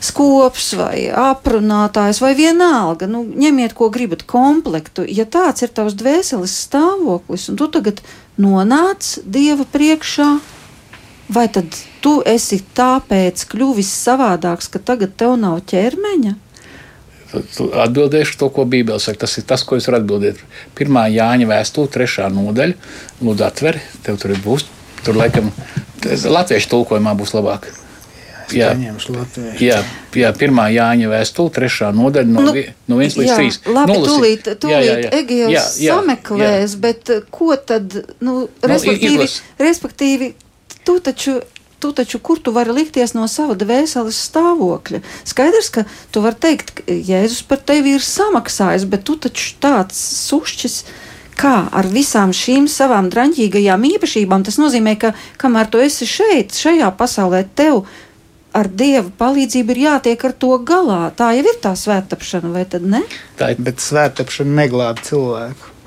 skops 0.00 0.70
vai 0.78 1.10
aprunātājs 1.12 2.22
vai 2.24 2.32
vienalga. 2.38 3.04
Nu, 3.10 3.20
ņemiet, 3.28 3.74
ko 3.76 3.90
gribat, 3.92 4.24
komplektu. 4.24 5.04
Ja 5.04 5.28
tāds 5.28 5.66
ir 5.66 5.74
tavs 5.76 5.98
dvēseles 6.00 6.54
stāvoklis, 6.64 7.50
un 7.52 7.60
tu 7.60 7.68
tagad 7.74 8.00
nonāc 8.40 9.18
Dieva 9.28 9.68
priekšā, 9.68 10.30
vai 11.28 11.46
tad 11.52 11.76
tu 12.04 12.18
esi 12.26 12.60
tāpēc 12.76 13.44
kļuvis 13.52 13.90
savādāks, 14.04 14.70
ka 14.72 14.80
tagad 14.80 15.16
tev 15.20 15.36
nav 15.40 15.60
ķermeņa? 15.68 16.36
Atbildēšu 17.28 18.38
to, 18.40 18.48
ko 18.48 18.64
Bībele 18.64 19.00
saka. 19.02 19.26
Tas 19.26 19.36
ir 19.36 19.44
tas, 19.48 19.60
ko 19.66 19.76
es 19.76 19.88
varu 19.88 20.00
atbildēt. 20.00 20.40
Pirmā 20.78 21.04
Jāņa 21.12 21.48
vēstule, 21.50 21.90
trešā 21.92 22.30
nodaļa. 22.32 22.78
Lūdzu, 23.20 23.44
atver, 23.44 23.80
tev 24.06 24.16
tur 24.22 24.32
būs. 24.44 24.64
Tur 25.04 25.18
laikam 25.20 25.52
tas 26.02 26.24
latviešu 26.24 26.72
tulkojumā 26.72 27.12
būs 27.18 27.34
labāk. 27.36 27.68
Jā. 28.54 28.70
Jā, 29.60 29.82
jā, 30.16 30.30
pirmā 30.40 30.70
Jāņa 30.72 31.10
vēstule, 31.12 31.52
trešā 31.52 31.90
nodaļa, 31.92 32.32
no, 32.32 32.46
Nu, 32.48 32.54
vi, 32.56 32.64
no 32.88 32.96
1 32.96 33.18
līdz 33.20 33.28
jā, 33.28 33.36
3. 33.36 33.74
Labi, 33.76 33.92
Nolasi. 33.92 34.08
tūlīt, 34.08 34.48
tūlīt 34.62 34.72
Jā, 34.72 34.78
jā, 34.80 34.94
jā. 35.12 35.48
Jā, 35.52 35.64
sameklēs, 35.98 36.78
bet 36.80 37.12
uh, 37.12 37.26
ko 37.28 37.52
tad, 37.60 37.92
nu, 38.24 38.46
respektīvi, 38.64 39.28
izlasi. 39.28 39.42
respektīvi 39.60 40.30
tu 40.84 40.98
taču. 41.00 41.40
Tu 41.78 41.92
taču, 41.94 42.18
kur 42.18 42.40
tu 42.42 42.50
vari 42.50 42.72
likties 42.74 43.12
no 43.14 43.28
sava 43.30 43.54
dvēseles 43.54 44.16
stāvokļa? 44.26 44.98
Skaidrs, 45.30 45.68
ka 45.70 45.84
tu 46.10 46.18
vari 46.24 46.34
teikt, 46.42 46.72
ka 46.74 46.82
Jēzus 46.90 47.44
par 47.46 47.60
tevi 47.62 47.92
ir 47.94 48.02
samaksājis, 48.02 48.88
bet 48.90 49.04
tu 49.06 49.14
taču 49.14 49.52
tāds 49.62 50.00
sušķis, 50.24 50.74
kā 51.38 51.54
ar 51.70 51.86
visām 51.92 52.34
šīm 52.34 52.66
savām 52.66 53.06
draņķīgajām 53.14 53.86
īpašībām. 53.92 54.42
Tas 54.48 54.58
nozīmē, 54.58 54.96
ka 54.98 55.12
kamēr 55.38 55.70
tu 55.70 55.78
esi 55.78 56.10
šeit, 56.10 56.58
šajā 56.58 56.90
pasaulē, 56.98 57.44
tev 57.54 57.84
ar 58.58 58.68
Dieva 58.74 59.08
palīdzību 59.20 59.74
ir 59.74 59.82
jātiek 59.86 60.24
ar 60.26 60.34
to 60.42 60.54
galā. 60.66 61.00
Tā 61.16 61.30
jau 61.36 61.46
ir 61.46 61.62
tā 61.62 61.74
svētapšana, 61.78 62.52
vai 62.54 62.66
ne? 62.82 63.04
Tā 63.38 63.52
ir 63.54 63.62
Bet 63.62 63.82
svētapšana 63.84 64.62
neglāb 64.64 65.02
cilvēku. 65.06 65.77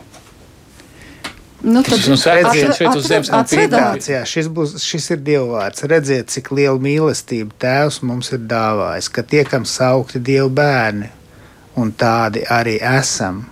Nu, 1.62 1.84
Tas 1.86 2.07
ir 2.09 2.18
svētdienas 2.18 2.80
šeit 2.80 2.95
uz 2.97 3.05
zemes 3.05 3.30
nav 3.30 3.43
pieņemts. 3.45 4.07
Jā, 4.09 4.22
šis, 4.26 4.47
būs, 4.49 4.80
šis 4.82 5.12
ir 5.14 5.20
dievvvārds. 5.28 5.86
Redziet, 5.91 6.32
cik 6.34 6.49
liela 6.57 6.82
mīlestība 6.82 7.53
Tēvs 7.62 7.99
mums 8.07 8.32
ir 8.34 8.41
dāvājis, 8.49 9.12
ka 9.14 9.22
tiekam 9.22 9.68
saukti 9.70 10.22
Dieva 10.26 10.49
bērni, 10.62 11.12
un 11.78 11.93
tādi 11.93 12.41
arī 12.49 12.80
esam. 12.82 13.43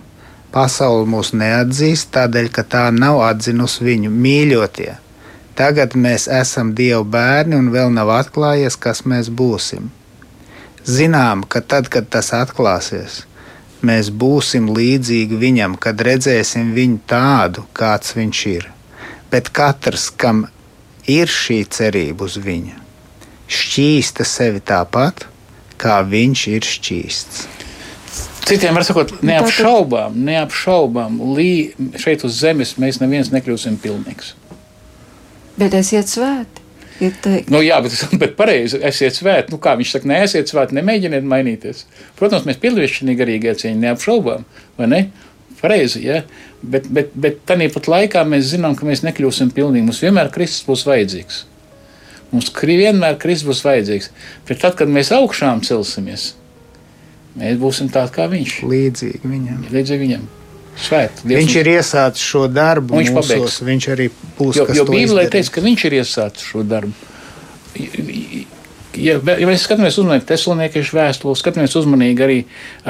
Pasaule 0.50 1.06
mūs 1.06 1.30
neatzīst, 1.38 2.10
tādēļ, 2.16 2.50
ka 2.50 2.66
tā 2.66 2.88
nav 2.90 3.20
atzinusi 3.28 3.86
viņu 3.86 4.10
mīļotie. 4.10 4.90
Tagad 5.54 5.94
mēs 5.94 6.26
esam 6.26 6.74
Dieva 6.74 7.04
bērni, 7.06 7.60
un 7.62 7.70
vēl 7.70 7.94
nav 7.94 8.10
atklājies, 8.16 8.74
kas 8.74 9.04
mēs 9.06 9.30
būsim. 9.30 9.92
Zinām, 10.82 11.44
ka 11.46 11.62
tad, 11.62 11.86
kad 11.92 12.10
tas 12.10 12.32
atklāsies, 12.34 13.22
mēs 13.86 14.10
būsim 14.12 14.68
līdzīgi 14.74 15.38
viņam, 15.40 15.76
kad 15.80 16.00
redzēsim 16.04 16.72
viņu 16.76 17.00
tādu, 17.10 17.64
kāds 17.76 18.14
viņš 18.16 18.42
ir. 18.50 18.68
Bet 19.30 19.52
katrs, 19.54 20.08
kam 20.10 20.46
ir 21.08 21.30
šī 21.30 21.62
cerība 21.70 22.26
uz 22.26 22.36
viņu, 22.42 22.76
šķīsta 23.50 24.26
sevi 24.26 24.62
tāpat, 24.66 25.26
kā 25.80 26.00
viņš 26.06 26.46
ir 26.52 26.66
šķīsts. 26.66 27.46
Citiem 28.50 28.74
var 28.74 28.82
sakot, 28.82 29.12
Nu, 29.20 29.28
neapšaubām, 29.30 30.16
neapšaubām, 30.26 31.20
lī, 31.36 31.50
šeit 32.00 32.24
uz 32.26 32.40
zemes 32.40 32.74
mēs 32.82 32.98
neviens 33.02 33.30
nekļūsim 33.30 33.76
pilnīgs. 33.82 34.34
Bet 35.60 35.76
esiet 35.78 36.10
svēti. 36.10 36.59
Ir 37.04 37.16
teikt. 37.24 37.50
Nu, 37.52 37.62
jā, 37.64 37.80
bet, 37.84 37.96
bet 38.22 38.36
pareizi, 38.38 38.80
esiet 38.86 39.16
svēti. 39.16 39.54
Nu, 39.54 39.60
kā 39.62 39.76
viņš 39.80 39.96
saka, 39.96 40.10
neesiet 40.10 40.52
svēti, 40.52 40.76
nemēģiniet 40.78 41.26
mainīties. 41.26 41.86
Protams, 42.20 42.46
mēs 42.48 42.60
piedalāmies 42.62 42.96
šajā 42.98 43.18
garīgajā 43.18 43.58
cīņā, 43.64 43.80
neapšaubām, 43.86 44.46
vai 44.78 44.88
ne? 44.90 45.02
Pareizi, 45.60 46.00
ja? 46.06 46.22
bet, 46.62 46.88
bet, 46.92 47.12
bet 47.14 47.40
tāpat 47.48 47.88
laikā 47.90 48.24
mēs 48.28 48.50
zinām, 48.54 48.76
ka 48.76 48.88
mēs 48.88 49.04
nekļūsim 49.06 49.52
pilnīgi. 49.56 49.86
Mums 49.88 50.02
vienmēr 50.04 50.32
Kristus 50.32 50.66
būs 50.68 50.86
vajadzīgs. 50.88 51.44
Mums 52.30 52.50
vienmēr 52.54 53.16
Kristus 53.20 53.48
būs 53.48 53.64
vajadzīgs. 53.66 54.10
Bet 54.48 54.62
tad, 54.62 54.76
kad 54.78 54.92
mēs 54.92 55.12
augšām 55.16 55.64
celsimies, 55.66 56.34
mēs 57.36 57.60
būsim 57.60 57.90
tādi 57.92 58.14
kā 58.16 58.28
viņš. 58.30 58.60
Līdzīgi 58.70 59.24
viņam. 59.24 59.64
Līdzīgi 59.72 60.06
viņam. 60.06 60.28
Svēt, 60.78 61.24
Dievs 61.24 61.42
viņš 61.42 61.56
ir 61.60 61.68
iesācis 61.74 62.24
šo 62.24 62.46
darbu, 62.52 63.00
viņš 63.00 63.10
mūsos, 63.12 63.32
pabeigs. 63.34 63.58
Viņš 63.66 63.88
arī 63.94 64.06
būs. 64.38 64.60
Jo, 64.60 64.66
jo 64.78 64.86
Bībelē 64.88 65.26
teica, 65.32 65.56
ka 65.56 65.64
viņš 65.64 65.84
ir 65.88 65.98
iesācis 66.00 66.46
šo 66.52 66.64
darbu. 66.66 66.94
Ja, 68.98 69.14
ja 69.22 69.46
mēs 69.46 69.62
skatāmies 69.68 69.98
uzmanīgi 70.00 70.26
Thessaloniekiešu 70.26 70.96
vēstuli, 70.96 71.38
skatāmies 71.38 71.76
uzmanīgi 71.78 72.24
arī, 72.26 72.38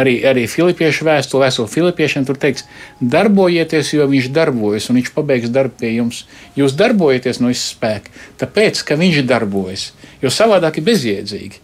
arī, 0.00 0.14
arī 0.30 0.46
Filipiešu 0.48 1.04
vēstuli, 1.04 1.44
vēstuli 1.44 1.72
Filipiešiem, 1.74 2.24
tur 2.28 2.38
teikts, 2.40 2.64
darbojieties, 3.00 3.92
jo 3.98 4.06
viņš 4.08 4.30
darbojas 4.32 4.88
un 4.88 5.00
viņš 5.00 5.10
pabeigs 5.16 5.52
darbu 5.52 5.76
pie 5.82 5.92
jums. 5.98 6.22
Jūs 6.56 6.76
darbojaties 6.78 7.42
no 7.44 7.52
izspēka, 7.52 8.14
tāpēc, 8.40 8.80
ka 8.88 8.96
viņš 9.00 9.20
darbojas, 9.28 9.90
jo 10.24 10.32
savādāk 10.32 10.80
ir 10.80 10.88
bezjēdzīgi. 10.88 11.60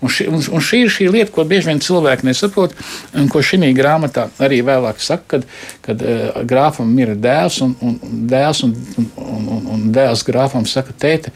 Un, 0.00 0.08
ši, 0.08 0.26
un, 0.32 0.40
un 0.40 0.64
šī 0.64 0.82
ir 0.84 0.92
šī 0.92 1.08
lieta, 1.12 1.32
ko 1.34 1.44
bieži 1.48 1.68
vien 1.68 1.82
cilvēki 1.84 2.24
nesaprot, 2.28 2.72
un 3.20 3.28
ko 3.32 3.42
šī 3.44 3.70
grāmatā 3.76 4.28
arī 4.40 4.62
vēlāk 4.64 5.02
saka, 5.04 5.26
kad, 5.34 5.46
kad 5.84 6.04
uh, 6.04 6.40
grāfam 6.48 6.92
ir 7.02 7.12
dēls, 7.20 7.60
un, 7.66 7.74
un, 7.84 7.98
dēls, 8.30 8.62
un, 8.64 8.74
un, 8.96 9.48
un, 9.56 9.66
un 9.76 9.86
dēls 9.92 10.24
grāfam 10.24 10.64
saka, 10.68 10.96
tēte, 10.96 11.34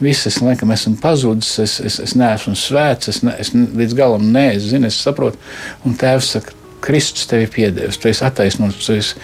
viss 0.00 0.28
es 0.30 0.40
laikam 0.40 0.72
esmu 0.72 0.96
pazudis, 1.02 1.58
es, 1.60 1.78
es, 1.84 2.00
es 2.06 2.16
neesmu 2.16 2.56
svēts, 2.56 3.12
es, 3.12 3.22
ne, 3.26 3.36
es 3.42 3.52
līdz 3.52 3.98
galam 3.98 4.30
nē, 4.32 4.48
es 4.56 5.02
saprotu. 5.02 5.36
Un 5.84 5.98
tēvs 6.00 6.32
saka, 6.38 6.56
Kristus 6.86 7.26
tevi 7.26 7.48
piedevis, 7.50 7.98
tu 7.98 8.08
esi 8.08 8.24
attaisnots, 8.24 8.84
tu 8.86 8.94
esi, 8.94 9.16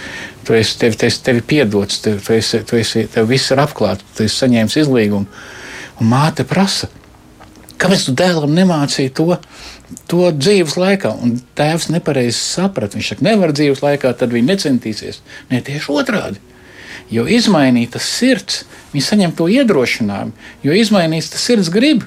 tu 0.46 0.56
esi, 0.56 0.78
tevi, 0.80 0.96
tevi, 0.98 1.18
tevi 1.24 1.44
piedots, 1.46 2.00
tevi, 2.02 2.18
tu 2.24 2.34
esi, 2.34 2.62
tu 2.66 2.78
esi, 2.80 3.04
tev 3.12 3.28
viss 3.30 3.52
ir 3.54 3.62
apklāts, 3.62 4.04
tu 4.16 4.26
esi 4.26 4.40
saņēmis 4.40 4.80
izlīgumu. 4.82 5.44
Un 6.02 6.10
māte 6.10 6.46
prasa, 6.48 6.88
Kāpēc 7.82 8.04
tu 8.06 8.14
dēlam 8.14 8.52
nemācīji 8.54 9.10
to, 9.18 9.26
to 10.10 10.28
dzīves 10.36 10.76
laikā? 10.78 11.10
Un 11.24 11.34
tēvs 11.58 11.88
nepareizi 11.90 12.38
saprata. 12.38 12.94
Viņš 12.98 13.08
saka, 13.14 13.26
nevar 13.26 13.54
dzīves 13.56 13.82
laikā, 13.82 14.12
tad 14.18 14.34
viņi 14.34 14.52
necentīsies. 14.52 15.18
Nē, 15.50 15.64
tieši 15.66 15.90
otrādi. 15.90 16.38
Jo 17.12 17.26
izmainītas 17.26 18.06
sirds, 18.06 18.62
viņi 18.92 19.04
saņem 19.04 19.34
to 19.36 19.48
iedrošinājumu, 19.50 20.32
jo 20.64 20.76
izmainīts 20.78 21.32
tas 21.34 21.42
sirds 21.48 21.72
grib. 21.72 22.06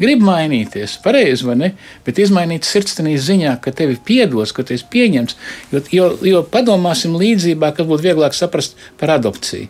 Grib 0.00 0.22
mainīties, 0.24 0.96
pareizi 1.04 1.44
vai 1.46 1.54
ne? 1.60 1.68
Bet 2.06 2.18
izmainīt 2.18 2.66
sirds 2.66 2.96
tādā 2.96 3.12
ziņā, 3.12 3.52
ka 3.62 3.74
tevi 3.76 3.98
piedos, 4.02 4.54
ka 4.56 4.64
tu 4.66 4.74
esi 4.74 4.88
pieņemts. 4.90 5.36
Jo, 5.70 5.82
jo, 5.94 6.08
jo 6.26 6.40
padomāsim 6.48 7.14
līdzībā, 7.20 7.70
kas 7.76 7.86
būtu 7.86 8.08
vieglāk 8.08 8.34
saprast 8.34 8.80
par 8.98 9.14
adopciju. 9.18 9.68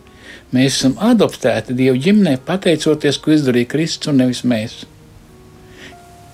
Mēs 0.55 0.79
esam 0.79 0.95
adoptēti 1.01 1.75
Dieva 1.77 1.99
ģimnē, 1.99 2.37
pateicoties, 2.47 3.19
ko 3.21 3.35
izdarīja 3.35 3.69
Kristus 3.75 4.13
un 4.13 4.23
nevis 4.23 4.43
mēs. 4.47 4.83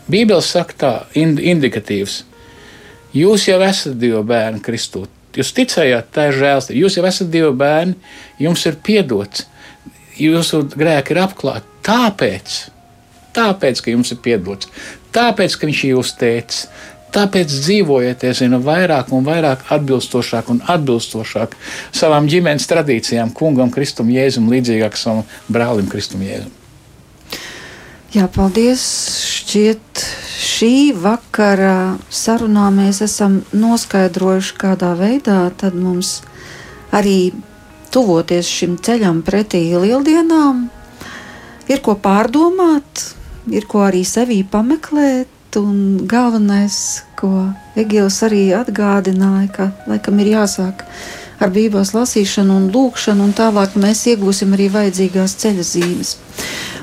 Bībeli 0.10 0.46
saka 0.46 0.76
tā, 0.78 0.92
ind 1.20 1.42
indikatīvs. 1.42 2.24
Jūs 3.16 3.48
jau 3.50 3.60
esat 3.66 3.98
Dieva 4.02 4.22
bērni 4.26 4.62
Kristū. 4.66 5.06
Jūs 5.38 5.54
ticējāt, 5.58 6.10
tā 6.14 6.30
ir 6.30 6.38
žēlstība. 6.40 6.82
Jūs 6.84 6.98
jau 6.98 7.06
esat 7.10 7.32
Dieva 7.34 7.54
bērni, 7.58 7.96
jums 8.42 8.66
ir 8.70 8.78
piedots, 8.86 9.46
jūsu 10.18 10.64
grēki 10.74 11.16
ir 11.16 11.24
apklāti. 11.24 11.66
Tāpēc, 11.86 12.60
tāpēc, 13.38 13.82
ka 13.82 13.94
jums 13.94 14.14
ir 14.14 14.22
piedots, 14.26 14.70
tāpēc, 15.16 15.58
ka 15.58 15.70
viņš 15.70 15.84
ir 15.86 15.94
jūsu 15.96 16.18
tēvs, 16.22 16.64
Tāpēc 17.10 17.50
dzīvojiet, 17.50 18.24
zinu, 18.38 18.60
vairāk 18.62 19.10
un 19.18 19.26
vairāk 19.26 19.64
atbilstošāk 19.74 20.52
un 20.54 20.62
atbilstošāk 20.70 21.56
savām 21.96 22.30
ģimenes 22.30 22.70
tradīcijām, 22.70 23.34
kungam, 23.34 23.74
Kristum, 23.74 24.14
Jēzum, 24.14 24.52
līdzīgāk 24.54 24.98
savam 25.00 25.26
brālim, 25.50 25.90
Kristum, 25.90 26.22
Jēzum. 26.28 26.59
Jā, 28.10 28.26
paldies. 28.26 28.82
Šķiet, 29.22 30.02
šī 30.42 30.96
vakara 30.98 32.00
sarunā 32.10 32.72
mēs 32.74 33.04
esam 33.06 33.44
noskaidrojuši, 33.54 34.56
kādā 34.58 34.96
veidā 34.98 35.52
mums 35.78 36.24
arī 36.90 37.32
tuvoties 37.94 38.50
šim 38.50 38.80
ceļam 38.82 39.22
pretī 39.22 39.62
lieldienām, 39.78 40.66
ir 41.70 41.84
ko 41.86 41.94
pārdomāt, 42.02 43.06
ir 43.54 43.70
ko 43.70 43.86
arī 43.86 44.02
sevī 44.02 44.42
pameklēt. 44.42 45.30
Un 45.58 46.06
galvenais, 46.06 46.76
ko 47.18 47.50
Egils 47.78 48.20
arī 48.26 48.52
atgādināja, 48.54 49.48
ka 49.54 49.66
laikam 49.90 50.20
ir 50.22 50.36
jāsāk 50.36 50.84
ar 51.42 51.50
Bībeles 51.54 51.96
lasīšanu 51.96 52.54
un 52.54 52.68
lūkšanu, 52.74 53.26
un 53.26 53.34
tālāk 53.34 53.74
mēs 53.80 54.04
iegūsim 54.12 54.54
arī 54.54 54.68
vajadzīgās 54.74 55.34
ceļa 55.42 55.66
zīmes. 55.66 56.12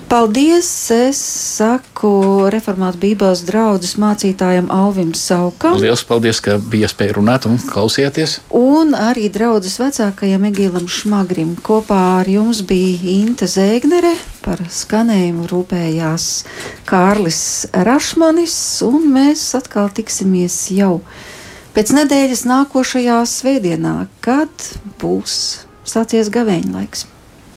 Paldies! 0.07 0.68
Es 0.94 1.18
saku 1.59 2.46
reformātu 2.54 3.00
Bībeles 3.02 3.40
draugu 3.42 3.88
mācītājam 3.98 4.68
Alvim 4.70 5.09
Saukam. 5.18 5.74
Lielas 5.82 6.04
paldies, 6.07 6.38
ka 6.38 6.61
bija 6.62 6.86
iespēja 6.86 7.16
runāt 7.16 7.48
un 7.50 7.59
klausieties. 7.59 8.36
Un 8.54 8.94
arī 8.94 9.26
draudzes 9.34 9.80
vecākajam 9.82 10.46
Egīlam 10.46 10.86
Šmagrim. 10.86 11.57
Kopā 11.59 11.98
ar 12.20 12.30
jums 12.30 12.61
bija 12.68 13.16
Inte 13.16 13.48
Zēgnere, 13.50 14.14
par 14.46 14.62
skanējumu 14.70 15.48
rūpējās 15.50 16.28
Kārlis 16.86 17.42
Rašmanis, 17.74 18.57
un 18.86 19.11
mēs 19.16 19.42
atkal 19.59 19.90
tiksimies 19.90 20.61
jau 20.76 21.00
pēc 21.74 21.96
nedēļas 21.98 22.46
nākošajā 22.46 23.18
svētdienā, 23.34 23.98
kad 24.22 24.70
būs 25.02 25.66
sācies 25.82 26.30
gavēņa 26.30 26.74
laiks. 26.78 27.09